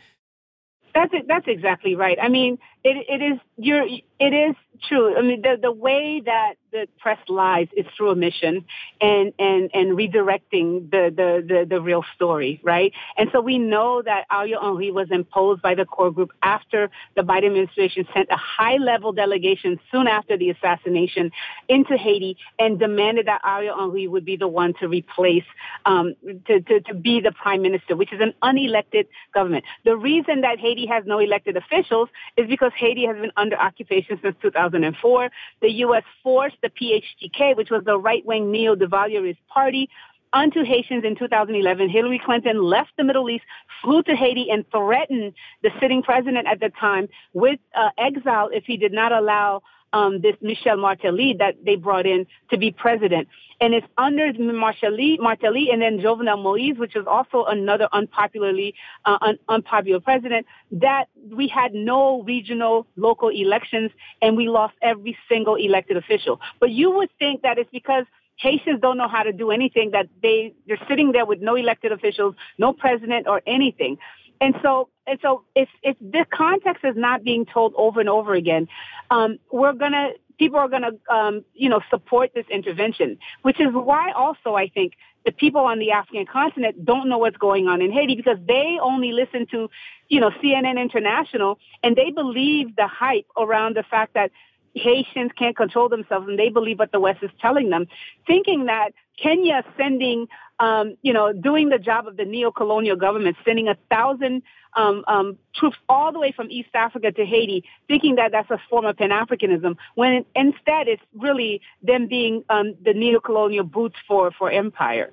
[0.94, 2.16] That's it, that's exactly right.
[2.22, 4.56] I mean, it, it is you're it is
[4.88, 5.14] true.
[5.14, 8.64] I mean, the the way that the press lies is through omission
[9.00, 12.92] and and and redirecting the the the, the real story, right?
[13.16, 17.22] And so we know that Ariel Henry was imposed by the core group after the
[17.22, 21.30] Biden administration sent a high level delegation soon after the assassination
[21.68, 25.48] into Haiti and demanded that Ariel Henry would be the one to replace
[25.86, 26.14] um,
[26.46, 29.64] to, to to be the prime minister, which is an unelected government.
[29.84, 34.18] The reason that Haiti has no elected officials is because Haiti has been under occupation
[34.22, 35.30] since 2004.
[35.62, 36.02] The U.S.
[36.22, 39.88] forced the PHTK, which was the right-wing neo-Duvalierist party,
[40.32, 41.88] onto Haitians in 2011.
[41.88, 43.44] Hillary Clinton left the Middle East,
[43.82, 45.32] flew to Haiti, and threatened
[45.62, 50.20] the sitting president at the time with uh, exile if he did not allow um,
[50.20, 53.28] this Michel Martelly that they brought in to be president.
[53.60, 58.74] And it's under Martelly, Martelly and then Jovenel Moise, which is also another unpopularly
[59.06, 63.90] uh, un- unpopular president, that we had no regional local elections
[64.20, 66.38] and we lost every single elected official.
[66.60, 68.04] But you would think that it's because
[68.38, 71.92] Haitians don't know how to do anything that they they're sitting there with no elected
[71.92, 73.96] officials, no president or anything.
[74.40, 78.34] And so, and so, if if this context is not being told over and over
[78.34, 78.68] again,
[79.10, 84.12] um, we're gonna people are gonna um, you know support this intervention, which is why
[84.12, 84.94] also I think
[85.24, 88.78] the people on the African continent don't know what's going on in Haiti because they
[88.80, 89.70] only listen to
[90.08, 94.30] you know CNN International and they believe the hype around the fact that
[94.74, 97.86] Haitians can't control themselves and they believe what the West is telling them,
[98.26, 103.68] thinking that Kenya sending, um, you know, doing the job of the neo-colonial government, sending
[103.68, 104.42] a thousand
[104.76, 108.60] um, um, troops all the way from East Africa to Haiti, thinking that that's a
[108.68, 114.50] form of Pan-Africanism, when instead it's really them being um, the neo-colonial boots for, for
[114.50, 115.12] empire.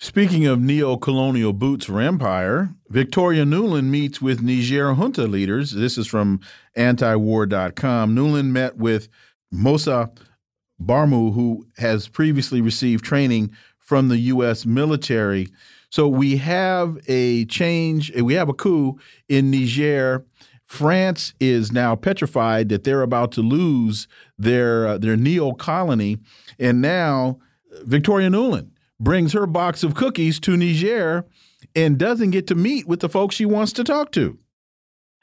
[0.00, 5.72] Speaking of neo-colonial boots for empire, Victoria Nuland meets with Niger junta leaders.
[5.72, 6.40] This is from
[6.76, 8.14] antiwar.com.
[8.14, 9.08] Nuland met with
[9.50, 10.12] Moussa
[10.80, 13.50] Barmou, who has previously received training
[13.88, 14.66] from the U.S.
[14.66, 15.48] military.
[15.88, 18.98] So we have a change, we have a coup
[19.30, 20.26] in Niger.
[20.66, 24.06] France is now petrified that they're about to lose
[24.36, 26.18] their uh, their neo colony,
[26.58, 27.38] and now
[27.84, 31.24] Victoria Nuland brings her box of cookies to Niger
[31.74, 34.38] and doesn't get to meet with the folks she wants to talk to.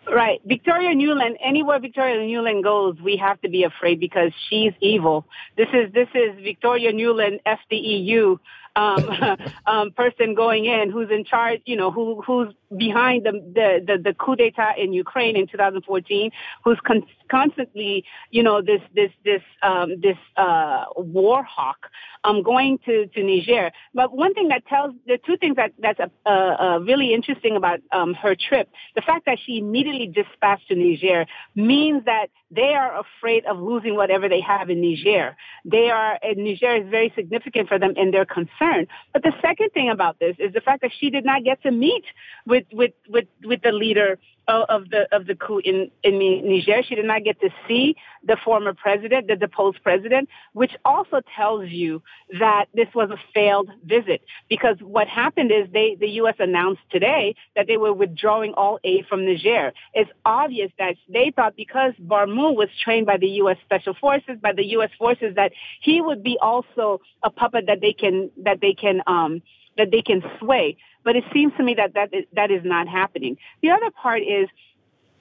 [0.08, 0.40] Right.
[0.46, 5.26] Victoria Nuland, anywhere Victoria Nuland goes, we have to be afraid because she's evil.
[5.58, 8.38] This is this is Victoria Nuland, FDEU,
[8.76, 13.70] um, um, person going in who's in charge, you know, who who's behind the the
[13.86, 16.32] the, the coup d'état in Ukraine in 2014,
[16.64, 21.90] who's con- constantly, you know, this this this um, this uh, war hawk
[22.24, 23.72] um, going to to Niger.
[23.94, 27.80] But one thing that tells the two things that that's uh, uh, really interesting about
[27.92, 31.26] um, her trip, the fact that she immediately dispatched to Niger
[31.56, 35.36] means that they are afraid of losing whatever they have in Niger.
[35.66, 38.65] They are, and Niger is very significant for them in their concern.
[39.14, 41.72] But the second thing about this is the fact that she did not get to
[41.72, 42.04] meet
[42.46, 46.82] with, with, with, with the leader of the of the coup in in Niger.
[46.88, 51.70] She did not get to see the former president, the deposed president, which also tells
[51.70, 52.02] you
[52.40, 54.22] that this was a failed visit.
[54.50, 56.36] Because what happened is they the U.S.
[56.40, 59.74] announced today that they were withdrawing all aid from Niger.
[59.94, 63.58] It's obvious that they thought because Barmou was trained by the U.S.
[63.66, 64.90] Special Forces, by the U.S.
[64.98, 65.52] forces, that
[65.82, 69.42] he would be also a puppet that they can that they can um,
[69.78, 70.78] that they can sway.
[71.04, 73.38] But it seems to me that that is, that is not happening.
[73.62, 74.50] The other part is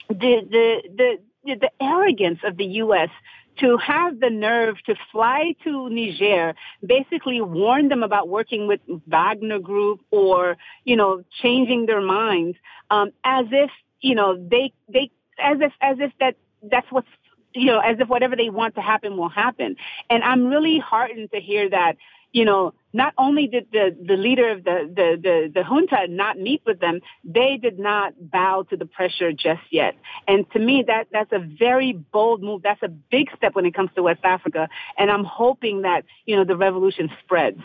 [0.09, 3.11] the the the the arrogance of the U.S.
[3.59, 6.55] to have the nerve to fly to Niger,
[6.85, 12.57] basically warn them about working with Wagner Group or you know changing their minds,
[12.91, 13.71] um, as if
[14.01, 17.09] you know they they as if as if that that's what's
[17.55, 19.77] you know as if whatever they want to happen will happen.
[20.09, 21.97] And I'm really heartened to hear that
[22.35, 26.37] you know, not only did the, the leader of the, the, the, the junta not
[26.37, 29.95] meet with them, they did not bow to the pressure just yet.
[30.27, 32.63] And to me, that, that's a very bold move.
[32.63, 34.69] That's a big step when it comes to West Africa.
[34.99, 37.61] And I'm hoping that, you know, the revolution spreads.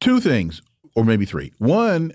[0.00, 0.62] Two things,
[0.96, 1.52] or maybe three.
[1.58, 2.12] One,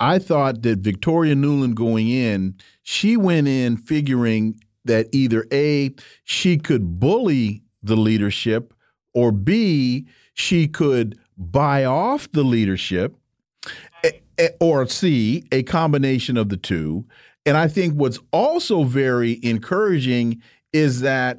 [0.00, 6.56] I thought that Victoria Nuland going in, she went in figuring that either A, she
[6.56, 8.72] could bully the leadership,
[9.16, 13.16] or B, she could buy off the leadership,
[14.60, 17.06] or C, a combination of the two.
[17.46, 20.42] And I think what's also very encouraging
[20.74, 21.38] is that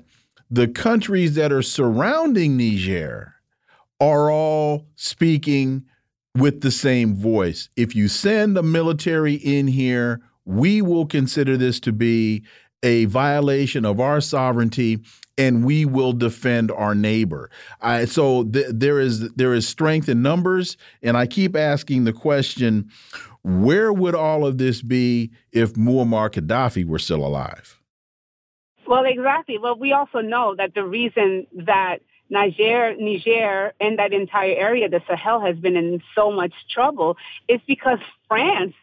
[0.49, 3.35] the countries that are surrounding Niger
[3.99, 5.85] are all speaking
[6.33, 7.69] with the same voice.
[7.75, 12.43] If you send a military in here, we will consider this to be
[12.87, 14.99] a violation of our sovereignty
[15.37, 17.51] and we will defend our neighbor.
[17.81, 22.13] I, so th there is there is strength in numbers, and I keep asking the
[22.13, 22.89] question:
[23.43, 27.79] Where would all of this be if Muammar Gaddafi were still alive?
[28.87, 29.57] Well, exactly.
[29.57, 31.97] Well, we also know that the reason that
[32.29, 37.59] Niger, Niger, and that entire area, the Sahel, has been in so much trouble is
[37.67, 38.75] because France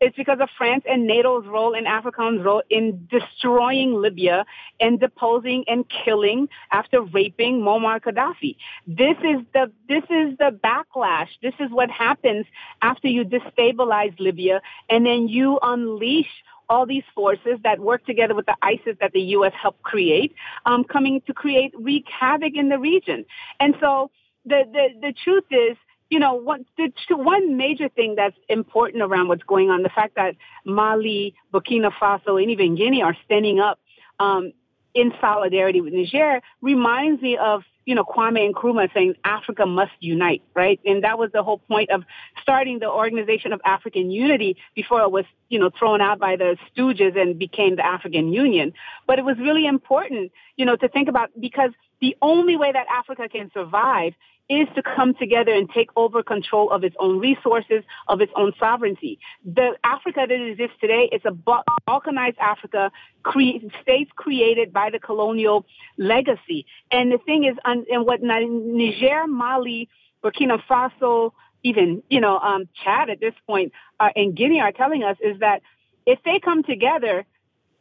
[0.00, 4.46] it's because of France and NATO's role and AFRICOM's role in destroying Libya
[4.80, 8.56] and deposing and killing after raping Muammar Gaddafi.
[8.86, 11.28] This is the this is the backlash.
[11.42, 12.46] This is what happens
[12.80, 16.30] after you destabilize Libya and then you unleash
[16.70, 19.52] all these forces that work together with the ISIS that the U.S.
[19.60, 23.26] helped create, um, coming to create wreak havoc in the region.
[23.58, 24.10] And so
[24.46, 25.76] the, the, the truth is
[26.10, 30.16] you know, one, the, one major thing that's important around what's going on, the fact
[30.16, 30.34] that
[30.66, 33.78] Mali, Burkina Faso, and even Guinea are standing up
[34.18, 34.52] um,
[34.92, 40.42] in solidarity with Niger reminds me of, you know, Kwame Nkrumah saying Africa must unite,
[40.54, 40.80] right?
[40.84, 42.02] And that was the whole point of
[42.42, 46.56] starting the Organization of African Unity before it was, you know, thrown out by the
[46.76, 48.72] Stooges and became the African Union.
[49.06, 51.70] But it was really important, you know, to think about because
[52.00, 54.14] the only way that Africa can survive
[54.48, 58.52] is to come together and take over control of its own resources, of its own
[58.58, 59.20] sovereignty.
[59.44, 62.90] The Africa that exists today is a balkanized Africa,
[63.22, 65.66] cre- states created by the colonial
[65.98, 66.66] legacy.
[66.90, 69.88] And the thing is, and what Niger, Mali,
[70.24, 71.30] Burkina Faso,
[71.62, 75.38] even, you know, um, Chad at this point, uh, and Guinea are telling us is
[75.40, 75.62] that
[76.06, 77.24] if they come together,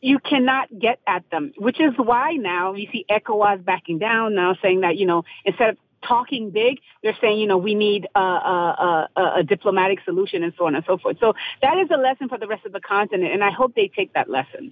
[0.02, 4.56] you cannot get at them, which is why now you see ECOWAS backing down now
[4.62, 5.78] saying that, you know, instead of
[6.08, 6.80] talking big.
[7.04, 10.76] They're saying, you know, we need a, a, a, a, diplomatic solution and so on
[10.76, 11.18] and so forth.
[11.20, 13.92] So that is a lesson for the rest of the continent, and I hope they
[13.94, 14.72] take that lesson.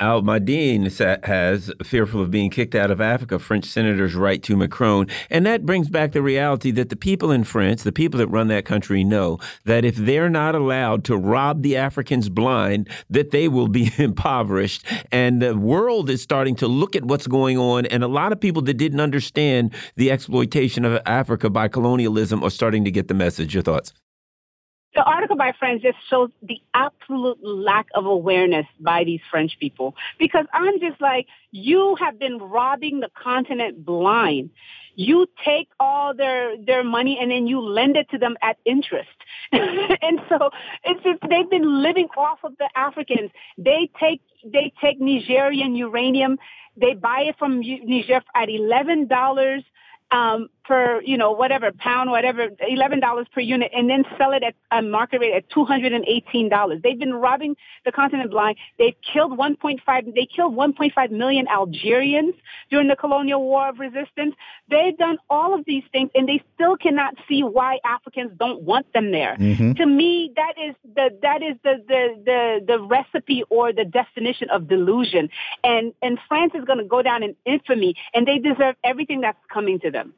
[0.00, 0.90] Al Mayadeen
[1.24, 5.06] has, fearful of being kicked out of Africa, French senators write to Macron.
[5.30, 8.48] And that brings back the reality that the people in France, the people that run
[8.48, 13.46] that country, know that if they're not allowed to rob the Africans blind, that they
[13.46, 14.84] will be impoverished.
[15.12, 17.86] And the world is starting to look at what's going on.
[17.86, 22.50] And a lot of people that didn't understand the exploitation of Africa by colonialism are
[22.50, 23.54] starting to get the message.
[23.54, 23.92] Your thoughts?
[24.94, 29.94] The article by French just shows the absolute lack of awareness by these French people
[30.18, 34.50] because I'm just like, you have been robbing the continent blind.
[34.96, 39.08] You take all their their money and then you lend it to them at interest.
[39.52, 40.50] and so
[40.84, 43.30] it's just, they've been living off of the Africans.
[43.58, 46.38] They take they take Nigerian uranium,
[46.76, 49.64] they buy it from Niger at eleven dollars
[50.12, 54.54] um, per, you know, whatever, pound, whatever, $11 per unit, and then sell it at
[54.70, 56.82] a market rate at $218.
[56.82, 58.56] They've been robbing the continent blind.
[58.78, 62.34] They've killed 1.5, they killed 1.5 million Algerians
[62.70, 64.34] during the colonial war of resistance.
[64.68, 68.92] They've done all of these things, and they still cannot see why Africans don't want
[68.92, 69.36] them there.
[69.38, 69.72] Mm-hmm.
[69.72, 74.50] To me, that is the, that is the, the, the, the recipe or the definition
[74.50, 75.28] of delusion.
[75.62, 79.38] And, and France is going to go down in infamy, and they deserve everything that's
[79.52, 80.14] coming to them.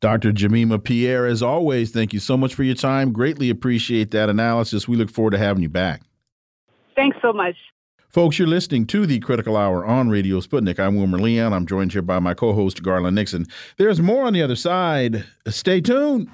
[0.00, 0.32] Dr.
[0.32, 3.12] Jemima Pierre, as always, thank you so much for your time.
[3.12, 4.88] Greatly appreciate that analysis.
[4.88, 6.02] We look forward to having you back.
[6.96, 7.56] Thanks so much.
[8.08, 10.80] Folks, you're listening to the Critical Hour on Radio Sputnik.
[10.80, 11.52] I'm Wilmer Leon.
[11.52, 13.46] I'm joined here by my co host, Garland Nixon.
[13.76, 15.26] There's more on the other side.
[15.46, 16.28] Stay tuned.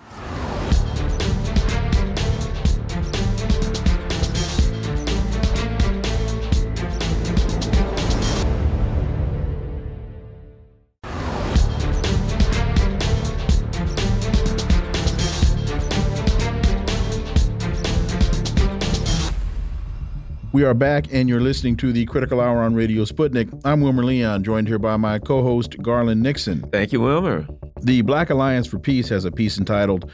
[20.56, 23.60] We are back, and you're listening to the Critical Hour on Radio Sputnik.
[23.62, 26.62] I'm Wilmer Leon, joined here by my co host, Garland Nixon.
[26.72, 27.46] Thank you, Wilmer.
[27.82, 30.10] The Black Alliance for Peace has a piece entitled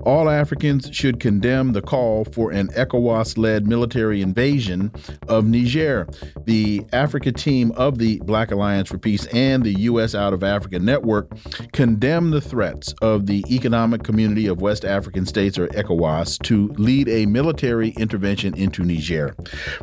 [0.00, 4.92] All Africans Should Condemn the Call for an ECOWAS led military invasion
[5.26, 6.06] of Niger.
[6.44, 10.14] The Africa team of the Black Alliance for Peace and the U.S.
[10.14, 11.32] Out of Africa Network
[11.72, 17.08] condemn the threats of the Economic Community of West African States, or ECOWAS, to lead
[17.08, 19.34] a military intervention into Niger.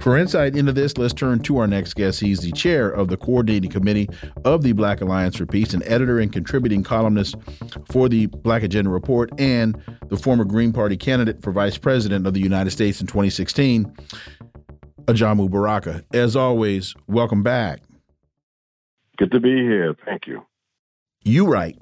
[0.04, 2.20] For insight into this, let's turn to our next guest.
[2.20, 4.10] He's the chair of the coordinating committee
[4.44, 7.36] of the Black Alliance for Peace, an editor and contributing columnist
[7.90, 12.34] for the Black Agenda Report and the former Green Party candidate for vice president of
[12.34, 13.96] the United States in 2016,
[15.06, 16.04] Ajamu Baraka.
[16.14, 17.80] As always, welcome back.
[19.18, 19.96] Good to be here.
[20.06, 20.46] Thank you.
[21.24, 21.78] You right.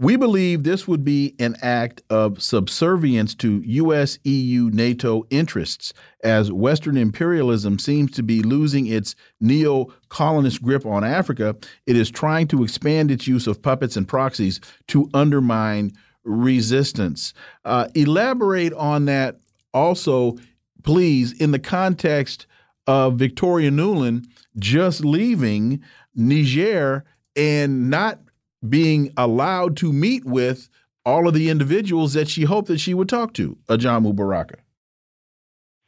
[0.00, 5.92] We believe this would be an act of subservience to U.S., EU, NATO interests
[6.24, 11.54] as Western imperialism seems to be losing its neo colonist grip on Africa.
[11.84, 15.92] It is trying to expand its use of puppets and proxies to undermine
[16.24, 17.34] resistance.
[17.66, 19.38] Uh, elaborate on that
[19.74, 20.38] also,
[20.82, 22.46] please, in the context
[22.86, 24.24] of Victoria Nuland
[24.58, 25.82] just leaving
[26.14, 27.04] Niger
[27.36, 28.18] and not
[28.66, 30.68] being allowed to meet with
[31.04, 34.56] all of the individuals that she hoped that she would talk to, Ajamu Baraka?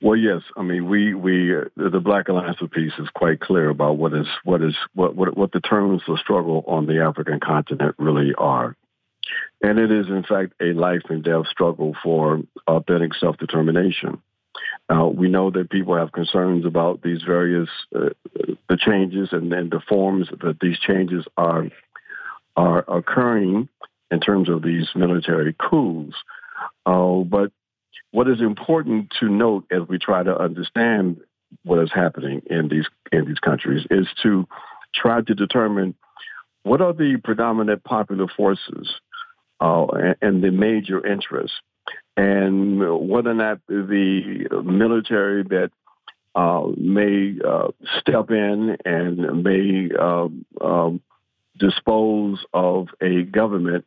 [0.03, 0.43] Well, yes.
[0.57, 4.13] I mean, we we uh, the Black Alliance for Peace is quite clear about what
[4.13, 8.35] is what is what what what the terms of struggle on the African continent really
[8.37, 8.75] are,
[9.63, 14.21] and it is in fact a life and death struggle for authentic self determination.
[14.93, 18.09] Uh, we know that people have concerns about these various uh,
[18.69, 21.69] the changes and, and the forms that these changes are
[22.57, 23.69] are occurring
[24.11, 26.15] in terms of these military coups.
[26.85, 27.51] Uh, but
[28.11, 31.21] what is important to note as we try to understand
[31.65, 34.47] what is happening in these in these countries is to
[34.95, 35.95] try to determine
[36.63, 38.91] what are the predominant popular forces
[39.61, 41.57] uh, and, and, the major interests,
[42.17, 45.71] and whether or not the military that
[46.35, 47.69] uh, may uh,
[48.01, 51.01] step in and may um, um
[51.59, 53.85] dispose of a government,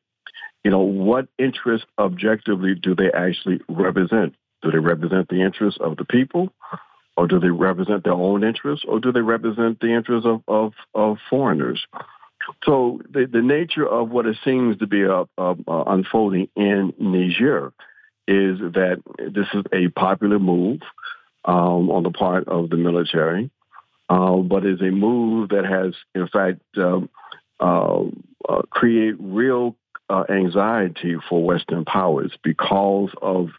[0.63, 4.35] you know, what interests objectively do they actually represent?
[4.61, 6.49] Do they represent the interests of the people?
[7.17, 8.85] Or do they represent their own interests?
[8.87, 11.85] Or do they represent the interests of, of, of foreigners?
[12.65, 17.73] So the, the nature of what it seems to be uh, uh, unfolding in Niger
[18.27, 20.81] is that this is a popular move
[21.45, 23.49] um, on the part of the military,
[24.09, 27.09] uh, but is a move that has, in fact, um,
[27.59, 28.03] uh,
[28.47, 29.75] uh, create real
[30.09, 33.49] uh, anxiety for Western powers because of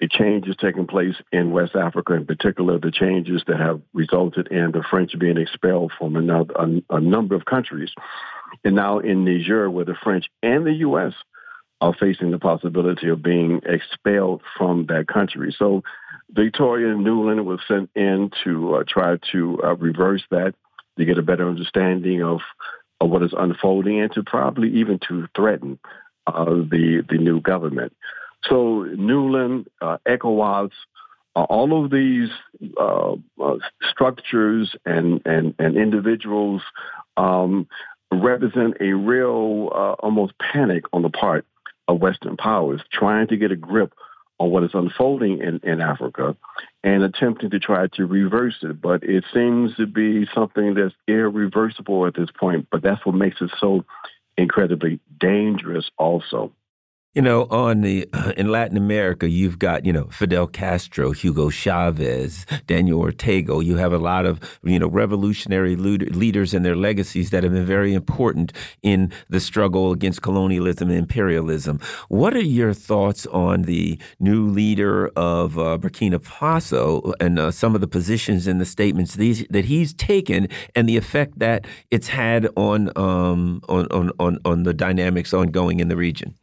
[0.00, 4.70] the changes taking place in West Africa, in particular, the changes that have resulted in
[4.72, 7.90] the French being expelled from another, a, a number of countries.
[8.64, 11.14] And now in Niger, where the French and the U.S.
[11.80, 15.54] are facing the possibility of being expelled from that country.
[15.58, 15.82] So
[16.30, 20.54] Victoria Nuland was sent in to uh, try to uh, reverse that,
[20.98, 22.40] to get a better understanding of,
[23.02, 25.78] of what is unfolding, and to probably even to threaten
[26.26, 27.92] uh, the the new government.
[28.44, 30.70] So Nuland, uh, ECOWAS,
[31.34, 32.28] uh, all of these
[32.78, 33.56] uh, uh,
[33.90, 36.60] structures and, and, and individuals
[37.16, 37.68] um,
[38.12, 41.46] represent a real uh, almost panic on the part
[41.88, 43.94] of Western powers trying to get a grip
[44.42, 46.36] on what is unfolding in, in Africa
[46.82, 48.80] and attempting to try to reverse it.
[48.80, 52.66] But it seems to be something that's irreversible at this point.
[52.70, 53.84] But that's what makes it so
[54.36, 56.50] incredibly dangerous also.
[57.14, 58.08] You know, on the
[58.38, 63.62] in Latin America, you've got you know Fidel Castro, Hugo Chavez, Daniel Ortega.
[63.62, 67.66] You have a lot of you know revolutionary leaders and their legacies that have been
[67.66, 71.80] very important in the struggle against colonialism and imperialism.
[72.08, 77.74] What are your thoughts on the new leader of uh, Burkina Faso and uh, some
[77.74, 82.08] of the positions and the statements these, that he's taken and the effect that it's
[82.08, 86.36] had on um, on, on on on the dynamics ongoing in the region?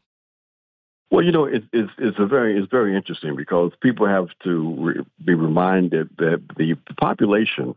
[1.11, 4.75] Well, you know, it, it's it's a very it's very interesting because people have to
[4.79, 7.75] re- be reminded that the population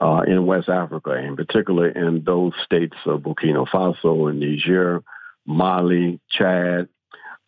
[0.00, 5.02] uh, in West Africa, in particular in those states of Burkina Faso and Niger,
[5.46, 6.88] Mali, Chad,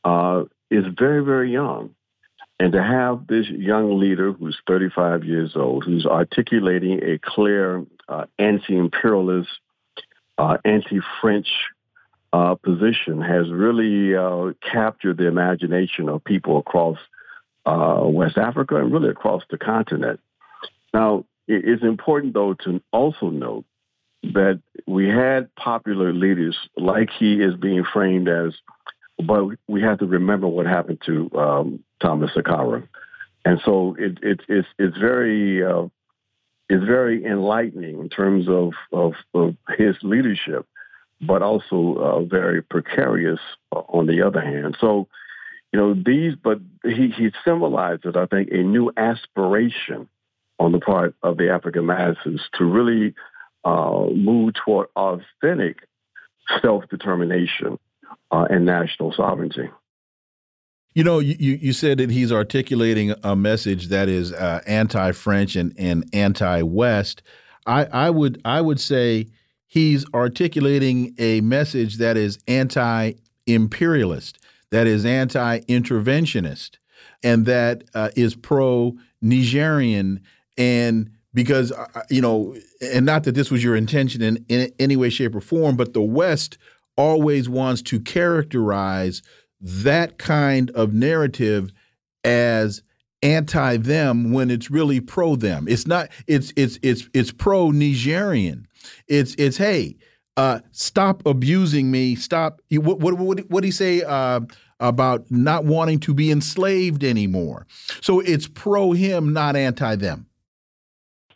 [0.05, 1.95] uh, is very very young,
[2.61, 8.27] and to have this young leader who's 35 years old, who's articulating a clear uh,
[8.39, 9.51] anti-imperialist,
[10.39, 11.49] uh, anti-French
[12.33, 16.99] uh, position has really uh, captured the imagination of people across
[17.67, 20.21] uh, West Africa and really across the continent.
[20.93, 23.65] Now, it's important, though, to also note
[24.23, 28.53] that we had popular leaders like he is being framed as,
[29.25, 32.87] but we have to remember what happened to um, Thomas Sankara.
[33.45, 35.87] And so it, it, it's, it's very uh,
[36.69, 40.67] it's very enlightening in terms of, of, of his leadership
[41.21, 43.41] but also uh, very precarious
[43.73, 44.77] uh, on the other hand.
[44.81, 45.09] So,
[45.73, 50.09] you know, these, but he, he symbolizes, I think, a new aspiration
[50.59, 53.15] on the part of the African masses to really
[53.65, 55.87] uh, move toward authentic
[56.63, 57.79] self determination
[58.31, 59.69] uh, and national sovereignty.
[60.95, 65.73] You know, you, you said that he's articulating a message that is uh, anti-French and,
[65.79, 67.23] and anti-West.
[67.67, 69.29] I, I would I would say
[69.69, 73.13] he's articulating a message that is anti
[73.47, 74.39] imperialist,
[74.71, 76.79] that is anti interventionist,
[77.23, 80.21] and that uh, is pro Nigerian.
[80.57, 84.73] And because, uh, uh, you know, and not that this was your intention in, in
[84.81, 86.59] any way, shape, or form, but the West
[86.97, 89.23] always wants to characterize
[89.61, 91.71] that kind of narrative
[92.25, 92.83] as
[93.23, 95.67] anti them when it's really pro them.
[95.69, 98.68] It's not it's it's it's it's pro Nigerian.
[99.07, 99.97] It's it's hey,
[100.37, 102.15] uh, stop abusing me.
[102.15, 102.61] Stop.
[102.71, 104.41] What what what what he say uh,
[104.81, 107.67] about not wanting to be enslaved anymore?
[108.01, 110.27] So it's pro him, not anti them.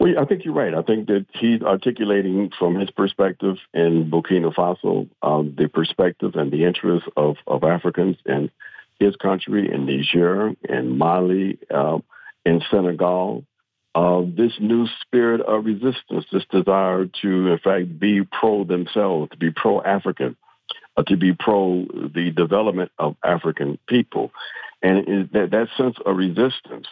[0.02, 0.74] Well, I think you're right.
[0.74, 6.50] I think that he's articulating from his perspective in Burkina Faso um, the perspective and
[6.50, 8.50] the interests of, of Africans in
[8.98, 11.98] his country, in Niger, in Mali, uh,
[12.44, 13.44] in Senegal,
[13.94, 19.36] uh, this new spirit of resistance, this desire to, in fact, be pro themselves, to
[19.36, 20.36] be pro African,
[20.96, 24.30] uh, to be pro the development of African people.
[24.82, 26.86] And that, that sense of resistance,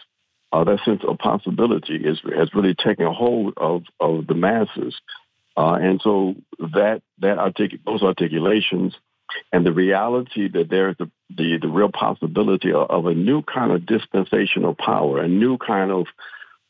[0.52, 4.94] uh, that sense of possibility is, has really taken hold of, of the masses.
[5.56, 8.94] Uh, and so that, that artic- those articulations
[9.52, 13.72] and the reality that there's the, the, the real possibility of, of a new kind
[13.72, 16.06] of dispensational power, a new kind of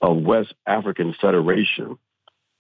[0.01, 1.99] of West African Federation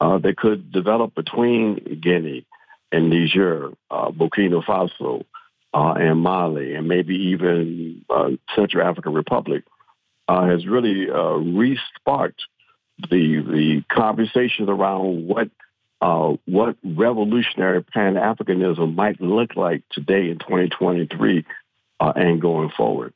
[0.01, 2.47] uh, that could develop between Guinea
[2.93, 5.25] and Niger, uh, Burkina Faso,
[5.73, 9.65] uh, and Mali, and maybe even uh, Central African Republic,
[10.27, 12.43] uh, has really uh, re-sparked
[13.11, 15.51] the the conversations around what
[16.47, 21.45] what revolutionary Pan Africanism might look like today in 2023
[22.01, 23.12] and going forward.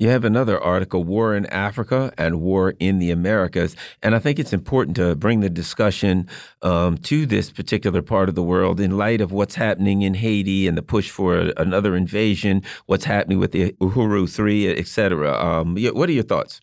[0.00, 3.76] You have another article, War in Africa and War in the Americas.
[4.02, 6.26] And I think it's important to bring the discussion
[6.62, 10.66] um, to this particular part of the world in light of what's happening in Haiti
[10.66, 15.34] and the push for another invasion, what's happening with the Uhuru 3, et cetera.
[15.34, 16.62] Um, what are your thoughts?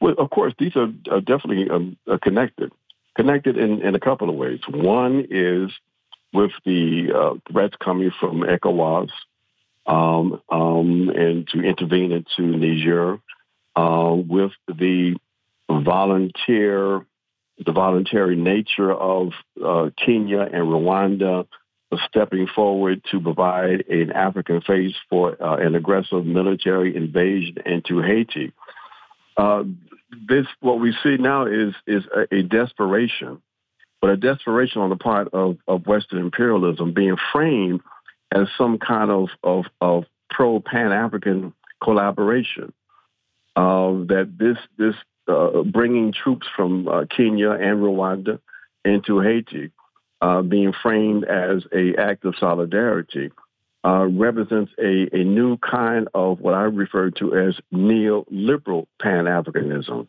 [0.00, 2.70] Well, of course, these are, are definitely um, uh, connected.
[3.16, 4.60] Connected in, in a couple of ways.
[4.68, 5.72] One is
[6.32, 9.10] with the uh, threats coming from ECOWAS
[9.90, 13.18] um, um, and to intervene into Niger
[13.74, 15.16] uh, with the
[15.68, 17.04] volunteer,
[17.64, 21.46] the voluntary nature of uh, Kenya and Rwanda
[22.06, 28.52] stepping forward to provide an African face for uh, an aggressive military invasion into Haiti.
[29.36, 29.64] Uh,
[30.28, 33.42] this, what we see now is is a, a desperation,
[34.00, 37.80] but a desperation on the part of, of Western imperialism being framed
[38.32, 41.52] as some kind of, of, of pro Pan African
[41.82, 42.72] collaboration.
[43.56, 44.94] Uh, that this this
[45.26, 48.38] uh, bringing troops from uh, Kenya and Rwanda
[48.84, 49.72] into Haiti,
[50.20, 53.30] uh, being framed as a act of solidarity,
[53.84, 60.06] uh, represents a, a new kind of what I refer to as neoliberal Pan Africanism.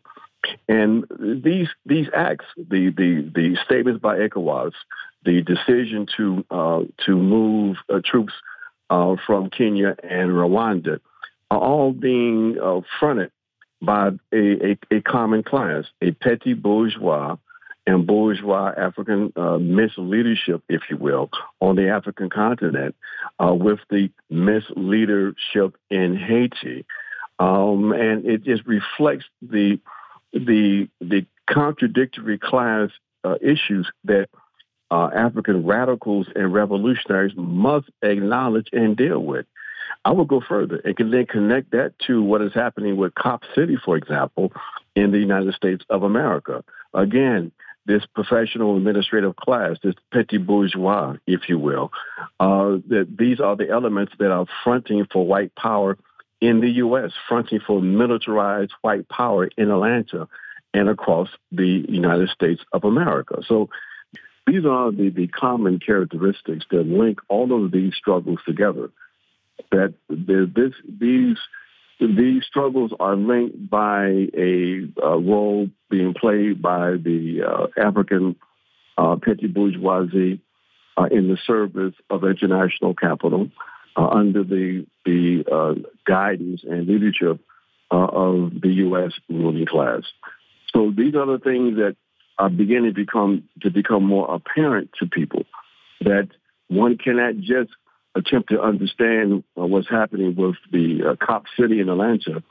[0.68, 4.72] And these these acts, the the the statements by ECOWAS,
[5.24, 8.32] the decision to uh, to move uh, troops
[8.90, 11.00] uh, from Kenya and Rwanda,
[11.50, 13.30] are all being uh, fronted
[13.80, 17.36] by a, a, a, common class, a petty bourgeois
[17.86, 21.30] and bourgeois African uh, misleadership, if you will,
[21.60, 22.94] on the African continent,
[23.40, 26.84] uh, with the misleadership in Haiti.
[27.38, 29.80] Um, and it just reflects the
[30.32, 32.90] the the contradictory class
[33.40, 34.28] issues that
[34.92, 39.46] uh, African radicals and revolutionaries must acknowledge and deal with.
[40.04, 43.42] I will go further and can then connect that to what is happening with Cop
[43.54, 44.52] City, for example,
[44.94, 46.62] in the United States of America.
[46.92, 47.52] Again,
[47.86, 51.90] this professional administrative class, this petit bourgeois, if you will,
[52.38, 55.96] uh, that these are the elements that are fronting for white power
[56.42, 60.28] in the U.S., fronting for militarized white power in Atlanta
[60.74, 63.42] and across the United States of America.
[63.46, 63.70] So
[64.46, 68.90] these are the, the common characteristics that link all of these struggles together.
[69.70, 71.36] That this, these
[72.00, 78.34] these struggles are linked by a, a role being played by the uh, African
[78.98, 80.40] uh, petty bourgeoisie
[80.96, 83.50] uh, in the service of international capital
[83.96, 85.74] uh, under the the uh,
[86.04, 87.40] guidance and leadership
[87.90, 89.12] uh, of the U.S.
[89.28, 90.02] ruling class.
[90.74, 91.96] So these are the things that
[92.38, 95.44] are beginning to become to become more apparent to people
[96.00, 96.28] that
[96.68, 97.70] one cannot just
[98.14, 102.42] attempt to understand what's happening with the uh, cop city in Atlanta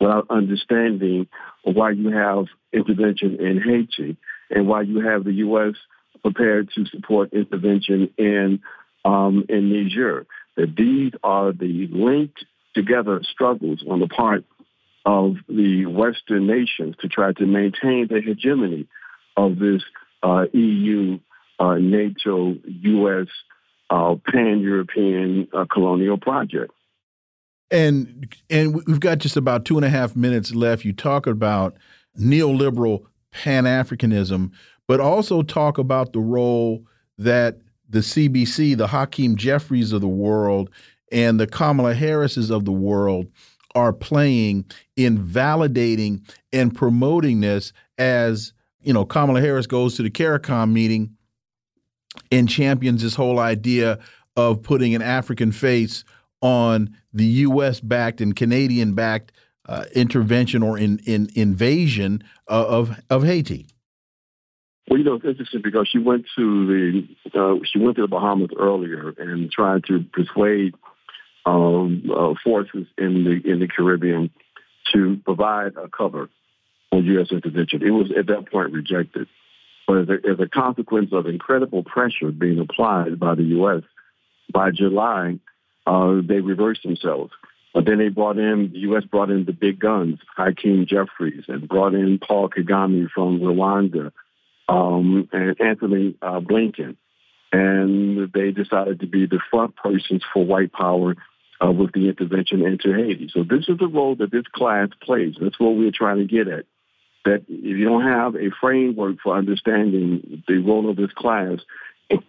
[0.00, 1.26] without understanding
[1.62, 4.16] why you have intervention in Haiti
[4.50, 5.74] and why you have the U.S.
[6.22, 8.60] prepared to support intervention in
[9.04, 12.44] um, in Niger that these are the linked
[12.74, 14.44] together struggles on the part
[15.04, 18.86] of the Western nations to try to maintain their hegemony
[19.36, 19.82] of this
[20.22, 21.18] uh, EU,
[21.58, 23.26] uh, NATO, U.S.
[23.90, 26.72] Uh, pan-European uh, colonial project.
[27.70, 30.84] And and we've got just about two and a half minutes left.
[30.84, 31.76] You talk about
[32.18, 34.52] neoliberal Pan Africanism,
[34.86, 36.84] but also talk about the role
[37.18, 37.58] that
[37.88, 40.70] the CBC, the Hakeem Jeffries of the world,
[41.12, 43.26] and the Kamala Harrises of the world
[43.74, 44.64] are playing
[44.96, 46.20] in validating
[46.52, 48.52] and promoting this as
[48.84, 51.16] you know Kamala Harris goes to the CARICOM meeting
[52.30, 53.98] and champions this whole idea
[54.36, 56.04] of putting an African face
[56.40, 57.80] on the U.S.
[57.80, 59.32] backed and Canadian backed
[59.66, 63.66] uh, intervention or in, in invasion of of Haiti.
[64.88, 68.08] Well, you know, it's interesting because she went to the uh, she went to the
[68.08, 70.74] Bahamas earlier and tried to persuade
[71.46, 74.30] um, uh, forces in the in the Caribbean
[74.92, 76.28] to provide a cover
[76.94, 77.28] on U.S.
[77.30, 77.82] intervention.
[77.82, 79.28] It was at that point rejected,
[79.86, 83.82] but as a, as a consequence of incredible pressure being applied by the U.S.
[84.52, 85.38] by July,
[85.86, 87.32] uh, they reversed themselves.
[87.74, 89.04] But then they brought in the U.S.
[89.04, 94.12] brought in the big guns, Hakeem Jeffries, and brought in Paul Kagame from Rwanda
[94.68, 96.96] um, and Anthony uh, Blinken.
[97.52, 101.16] And they decided to be the front persons for white power
[101.64, 103.28] uh, with the intervention into Haiti.
[103.32, 105.34] So this is the role that this class plays.
[105.40, 106.66] That's what we're trying to get at.
[107.24, 111.58] That if you don't have a framework for understanding the role of this class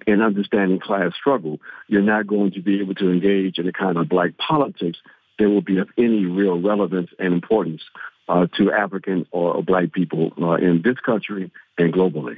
[0.08, 3.98] and understanding class struggle, you're not going to be able to engage in the kind
[3.98, 4.98] of black politics
[5.38, 7.82] that will be of any real relevance and importance
[8.30, 12.38] uh, to African or black people uh, in this country and globally.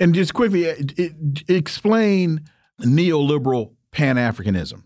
[0.00, 0.74] And just quickly uh,
[1.48, 2.40] explain
[2.80, 4.82] neoliberal Pan Africanism.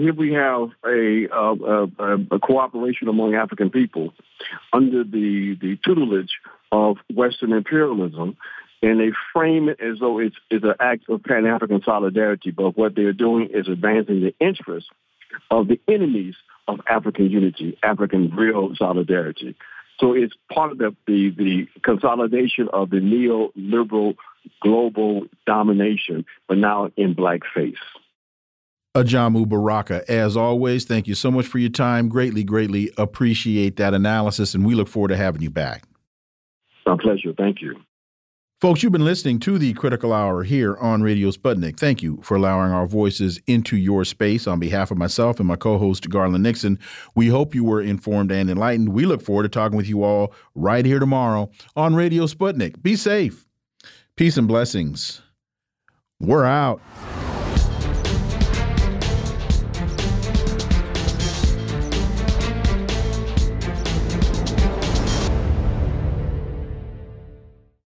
[0.00, 4.14] Here we have uh, a, a, a, cooperation among African people
[4.72, 6.30] under the, the tutelage
[6.70, 8.36] of Western imperialism,
[8.80, 12.50] and they frame it as though it's, it's an act of Pan African solidarity.
[12.50, 14.88] But what they're doing is advancing the interests
[15.50, 16.36] of the enemies
[16.68, 19.56] of African unity, African real solidarity.
[20.00, 24.16] So it's part of the, the, the consolidation of the neoliberal
[24.62, 27.74] global domination, but now in blackface.
[28.94, 32.10] Ajamu Baraka, as always, thank you so much for your time.
[32.10, 35.84] Greatly, greatly appreciate that analysis, and we look forward to having you back.
[36.84, 37.32] My pleasure.
[37.36, 37.76] Thank you.
[38.60, 41.80] Folks, you've been listening to the Critical Hour here on Radio Sputnik.
[41.80, 44.46] Thank you for allowing our voices into your space.
[44.46, 46.78] On behalf of myself and my co host, Garland Nixon,
[47.16, 48.90] we hope you were informed and enlightened.
[48.90, 52.82] We look forward to talking with you all right here tomorrow on Radio Sputnik.
[52.82, 53.46] Be safe.
[54.16, 55.22] Peace and blessings.
[56.20, 56.80] We're out.